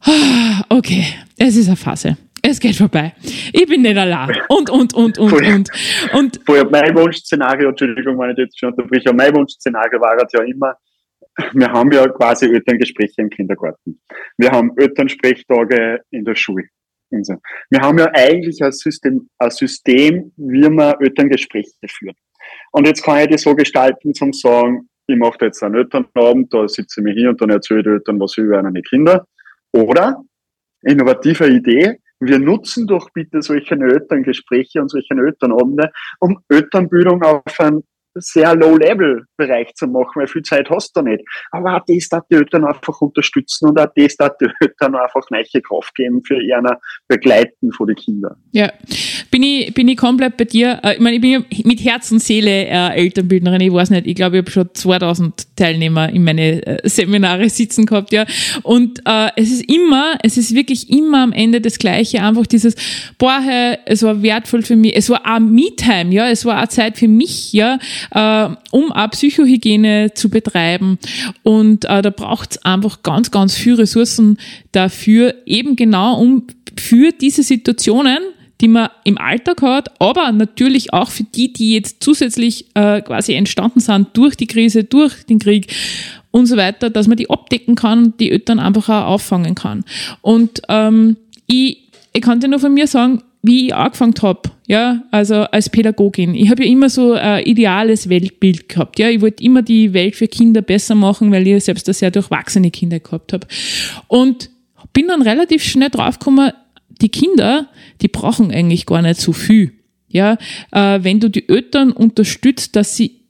ah, 0.01 0.65
okay, 0.69 1.05
es 1.39 1.57
ist 1.57 1.69
eine 1.69 1.77
Phase. 1.77 2.17
Es 2.43 2.61
geht 2.61 2.77
vorbei. 2.77 3.13
Ich 3.53 3.67
bin 3.67 3.83
nicht 3.83 3.97
allein. 3.97 4.31
Und, 4.49 4.71
und, 4.71 4.95
und, 4.95 5.19
und, 5.19 5.31
Vorher, 5.31 5.57
und. 5.57 5.69
und 6.15 6.41
vorher 6.47 6.69
mein 6.71 6.97
Wunschszenario, 6.97 7.71
Entschuldigung, 7.71 8.19
wenn 8.19 8.31
ich 8.31 8.39
jetzt 8.39 8.59
schon 8.59 8.71
unterbreche, 8.73 9.13
mein 9.13 9.35
Wunschszenario 9.35 10.01
war 10.01 10.17
ja 10.17 10.43
immer, 10.45 10.77
wir 11.53 11.73
haben 11.73 11.91
ja 11.91 12.07
quasi 12.09 12.47
Elterngespräche 12.47 13.21
im 13.23 13.31
Kindergarten. 13.31 14.01
Wir 14.39 14.51
haben 14.51 14.73
Elternsprechtage 14.77 16.01
in 16.11 16.25
der 16.25 16.35
Schule. 16.35 16.65
Wir 17.11 17.81
haben 17.81 17.99
ja 17.99 18.11
eigentlich 18.13 18.63
ein 18.63 18.73
System, 18.73 19.29
ein 19.39 19.51
System 19.51 20.33
wie 20.37 20.69
wir 20.69 20.97
Elterngespräche 21.01 21.71
führen. 21.89 22.17
Und 22.77 22.87
jetzt 22.87 23.03
kann 23.03 23.21
ich 23.21 23.29
das 23.29 23.41
so 23.41 23.55
gestalten, 23.55 24.13
zum 24.13 24.35
sagen, 24.35 24.91
ich 25.07 25.17
mache 25.17 25.47
jetzt 25.47 25.63
einen 25.63 25.77
Elternabend, 25.77 26.53
da 26.53 26.69
sitze 26.69 27.01
ich 27.01 27.05
mir 27.05 27.15
hier 27.15 27.31
und 27.31 27.41
dann 27.41 27.49
erzähle 27.49 27.81
ich 27.81 27.87
Eltern 27.87 28.21
was 28.21 28.37
über 28.37 28.63
meine 28.63 28.83
Kinder. 28.83 29.27
Oder, 29.73 30.23
innovative 30.83 31.49
Idee, 31.49 31.97
wir 32.21 32.39
nutzen 32.39 32.87
doch 32.87 33.09
bitte 33.15 33.41
solche 33.41 33.77
Elterngespräche 33.77 34.83
und 34.83 34.91
solche 34.91 35.15
Elternabende, 35.15 35.91
um 36.21 36.39
Elternbildung 36.51 37.23
auf 37.23 37.61
ein 37.61 37.83
sehr 38.17 38.55
Low-Level-Bereich 38.55 39.75
zu 39.75 39.87
machen, 39.87 40.13
weil 40.15 40.27
viel 40.27 40.43
Zeit 40.43 40.71
hast 40.71 40.97
du 40.97 41.03
nicht. 41.03 41.25
Aber 41.51 41.77
auch 41.77 41.85
das 41.87 42.09
die 42.31 42.35
Eltern 42.35 42.65
einfach 42.65 43.01
unterstützen 43.01 43.69
und 43.69 43.79
auch 43.79 43.89
das 43.97 44.17
die 44.17 44.47
Eltern 44.61 44.95
einfach 44.95 45.23
neue 45.31 45.63
Kraft 45.63 45.95
geben 45.95 46.23
für 46.25 46.41
ihr 46.41 46.63
Begleiten 47.09 47.73
von 47.73 47.87
den 47.87 47.97
Kindern. 47.97 48.37
Ja, 48.53 48.73
bin 49.31 49.43
ich, 49.43 49.75
bin 49.75 49.89
ich 49.89 49.97
komplett 49.97 50.37
bei 50.37 50.45
dir. 50.45 50.81
Äh, 50.83 50.95
ich 50.95 51.01
meine, 51.01 51.17
ich 51.17 51.23
bin 51.23 51.45
mit 51.65 51.85
Herz 51.85 52.11
und 52.11 52.21
Seele 52.21 52.67
äh, 52.67 52.97
Elternbildnerin. 52.97 53.61
Ich 53.61 53.73
weiß 53.73 53.91
nicht, 53.91 54.07
ich 54.07 54.15
glaube, 54.15 54.37
ich 54.37 54.43
habe 54.43 54.51
schon 54.51 54.71
2000 54.73 55.57
Teilnehmer 55.57 56.09
in 56.09 56.25
meine 56.25 56.67
äh, 56.67 56.89
Seminare 56.89 57.49
sitzen 57.49 57.87
gehabt, 57.87 58.13
ja. 58.13 58.27
Und 58.63 59.01
äh, 59.05 59.31
es 59.37 59.51
ist 59.51 59.71
immer, 59.71 60.19
es 60.23 60.37
ist 60.37 60.55
wirklich 60.55 60.91
immer 60.91 61.23
am 61.23 61.33
Ende 61.33 61.61
das 61.61 61.79
Gleiche, 61.79 62.23
einfach 62.23 62.47
dieses, 62.47 62.75
boah, 63.19 63.41
hey, 63.41 63.79
es 63.87 64.03
war 64.03 64.23
wertvoll 64.23 64.63
für 64.63 64.77
mich, 64.77 64.97
es 64.97 65.11
war 65.11 65.23
auch 65.25 65.41
Me-Time, 65.41 66.13
ja, 66.13 66.29
es 66.29 66.45
war 66.45 66.63
auch 66.63 66.69
Zeit 66.69 66.97
für 66.97 67.09
mich, 67.09 67.53
ja, 67.53 67.79
äh, 68.11 68.49
um 68.71 68.93
auch 68.93 69.11
Psychohygiene 69.11 70.13
zu 70.15 70.29
betreiben. 70.29 70.99
Und 71.43 71.85
äh, 71.85 72.03
da 72.03 72.11
braucht 72.11 72.53
es 72.53 72.65
einfach 72.65 73.03
ganz, 73.03 73.31
ganz 73.31 73.55
viel 73.55 73.75
Ressourcen 73.75 74.39
dafür, 74.73 75.35
eben 75.47 75.77
genau 75.77 76.19
um 76.21 76.47
für 76.79 77.13
diese 77.13 77.43
Situationen, 77.43 78.19
die 78.61 78.69
man 78.69 78.89
im 79.05 79.19
Alltag 79.19 79.63
hat, 79.63 80.01
aber 80.01 80.33
natürlich 80.33 80.93
auch 80.93 81.11
für 81.11 81.25
die, 81.25 81.53
die 81.53 81.75
jetzt 81.75 82.03
zusätzlich 82.03 82.67
äh, 82.75 83.03
quasi 83.03 83.35
entstanden 83.35 83.81
sind 83.81 84.09
durch 84.15 84.35
die 84.37 84.47
Krise, 84.47 84.85
durch 84.85 85.25
den 85.27 85.39
Krieg 85.39 85.75
und 86.31 86.47
so 86.47 86.57
weiter, 86.57 86.91
dass 86.91 87.07
man 87.07 87.17
die 87.17 87.29
abdecken 87.29 87.75
kann 87.75 88.05
und 88.05 88.21
die 88.21 88.31
Eltern 88.31 88.59
einfach 88.59 88.89
auch 88.89 89.07
auffangen 89.09 89.55
kann. 89.55 89.85
Und 90.23 90.63
ähm, 90.69 91.17
ich, 91.47 91.89
ich 92.13 92.23
kann 92.23 92.41
dir 92.41 92.49
nur 92.49 92.61
von 92.61 92.73
mir 92.73 92.87
sagen, 92.87 93.23
wie 93.47 93.67
ich 93.67 93.75
angefangen 93.75 94.15
habe, 94.23 94.51
ja, 94.67 95.03
also 95.11 95.35
als 95.35 95.71
Pädagogin. 95.71 96.35
Ich 96.35 96.51
habe 96.51 96.65
ja 96.65 96.71
immer 96.71 96.89
so 96.89 97.13
ein 97.13 97.45
ideales 97.45 98.09
Weltbild 98.09 98.69
gehabt. 98.69 98.99
Ja, 98.99 99.09
ich 99.09 99.21
wollte 99.21 99.45
immer 99.45 99.63
die 99.63 99.93
Welt 99.93 100.17
für 100.17 100.27
Kinder 100.27 100.63
besser 100.63 100.95
machen, 100.95 101.31
weil 101.31 101.47
ich 101.47 101.65
selbst 101.65 101.89
eine 101.89 101.95
sehr 101.95 102.11
durchwachsene 102.11 102.71
Kinder 102.71 102.99
gehabt 102.99 103.33
habe. 103.33 103.47
Und 104.09 104.51
bin 104.93 105.09
dann 105.09 105.23
relativ 105.23 105.63
schnell 105.63 105.91
draufgekommen, 105.91 106.53
die 107.01 107.09
Kinder, 107.09 107.69
die 108.01 108.09
brauchen 108.09 108.51
eigentlich 108.51 108.87
gar 108.87 109.03
nicht 109.03 109.21
so 109.21 109.33
viel. 109.33 109.73
Ja, 110.09 110.39
äh, 110.73 111.01
wenn 111.03 111.21
du 111.21 111.29
die 111.29 111.49
Eltern 111.49 111.93
unterstützt, 111.93 112.75
dass 112.75 112.97
sie 112.97 113.21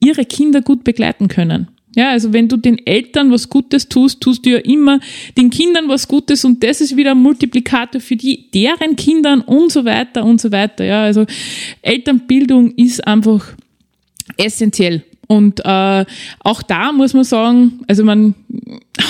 ihre 0.00 0.24
Kinder 0.24 0.62
gut 0.62 0.84
begleiten 0.84 1.28
können. 1.28 1.68
Ja, 1.96 2.10
also 2.10 2.32
wenn 2.32 2.48
du 2.48 2.56
den 2.56 2.86
Eltern 2.86 3.32
was 3.32 3.48
Gutes 3.48 3.88
tust, 3.88 4.20
tust 4.20 4.46
du 4.46 4.50
ja 4.50 4.58
immer 4.58 5.00
den 5.36 5.50
Kindern 5.50 5.88
was 5.88 6.06
Gutes 6.06 6.44
und 6.44 6.62
das 6.62 6.80
ist 6.80 6.96
wieder 6.96 7.12
ein 7.12 7.18
Multiplikator 7.18 8.00
für 8.00 8.14
die, 8.14 8.48
deren 8.52 8.94
Kindern 8.94 9.40
und 9.40 9.72
so 9.72 9.84
weiter 9.84 10.24
und 10.24 10.40
so 10.40 10.52
weiter. 10.52 10.84
Ja, 10.84 11.02
also 11.02 11.26
Elternbildung 11.82 12.72
ist 12.76 13.06
einfach 13.06 13.44
essentiell. 14.36 15.02
Und 15.26 15.64
äh, 15.64 16.04
auch 16.40 16.62
da 16.62 16.90
muss 16.90 17.14
man 17.14 17.22
sagen, 17.22 17.80
also 17.86 18.04
man 18.04 18.34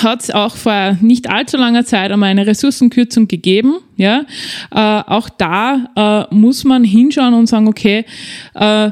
hat 0.03 0.21
es 0.21 0.29
auch 0.29 0.55
vor 0.55 0.95
nicht 1.01 1.27
allzu 1.27 1.57
langer 1.57 1.83
Zeit 1.83 2.11
einmal 2.11 2.29
eine 2.29 2.45
Ressourcenkürzung 2.45 3.27
gegeben. 3.27 3.79
Ja, 3.97 4.25
äh, 4.69 5.03
auch 5.07 5.29
da 5.29 6.27
äh, 6.29 6.35
muss 6.35 6.63
man 6.63 6.83
hinschauen 6.83 7.33
und 7.33 7.47
sagen, 7.47 7.67
okay, 7.67 8.05
äh, 8.53 8.91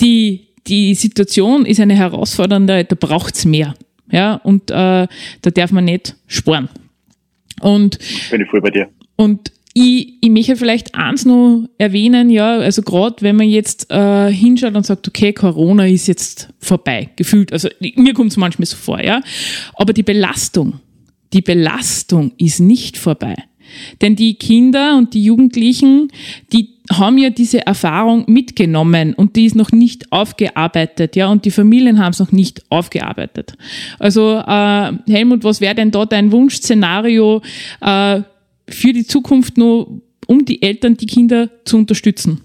die 0.00 0.46
die 0.70 0.94
Situation 0.94 1.66
ist 1.66 1.80
eine 1.80 1.94
herausfordernde, 1.94 2.84
da 2.84 2.96
braucht's 2.98 3.44
mehr. 3.44 3.74
Ja, 4.10 4.34
und 4.34 4.70
äh, 4.70 4.74
da 5.42 5.50
darf 5.52 5.70
man 5.72 5.84
nicht 5.84 6.16
sparen. 6.26 6.68
Und 7.60 7.98
bin 8.30 8.40
ich 8.40 8.48
voll 8.48 8.60
bei 8.60 8.70
dir. 8.70 8.88
Und 9.16 9.52
ich, 9.74 10.14
ich 10.20 10.30
möchte 10.30 10.56
vielleicht 10.56 10.94
eins 10.94 11.24
noch 11.24 11.68
erwähnen, 11.78 12.30
ja, 12.30 12.58
also 12.58 12.82
gerade 12.82 13.16
wenn 13.20 13.36
man 13.36 13.48
jetzt 13.48 13.90
äh, 13.90 14.32
hinschaut 14.32 14.74
und 14.74 14.86
sagt, 14.86 15.06
okay, 15.06 15.32
Corona 15.32 15.86
ist 15.86 16.08
jetzt 16.08 16.48
vorbei, 16.58 17.10
gefühlt, 17.16 17.52
also 17.52 17.68
mir 17.78 18.14
kommt 18.14 18.32
es 18.32 18.36
manchmal 18.36 18.66
so 18.66 18.76
vor, 18.76 19.00
ja, 19.00 19.20
aber 19.74 19.92
die 19.92 20.02
Belastung, 20.02 20.80
die 21.32 21.42
Belastung 21.42 22.32
ist 22.38 22.60
nicht 22.60 22.96
vorbei. 22.96 23.36
Denn 24.00 24.16
die 24.16 24.34
Kinder 24.34 24.96
und 24.96 25.14
die 25.14 25.22
Jugendlichen, 25.22 26.10
die 26.52 26.79
haben 26.90 27.18
ja 27.18 27.30
diese 27.30 27.64
Erfahrung 27.66 28.24
mitgenommen 28.26 29.14
und 29.14 29.36
die 29.36 29.46
ist 29.46 29.54
noch 29.54 29.70
nicht 29.70 30.10
aufgearbeitet, 30.12 31.16
ja, 31.16 31.30
und 31.30 31.44
die 31.44 31.50
Familien 31.50 32.02
haben 32.02 32.10
es 32.12 32.18
noch 32.18 32.32
nicht 32.32 32.64
aufgearbeitet. 32.68 33.54
Also 33.98 34.36
äh, 34.36 34.92
Helmut, 35.08 35.44
was 35.44 35.60
wäre 35.60 35.74
denn 35.74 35.90
da 35.90 36.04
dein 36.04 36.32
Wunschszenario 36.32 37.42
äh, 37.80 38.22
für 38.68 38.92
die 38.92 39.06
Zukunft 39.06 39.56
nur, 39.56 40.00
um 40.26 40.44
die 40.44 40.62
Eltern, 40.62 40.96
die 40.96 41.06
Kinder 41.06 41.48
zu 41.64 41.78
unterstützen? 41.78 42.40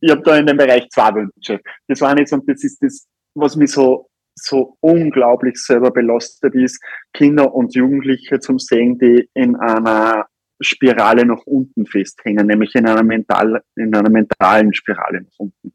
Ich 0.00 0.10
habe 0.10 0.22
da 0.22 0.36
in 0.36 0.46
dem 0.46 0.56
Bereich 0.56 0.88
zwei 0.90 1.14
Wünsche. 1.14 1.60
Das 1.88 2.00
war 2.00 2.14
nicht 2.14 2.32
und 2.32 2.48
das 2.48 2.62
ist 2.64 2.82
das, 2.82 3.06
was 3.34 3.56
mich 3.56 3.70
so 3.70 4.08
so 4.34 4.76
unglaublich 4.80 5.56
selber 5.56 5.90
belastet 5.90 6.54
ist, 6.54 6.82
Kinder 7.12 7.54
und 7.54 7.74
Jugendliche 7.74 8.40
zum 8.40 8.58
Sehen, 8.58 8.98
die 8.98 9.28
in 9.34 9.56
einer 9.56 10.26
Spirale 10.62 11.24
nach 11.24 11.42
unten 11.44 11.86
festhängen, 11.86 12.46
nämlich 12.46 12.74
in 12.74 12.86
einer, 12.86 13.02
mental, 13.02 13.62
in 13.76 13.94
einer 13.94 14.10
mentalen 14.10 14.72
Spirale 14.74 15.22
nach 15.22 15.38
unten, 15.38 15.72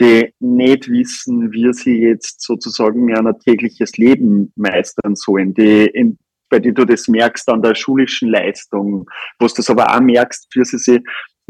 die 0.00 0.34
nicht 0.40 0.88
wissen, 0.88 1.52
wie 1.52 1.72
sie 1.72 2.00
jetzt 2.00 2.42
sozusagen 2.42 3.14
ein 3.14 3.38
tägliches 3.40 3.96
Leben 3.96 4.52
meistern 4.56 5.14
sollen, 5.14 5.54
die 5.54 5.86
in, 5.86 6.18
bei 6.48 6.58
denen 6.58 6.74
du 6.74 6.84
das 6.84 7.08
merkst 7.08 7.48
an 7.48 7.62
der 7.62 7.74
schulischen 7.74 8.30
Leistung, 8.30 9.08
wo 9.38 9.46
du 9.46 9.54
das 9.54 9.70
aber 9.70 9.94
auch 9.94 10.00
merkst, 10.00 10.48
wie 10.54 10.64
sie 10.64 10.78
sich 10.78 11.00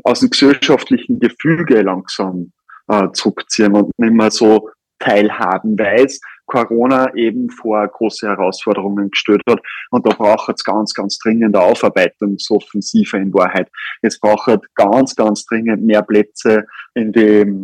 aus 0.04 0.20
dem 0.20 0.30
gesellschaftlichen 0.30 1.18
Gefüge 1.20 1.82
langsam 1.82 2.52
äh, 2.88 3.08
zurückziehen 3.12 3.74
und 3.74 3.90
nicht 3.98 4.12
mehr 4.12 4.30
so 4.30 4.70
teilhaben 4.98 5.78
weiß, 5.78 6.20
Corona 6.48 7.14
eben 7.14 7.50
vor 7.50 7.86
große 7.86 8.26
Herausforderungen 8.26 9.10
gestellt 9.10 9.42
hat. 9.48 9.60
Und 9.90 10.06
da 10.06 10.14
braucht 10.14 10.54
es 10.56 10.64
ganz, 10.64 10.92
ganz 10.94 11.18
dringend 11.18 11.56
Aufarbeitungsoffensive 11.56 13.16
in 13.16 13.32
Wahrheit. 13.32 13.70
Es 14.02 14.18
braucht 14.18 14.60
ganz, 14.74 15.14
ganz 15.14 15.44
dringend 15.44 15.84
mehr 15.84 16.02
Plätze 16.02 16.66
in 16.94 17.12
den 17.12 17.62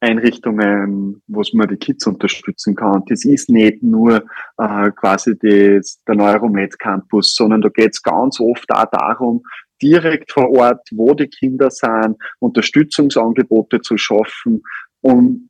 Einrichtungen, 0.00 1.22
wo 1.26 1.42
man 1.54 1.68
die 1.68 1.76
Kids 1.76 2.06
unterstützen 2.06 2.74
kann. 2.74 3.04
Das 3.08 3.24
ist 3.24 3.48
nicht 3.48 3.82
nur 3.82 4.24
äh, 4.58 4.90
quasi 4.90 5.34
das, 5.38 5.98
der 6.06 6.14
Neuromed 6.14 6.78
Campus, 6.78 7.34
sondern 7.34 7.62
da 7.62 7.70
geht 7.70 7.94
es 7.94 8.02
ganz 8.02 8.38
oft 8.38 8.70
auch 8.70 8.84
darum, 8.92 9.42
direkt 9.80 10.30
vor 10.30 10.50
Ort, 10.50 10.86
wo 10.92 11.14
die 11.14 11.28
Kinder 11.28 11.70
sind, 11.70 12.16
Unterstützungsangebote 12.38 13.80
zu 13.80 13.96
schaffen, 13.96 14.62
um 15.00 15.48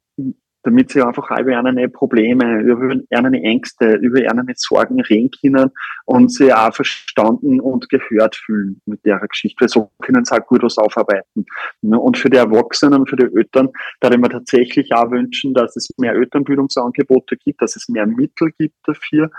damit 0.65 0.91
sie 0.91 1.03
einfach 1.03 1.31
auch 1.31 1.39
über 1.39 1.57
eine 1.57 1.89
Probleme, 1.89 2.63
über 2.63 2.97
eine 3.11 3.43
Ängste, 3.43 3.97
über 3.97 4.19
eine 4.31 4.45
Sorgen 4.57 5.01
reden 5.01 5.31
können 5.41 5.71
und 6.07 6.33
sie 6.33 6.53
auch 6.53 6.75
verstanden 6.75 7.61
und 7.61 7.89
gehört 7.91 8.37
fühlen 8.37 8.81
mit 8.87 9.05
der 9.05 9.21
Geschichte. 9.21 9.61
Weil 9.61 9.69
so 9.69 9.91
können 10.01 10.25
sie 10.25 10.35
auch 10.35 10.47
gut 10.47 10.63
was 10.63 10.79
aufarbeiten. 10.79 11.45
Und 11.83 12.19
für 12.19 12.31
die 12.31 12.39
Erwachsenen 12.39 13.07
für 13.07 13.17
die 13.17 13.29
Eltern, 13.37 13.69
da 14.01 14.11
ich 14.11 14.17
mir 14.17 14.31
tatsächlich 14.31 14.93
auch 14.95 15.11
wünschen, 15.11 15.53
dass 15.53 15.77
es 15.77 15.91
mehr 15.99 16.15
Elternbildungsangebote 16.15 17.37
gibt, 17.37 17.61
dass 17.61 17.77
es 17.77 17.89
mehr 17.89 18.07
Mittel 18.07 18.51
gibt 18.59 18.77
dafür, 18.85 19.31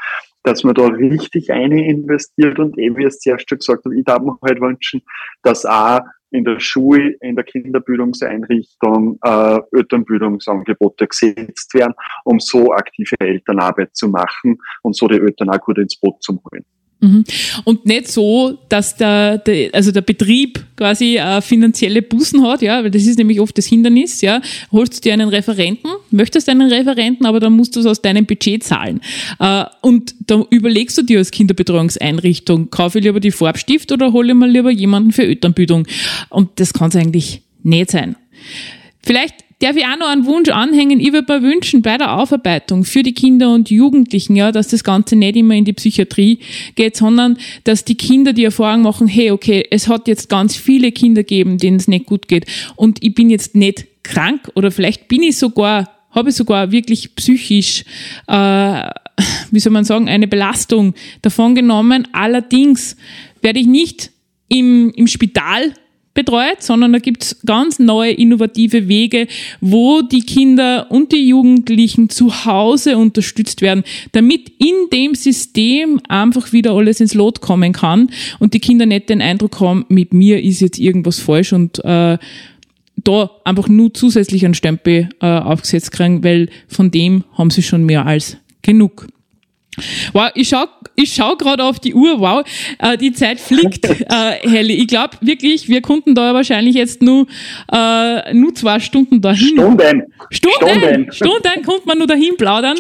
dass 0.43 0.63
man 0.63 0.75
da 0.75 0.85
richtig 0.85 1.51
eine 1.51 1.87
investiert 1.89 2.59
und 2.59 2.77
eben, 2.77 2.97
wie 2.97 3.05
es 3.05 3.19
zuerst 3.19 3.47
gesagt 3.47 3.83
habe, 3.83 3.97
ich 3.97 4.05
darf 4.05 4.21
mir 4.21 4.37
halt 4.43 4.61
wünschen, 4.61 5.01
dass 5.41 5.65
auch 5.65 6.01
in 6.35 6.43
der 6.43 6.59
Schule, 6.59 7.15
in 7.21 7.35
der 7.35 7.45
Kinderbildungseinrichtung 7.45 9.19
äh, 9.23 9.59
Elternbildungsangebote 9.71 11.07
gesetzt 11.07 11.73
werden, 11.73 11.93
um 12.23 12.39
so 12.39 12.71
aktive 12.73 13.15
Elternarbeit 13.19 13.95
zu 13.95 14.09
machen 14.09 14.57
und 14.81 14.95
so 14.95 15.07
die 15.07 15.19
Eltern 15.19 15.49
auch 15.49 15.61
gut 15.61 15.77
ins 15.77 15.99
Boot 15.99 16.21
zu 16.21 16.41
holen. 16.43 16.65
Mhm. 17.05 17.23
Und 17.65 17.85
nicht 17.85 18.07
so, 18.07 18.57
dass 18.67 18.95
der, 18.95 19.37
der, 19.37 19.69
also 19.73 19.91
der 19.91 20.01
Betrieb 20.01 20.65
quasi 20.75 21.17
äh, 21.17 21.39
finanzielle 21.41 22.01
Bußen 22.01 22.41
hat, 22.43 22.63
ja, 22.63 22.83
weil 22.83 22.89
das 22.89 23.05
ist 23.05 23.19
nämlich 23.19 23.39
oft 23.39 23.55
das 23.57 23.67
Hindernis, 23.67 24.21
ja. 24.21 24.41
Holst 24.71 24.97
du 24.97 25.01
dir 25.01 25.13
einen 25.13 25.29
Referenten, 25.29 25.89
möchtest 26.09 26.49
einen 26.49 26.71
Referenten, 26.71 27.25
aber 27.25 27.39
dann 27.39 27.53
musst 27.53 27.75
du 27.75 27.79
es 27.79 27.85
aus 27.85 28.01
deinem 28.01 28.25
Budget 28.25 28.63
zahlen. 28.63 29.01
Äh, 29.39 29.65
und 29.81 30.15
da 30.25 30.43
überlegst 30.49 30.97
du 30.97 31.03
dir 31.03 31.19
als 31.19 31.29
Kinderbetreuungseinrichtung, 31.29 32.71
kaufe 32.71 32.97
ich 32.97 33.05
lieber 33.05 33.19
die 33.19 33.31
Farbstift 33.31 33.91
oder 33.91 34.11
hole 34.11 34.29
ich 34.29 34.35
mal 34.35 34.49
lieber 34.49 34.71
jemanden 34.71 35.11
für 35.11 35.23
Elternbildung? 35.23 35.87
Und 36.29 36.59
das 36.59 36.73
kann 36.73 36.89
es 36.89 36.95
eigentlich 36.95 37.41
nicht 37.61 37.91
sein. 37.91 38.15
Vielleicht 39.03 39.44
darf 39.59 39.75
ich 39.75 39.85
auch 39.85 39.97
noch 39.97 40.09
einen 40.09 40.25
Wunsch 40.25 40.49
anhängen. 40.49 40.99
Ich 40.99 41.13
würde 41.13 41.39
mir 41.39 41.47
wünschen, 41.47 41.81
bei 41.81 41.97
der 41.97 42.17
Aufarbeitung 42.17 42.83
für 42.83 43.03
die 43.03 43.13
Kinder 43.13 43.53
und 43.53 43.69
Jugendlichen, 43.69 44.35
ja, 44.35 44.51
dass 44.51 44.67
das 44.67 44.83
Ganze 44.83 45.15
nicht 45.15 45.35
immer 45.35 45.55
in 45.55 45.65
die 45.65 45.73
Psychiatrie 45.73 46.39
geht, 46.75 46.97
sondern 46.97 47.37
dass 47.63 47.85
die 47.85 47.95
Kinder 47.95 48.33
die 48.33 48.43
Erfahrung 48.43 48.81
machen, 48.81 49.07
hey, 49.07 49.31
okay, 49.31 49.65
es 49.71 49.87
hat 49.87 50.07
jetzt 50.07 50.29
ganz 50.29 50.55
viele 50.55 50.91
Kinder 50.91 51.23
gegeben, 51.23 51.57
denen 51.57 51.77
es 51.77 51.87
nicht 51.87 52.05
gut 52.05 52.27
geht 52.27 52.45
und 52.75 53.03
ich 53.03 53.15
bin 53.15 53.29
jetzt 53.29 53.55
nicht 53.55 53.87
krank 54.03 54.51
oder 54.55 54.71
vielleicht 54.71 55.07
bin 55.07 55.23
ich 55.23 55.37
sogar, 55.37 55.89
habe 56.11 56.29
ich 56.29 56.35
sogar 56.35 56.71
wirklich 56.71 57.15
psychisch, 57.15 57.83
äh, 58.27 58.89
wie 59.51 59.59
soll 59.59 59.71
man 59.71 59.85
sagen, 59.85 60.09
eine 60.09 60.27
Belastung 60.27 60.93
davon 61.21 61.55
genommen. 61.55 62.07
Allerdings 62.11 62.97
werde 63.41 63.59
ich 63.59 63.67
nicht 63.67 64.11
im, 64.47 64.91
im 64.91 65.07
Spital 65.07 65.73
betreut, 66.15 66.63
sondern 66.63 66.93
da 66.93 66.99
gibt's 66.99 67.41
ganz 67.45 67.77
neue 67.77 68.11
innovative 68.11 68.87
Wege, 68.87 69.27
wo 69.61 70.01
die 70.01 70.21
Kinder 70.21 70.87
und 70.89 71.11
die 71.11 71.27
Jugendlichen 71.27 72.09
zu 72.09 72.45
Hause 72.45 72.97
unterstützt 72.97 73.61
werden, 73.61 73.83
damit 74.13 74.51
in 74.57 74.89
dem 74.91 75.13
System 75.13 76.01
einfach 76.07 76.51
wieder 76.53 76.71
alles 76.71 76.99
ins 76.99 77.13
Lot 77.13 77.41
kommen 77.41 77.73
kann 77.73 78.09
und 78.39 78.55
die 78.55 78.59
Kinder 78.59 78.87
nicht 78.87 79.09
den 79.09 79.21
Eindruck 79.21 79.59
haben, 79.59 79.85
mit 79.89 80.13
mir 80.13 80.41
ist 80.41 80.61
jetzt 80.61 80.79
irgendwas 80.79 81.19
falsch 81.19 81.53
und 81.53 81.83
äh, 81.85 82.17
da 83.03 83.29
einfach 83.43 83.67
nur 83.67 83.93
zusätzlich 83.93 84.45
einen 84.45 84.53
Stempel 84.53 85.09
äh, 85.21 85.25
aufgesetzt 85.27 85.91
kriegen, 85.91 86.23
weil 86.23 86.49
von 86.67 86.91
dem 86.91 87.25
haben 87.33 87.51
sie 87.51 87.61
schon 87.61 87.85
mehr 87.85 88.05
als 88.05 88.37
genug. 88.61 89.07
Wow, 90.13 90.29
ich 90.35 90.49
schau, 90.49 90.65
ich 90.95 91.13
schau 91.13 91.35
gerade 91.35 91.63
auf 91.63 91.79
die 91.79 91.93
Uhr, 91.93 92.19
wow, 92.19 92.43
äh, 92.79 92.97
die 92.97 93.11
Zeit 93.11 93.39
fliegt, 93.39 93.85
äh, 93.89 94.49
Helly. 94.49 94.73
Ich 94.75 94.87
glaube 94.87 95.17
wirklich, 95.21 95.67
wir 95.67 95.81
konnten 95.81 96.15
da 96.15 96.33
wahrscheinlich 96.33 96.75
jetzt 96.75 97.01
nur, 97.01 97.27
äh, 97.71 98.33
nur 98.33 98.55
zwei 98.55 98.79
Stunden 98.79 99.21
dahin. 99.21 99.55
Stunden. 99.55 100.03
Stunden, 100.29 100.67
Stunden, 100.69 101.11
Stunden 101.11 101.65
konnte 101.65 101.87
man 101.87 101.97
nur 101.97 102.07
dahin 102.07 102.37
plaudern. 102.37 102.77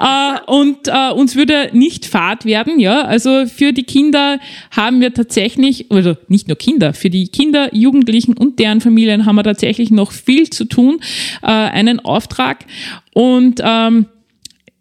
Äh, 0.00 0.50
und 0.50 0.88
äh, 0.88 1.10
uns 1.12 1.36
würde 1.36 1.70
nicht 1.72 2.06
fad 2.06 2.44
werden, 2.44 2.80
ja. 2.80 3.02
Also 3.02 3.46
für 3.46 3.72
die 3.72 3.84
Kinder 3.84 4.40
haben 4.70 5.00
wir 5.00 5.12
tatsächlich, 5.12 5.90
also 5.90 6.16
nicht 6.28 6.48
nur 6.48 6.56
Kinder, 6.56 6.94
für 6.94 7.10
die 7.10 7.28
Kinder, 7.28 7.74
Jugendlichen 7.74 8.36
und 8.36 8.58
deren 8.58 8.80
Familien 8.80 9.26
haben 9.26 9.36
wir 9.36 9.44
tatsächlich 9.44 9.90
noch 9.90 10.12
viel 10.12 10.50
zu 10.50 10.64
tun, 10.64 11.00
äh, 11.42 11.46
einen 11.46 12.00
Auftrag. 12.00 12.64
Und 13.12 13.60
ähm, 13.62 14.06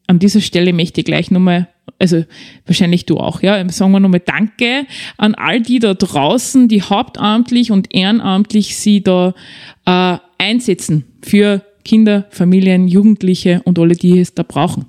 an 0.07 0.19
dieser 0.19 0.41
Stelle 0.41 0.73
möchte 0.73 1.01
ich 1.01 1.05
gleich 1.05 1.29
nochmal, 1.29 1.67
also 1.99 2.23
wahrscheinlich 2.65 3.05
du 3.05 3.17
auch, 3.17 3.41
ja, 3.41 3.67
sagen 3.69 3.91
wir 3.91 3.99
nochmal 3.99 4.21
Danke 4.21 4.85
an 5.17 5.35
all 5.35 5.61
die 5.61 5.79
da 5.79 5.93
draußen, 5.93 6.67
die 6.67 6.81
hauptamtlich 6.81 7.71
und 7.71 7.93
ehrenamtlich 7.93 8.77
sie 8.77 9.03
da 9.03 9.33
äh, 9.85 10.17
einsetzen 10.37 11.05
für 11.21 11.61
Kinder, 11.83 12.25
Familien, 12.29 12.87
Jugendliche 12.87 13.61
und 13.65 13.77
alle, 13.79 13.95
die 13.95 14.19
es 14.19 14.33
da 14.33 14.43
brauchen. 14.43 14.85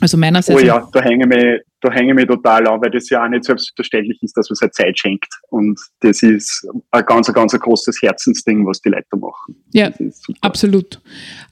Also 0.00 0.16
meinerseits. 0.16 0.60
Oh 0.60 0.64
ja, 0.64 0.88
da 0.92 1.00
hänge 1.00 1.24
ich 1.24 1.28
mich, 1.28 1.60
da 1.80 1.92
hänge 1.92 2.10
ich 2.10 2.16
mich 2.16 2.26
total 2.26 2.66
an, 2.66 2.82
weil 2.82 2.90
das 2.90 3.08
ja 3.08 3.24
auch 3.24 3.28
nicht 3.28 3.44
selbstverständlich 3.44 4.20
ist, 4.20 4.36
dass 4.36 4.50
man 4.50 4.56
seine 4.56 4.72
Zeit 4.72 4.98
schenkt. 4.98 5.32
Und 5.50 5.78
das 6.00 6.24
ist 6.24 6.66
ein 6.90 7.04
ganz, 7.06 7.28
ein 7.28 7.34
ganz 7.34 7.54
ein 7.54 7.60
großes 7.60 8.02
Herzensding, 8.02 8.66
was 8.66 8.80
die 8.80 8.88
Leute 8.88 9.16
machen. 9.16 9.62
Ja, 9.72 9.92
absolut. 10.40 11.00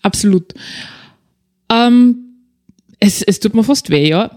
Absolut. 0.02 0.52
Ähm, 1.70 2.30
es, 2.98 3.22
es 3.22 3.38
tut 3.38 3.54
mir 3.54 3.64
fast 3.64 3.88
weh, 3.90 4.08
ja. 4.08 4.30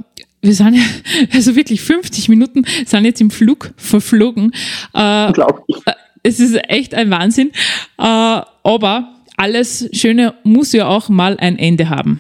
Wir 0.44 0.54
sind 0.54 0.76
ja, 0.76 0.84
also 1.34 1.56
wirklich 1.56 1.82
50 1.82 2.30
Minuten 2.30 2.66
sind 2.86 3.06
jetzt 3.06 3.22
im 3.22 3.32
Flug 3.32 3.74
verflogen. 3.78 4.52
Äh, 4.94 5.28
Unglaublich. 5.28 5.78
Äh, 5.86 5.94
es 6.22 6.40
ist 6.40 6.56
echt 6.70 6.94
ein 6.94 7.10
Wahnsinn. 7.10 7.52
Äh, 7.98 8.04
aber 8.04 9.16
alles 9.38 9.90
Schöne 9.94 10.36
muss 10.44 10.74
ja 10.74 10.88
auch 10.88 11.10
mal 11.10 11.38
ein 11.38 11.58
Ende 11.58 11.90
haben. 11.90 12.20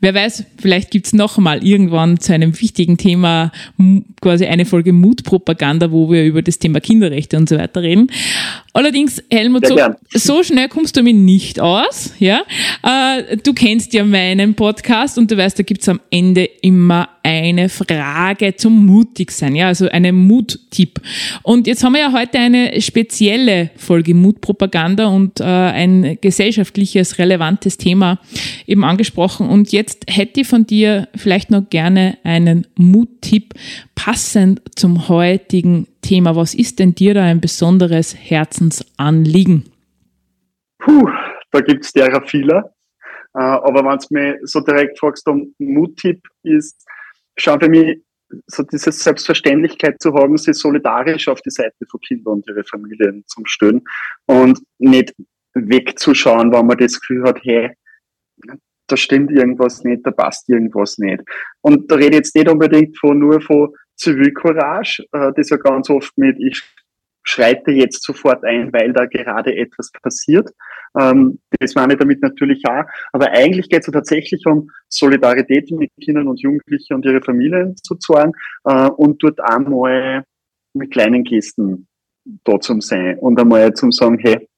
Wer 0.00 0.14
weiß, 0.14 0.44
vielleicht 0.58 0.90
gibt's 0.90 1.12
noch 1.12 1.36
mal 1.36 1.62
irgendwann 1.64 2.18
zu 2.18 2.32
einem 2.32 2.58
wichtigen 2.58 2.96
Thema 2.96 3.52
quasi 4.22 4.46
eine 4.46 4.64
Folge 4.64 4.94
Mutpropaganda, 4.94 5.92
wo 5.92 6.10
wir 6.10 6.24
über 6.24 6.40
das 6.40 6.58
Thema 6.58 6.80
Kinderrechte 6.80 7.36
und 7.36 7.50
so 7.50 7.58
weiter 7.58 7.82
reden. 7.82 8.10
Allerdings, 8.72 9.22
Helmut, 9.30 9.66
so, 9.66 9.76
so, 10.14 10.42
schnell 10.42 10.68
kommst 10.68 10.96
du 10.96 11.02
mir 11.02 11.12
nicht 11.12 11.60
aus. 11.60 12.14
Ja, 12.18 12.42
äh, 12.82 13.36
Du 13.36 13.52
kennst 13.52 13.92
ja 13.92 14.04
meinen 14.04 14.54
Podcast 14.54 15.18
und 15.18 15.30
du 15.30 15.36
weißt, 15.36 15.58
da 15.58 15.62
gibt's 15.62 15.88
am 15.88 16.00
Ende 16.10 16.44
immer 16.44 17.10
eine 17.22 17.68
Frage 17.68 18.56
zum 18.56 18.86
Mutigsein, 18.86 19.54
ja, 19.54 19.68
also 19.68 19.88
eine 19.88 20.12
Muttipp. 20.12 21.00
Und 21.42 21.66
jetzt 21.66 21.84
haben 21.84 21.92
wir 21.92 22.00
ja 22.00 22.12
heute 22.12 22.38
eine 22.38 22.80
spezielle 22.80 23.70
Folge 23.76 24.14
Mutpropaganda 24.14 25.06
und 25.06 25.40
äh, 25.40 25.44
ein 25.44 26.18
gesellschaftliches, 26.20 27.18
relevantes 27.18 27.78
Thema 27.78 28.18
eben 28.66 28.84
angesprochen. 28.84 29.48
Und 29.48 29.72
jetzt 29.72 30.04
hätte 30.08 30.40
ich 30.40 30.48
von 30.48 30.66
dir 30.66 31.08
vielleicht 31.14 31.50
noch 31.50 31.68
gerne 31.70 32.18
einen 32.24 32.66
Muttipp 32.76 33.54
passend 33.94 34.60
zum 34.74 35.08
heutigen 35.08 35.86
Thema. 36.02 36.34
Was 36.34 36.54
ist 36.54 36.80
denn 36.80 36.94
dir 36.94 37.14
da 37.14 37.22
ein 37.22 37.40
besonderes 37.40 38.16
Herzensanliegen? 38.16 39.64
Puh, 40.78 41.08
da 41.52 41.60
gibt 41.60 41.84
es 41.84 41.92
derer 41.92 42.22
viele. 42.26 42.72
Äh, 43.34 43.40
aber 43.40 43.84
wenn 43.84 43.98
du 43.98 44.06
mich 44.10 44.50
so 44.50 44.60
direkt 44.60 44.98
fragst, 44.98 45.26
um 45.28 45.54
Muttipp 45.58 46.20
ist, 46.42 46.84
schau 47.42 47.58
für 47.58 47.68
mich, 47.68 48.02
so 48.46 48.62
diese 48.62 48.92
Selbstverständlichkeit 48.92 50.00
zu 50.00 50.14
haben, 50.14 50.38
sie 50.38 50.54
solidarisch 50.54 51.28
auf 51.28 51.42
die 51.42 51.50
Seite 51.50 51.84
von 51.90 52.00
Kindern 52.00 52.34
und 52.34 52.48
ihre 52.48 52.64
Familien 52.64 53.24
zu 53.26 53.42
stellen 53.44 53.82
und 54.26 54.58
nicht 54.78 55.14
wegzuschauen, 55.54 56.52
wenn 56.52 56.66
man 56.66 56.78
das 56.78 56.98
Gefühl 56.98 57.24
hat, 57.24 57.40
hey, 57.42 57.72
da 58.86 58.96
stimmt 58.96 59.30
irgendwas 59.30 59.84
nicht, 59.84 60.06
da 60.06 60.10
passt 60.10 60.48
irgendwas 60.48 60.98
nicht. 60.98 61.22
Und 61.60 61.90
da 61.90 61.96
rede 61.96 62.10
ich 62.10 62.16
jetzt 62.16 62.34
nicht 62.34 62.48
unbedingt 62.48 62.98
von, 62.98 63.18
nur 63.18 63.40
von 63.40 63.74
Zivilcourage, 63.96 65.04
äh, 65.12 65.32
das 65.36 65.50
ja 65.50 65.56
ganz 65.58 65.90
oft 65.90 66.16
mit, 66.16 66.36
ich 66.40 66.62
schreite 67.22 67.70
jetzt 67.70 68.02
sofort 68.02 68.44
ein, 68.44 68.72
weil 68.72 68.92
da 68.92 69.06
gerade 69.06 69.56
etwas 69.56 69.90
passiert. 70.02 70.50
Ähm, 70.98 71.38
das 71.58 71.74
meine 71.74 71.94
ich 71.94 71.98
damit 71.98 72.22
natürlich 72.22 72.62
auch. 72.66 72.84
Aber 73.12 73.30
eigentlich 73.30 73.68
geht 73.68 73.80
es 73.80 73.86
ja 73.86 73.92
tatsächlich 73.92 74.44
um 74.46 74.70
Solidarität 74.88 75.70
mit 75.70 75.90
Kindern 76.00 76.28
und 76.28 76.40
Jugendlichen 76.40 76.94
und 76.94 77.04
ihre 77.04 77.22
Familien 77.22 77.76
zu 77.76 77.94
zeigen 77.96 78.32
äh, 78.64 78.88
und 78.88 79.22
dort 79.22 79.40
einmal 79.40 80.24
mit 80.74 80.90
kleinen 80.90 81.24
Gesten 81.24 81.86
da 82.44 82.60
zum 82.60 82.80
sein 82.80 83.18
und 83.18 83.40
einmal 83.40 83.72
zum 83.74 83.92
sagen, 83.92 84.18
hey, 84.18 84.48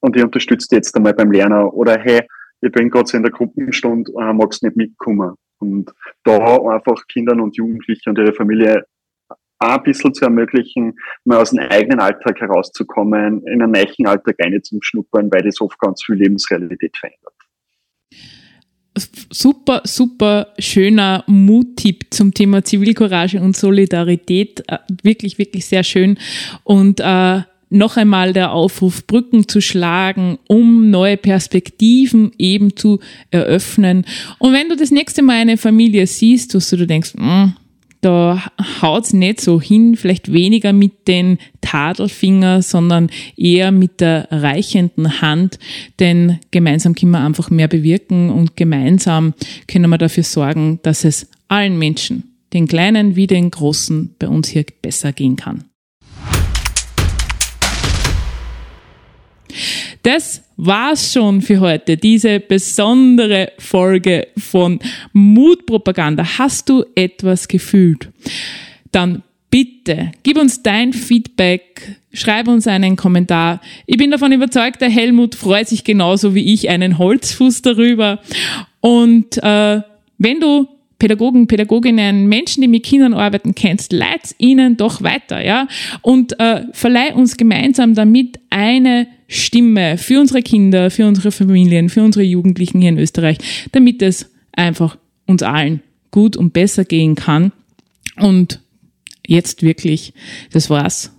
und 0.00 0.16
ich 0.16 0.22
unterstütze 0.22 0.74
jetzt 0.76 0.94
einmal 0.94 1.14
beim 1.14 1.32
Lernen 1.32 1.64
oder 1.70 1.98
hey, 1.98 2.22
ich 2.60 2.72
bin 2.72 2.90
gerade 2.90 3.08
so 3.08 3.16
in 3.16 3.22
der 3.22 3.32
Gruppenstunde, 3.32 4.12
äh, 4.18 4.32
magst 4.32 4.62
nicht 4.62 4.76
mitkommen. 4.76 5.34
Und 5.60 5.92
da 6.24 6.56
einfach 6.56 7.06
Kindern 7.08 7.40
und 7.40 7.56
Jugendlichen 7.56 8.10
und 8.10 8.18
ihre 8.18 8.32
Familie 8.32 8.84
ein 9.58 9.82
bisschen 9.82 10.14
zu 10.14 10.24
ermöglichen, 10.24 10.94
mal 11.24 11.38
aus 11.38 11.50
dem 11.50 11.60
eigenen 11.60 12.00
Alltag 12.00 12.40
herauszukommen, 12.40 13.42
in 13.46 13.62
einen 13.62 13.72
neuen 13.72 14.06
Alltag 14.06 14.36
schnuppern, 14.80 15.30
weil 15.32 15.42
das 15.42 15.60
oft 15.60 15.78
ganz 15.78 16.02
viel 16.04 16.16
Lebensrealität 16.16 16.96
verändert. 16.96 17.34
Super, 19.30 19.82
super 19.84 20.54
schöner 20.58 21.22
Muttipp 21.26 22.06
zum 22.10 22.34
Thema 22.34 22.64
Zivilcourage 22.64 23.40
und 23.40 23.56
Solidarität. 23.56 24.64
Äh, 24.66 24.78
wirklich, 25.02 25.38
wirklich 25.38 25.66
sehr 25.66 25.84
schön. 25.84 26.18
Und 26.64 27.00
äh, 27.00 27.42
noch 27.70 27.96
einmal 27.96 28.32
der 28.32 28.52
Aufruf, 28.52 29.06
Brücken 29.06 29.46
zu 29.46 29.60
schlagen, 29.60 30.38
um 30.48 30.90
neue 30.90 31.16
Perspektiven 31.16 32.32
eben 32.38 32.76
zu 32.76 32.98
eröffnen. 33.30 34.04
Und 34.38 34.52
wenn 34.52 34.68
du 34.68 34.76
das 34.76 34.90
nächste 34.90 35.22
Mal 35.22 35.36
eine 35.36 35.58
Familie 35.58 36.06
siehst, 36.06 36.54
wo 36.54 36.76
du 36.76 36.86
denkst, 36.86 37.14
mm, 37.14 37.52
da 38.00 38.42
haut's 38.80 39.12
nicht 39.12 39.40
so 39.40 39.60
hin, 39.60 39.96
vielleicht 39.96 40.32
weniger 40.32 40.72
mit 40.72 41.08
den 41.08 41.38
Tadelfinger, 41.60 42.62
sondern 42.62 43.10
eher 43.36 43.72
mit 43.72 44.00
der 44.00 44.28
reichenden 44.30 45.20
Hand, 45.20 45.58
denn 45.98 46.38
gemeinsam 46.50 46.94
können 46.94 47.12
wir 47.12 47.24
einfach 47.24 47.50
mehr 47.50 47.68
bewirken 47.68 48.30
und 48.30 48.56
gemeinsam 48.56 49.34
können 49.66 49.90
wir 49.90 49.98
dafür 49.98 50.24
sorgen, 50.24 50.78
dass 50.82 51.04
es 51.04 51.28
allen 51.48 51.78
Menschen, 51.78 52.34
den 52.52 52.66
Kleinen 52.68 53.16
wie 53.16 53.26
den 53.26 53.50
Großen, 53.50 54.14
bei 54.18 54.28
uns 54.28 54.48
hier 54.48 54.64
besser 54.80 55.12
gehen 55.12 55.36
kann. 55.36 55.64
Das 60.02 60.42
war's 60.56 61.12
schon 61.12 61.42
für 61.42 61.60
heute, 61.60 61.96
diese 61.96 62.40
besondere 62.40 63.52
Folge 63.58 64.28
von 64.36 64.78
Mutpropaganda. 65.12 66.38
Hast 66.38 66.68
du 66.68 66.84
etwas 66.94 67.48
gefühlt? 67.48 68.08
Dann 68.92 69.22
bitte 69.50 70.12
gib 70.22 70.38
uns 70.38 70.62
dein 70.62 70.92
Feedback, 70.92 71.96
schreib 72.12 72.48
uns 72.48 72.66
einen 72.66 72.96
Kommentar. 72.96 73.60
Ich 73.86 73.96
bin 73.96 74.10
davon 74.10 74.32
überzeugt, 74.32 74.80
der 74.80 74.90
Helmut 74.90 75.34
freut 75.34 75.68
sich 75.68 75.84
genauso 75.84 76.34
wie 76.34 76.52
ich 76.52 76.68
einen 76.68 76.98
Holzfuß 76.98 77.62
darüber. 77.62 78.20
Und 78.80 79.38
äh, 79.38 79.80
wenn 80.18 80.40
du 80.40 80.68
Pädagogen, 80.98 81.46
Pädagoginnen, 81.46 82.26
Menschen, 82.26 82.60
die 82.60 82.68
mit 82.68 82.84
Kindern 82.84 83.14
arbeiten, 83.14 83.54
kennst, 83.54 83.92
leit's 83.92 84.34
ihnen 84.38 84.76
doch 84.76 85.02
weiter, 85.02 85.44
ja, 85.44 85.68
und 86.02 86.38
äh, 86.40 86.64
verleih 86.72 87.14
uns 87.14 87.36
gemeinsam 87.36 87.94
damit 87.94 88.40
eine 88.50 89.06
Stimme 89.28 89.98
für 89.98 90.18
unsere 90.20 90.42
Kinder, 90.42 90.90
für 90.90 91.06
unsere 91.06 91.30
Familien, 91.30 91.90
für 91.90 92.02
unsere 92.02 92.24
Jugendlichen 92.24 92.80
hier 92.80 92.88
in 92.88 92.98
Österreich, 92.98 93.38
damit 93.72 94.02
es 94.02 94.30
einfach 94.52 94.96
uns 95.26 95.42
allen 95.42 95.82
gut 96.10 96.36
und 96.36 96.54
besser 96.54 96.84
gehen 96.84 97.14
kann. 97.14 97.52
Und 98.16 98.60
jetzt 99.26 99.62
wirklich, 99.62 100.14
das 100.52 100.70
war's. 100.70 101.14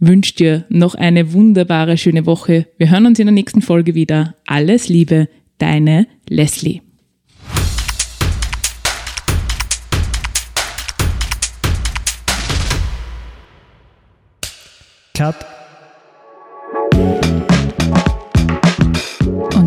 Wünsch 0.00 0.34
dir 0.34 0.64
noch 0.68 0.96
eine 0.96 1.32
wunderbare, 1.32 1.96
schöne 1.96 2.26
Woche. 2.26 2.66
Wir 2.76 2.90
hören 2.90 3.06
uns 3.06 3.20
in 3.20 3.26
der 3.26 3.32
nächsten 3.32 3.62
Folge 3.62 3.94
wieder. 3.94 4.34
Alles 4.46 4.88
Liebe, 4.88 5.28
deine 5.58 6.08
Leslie. 6.28 6.82
Cut. 15.16 15.53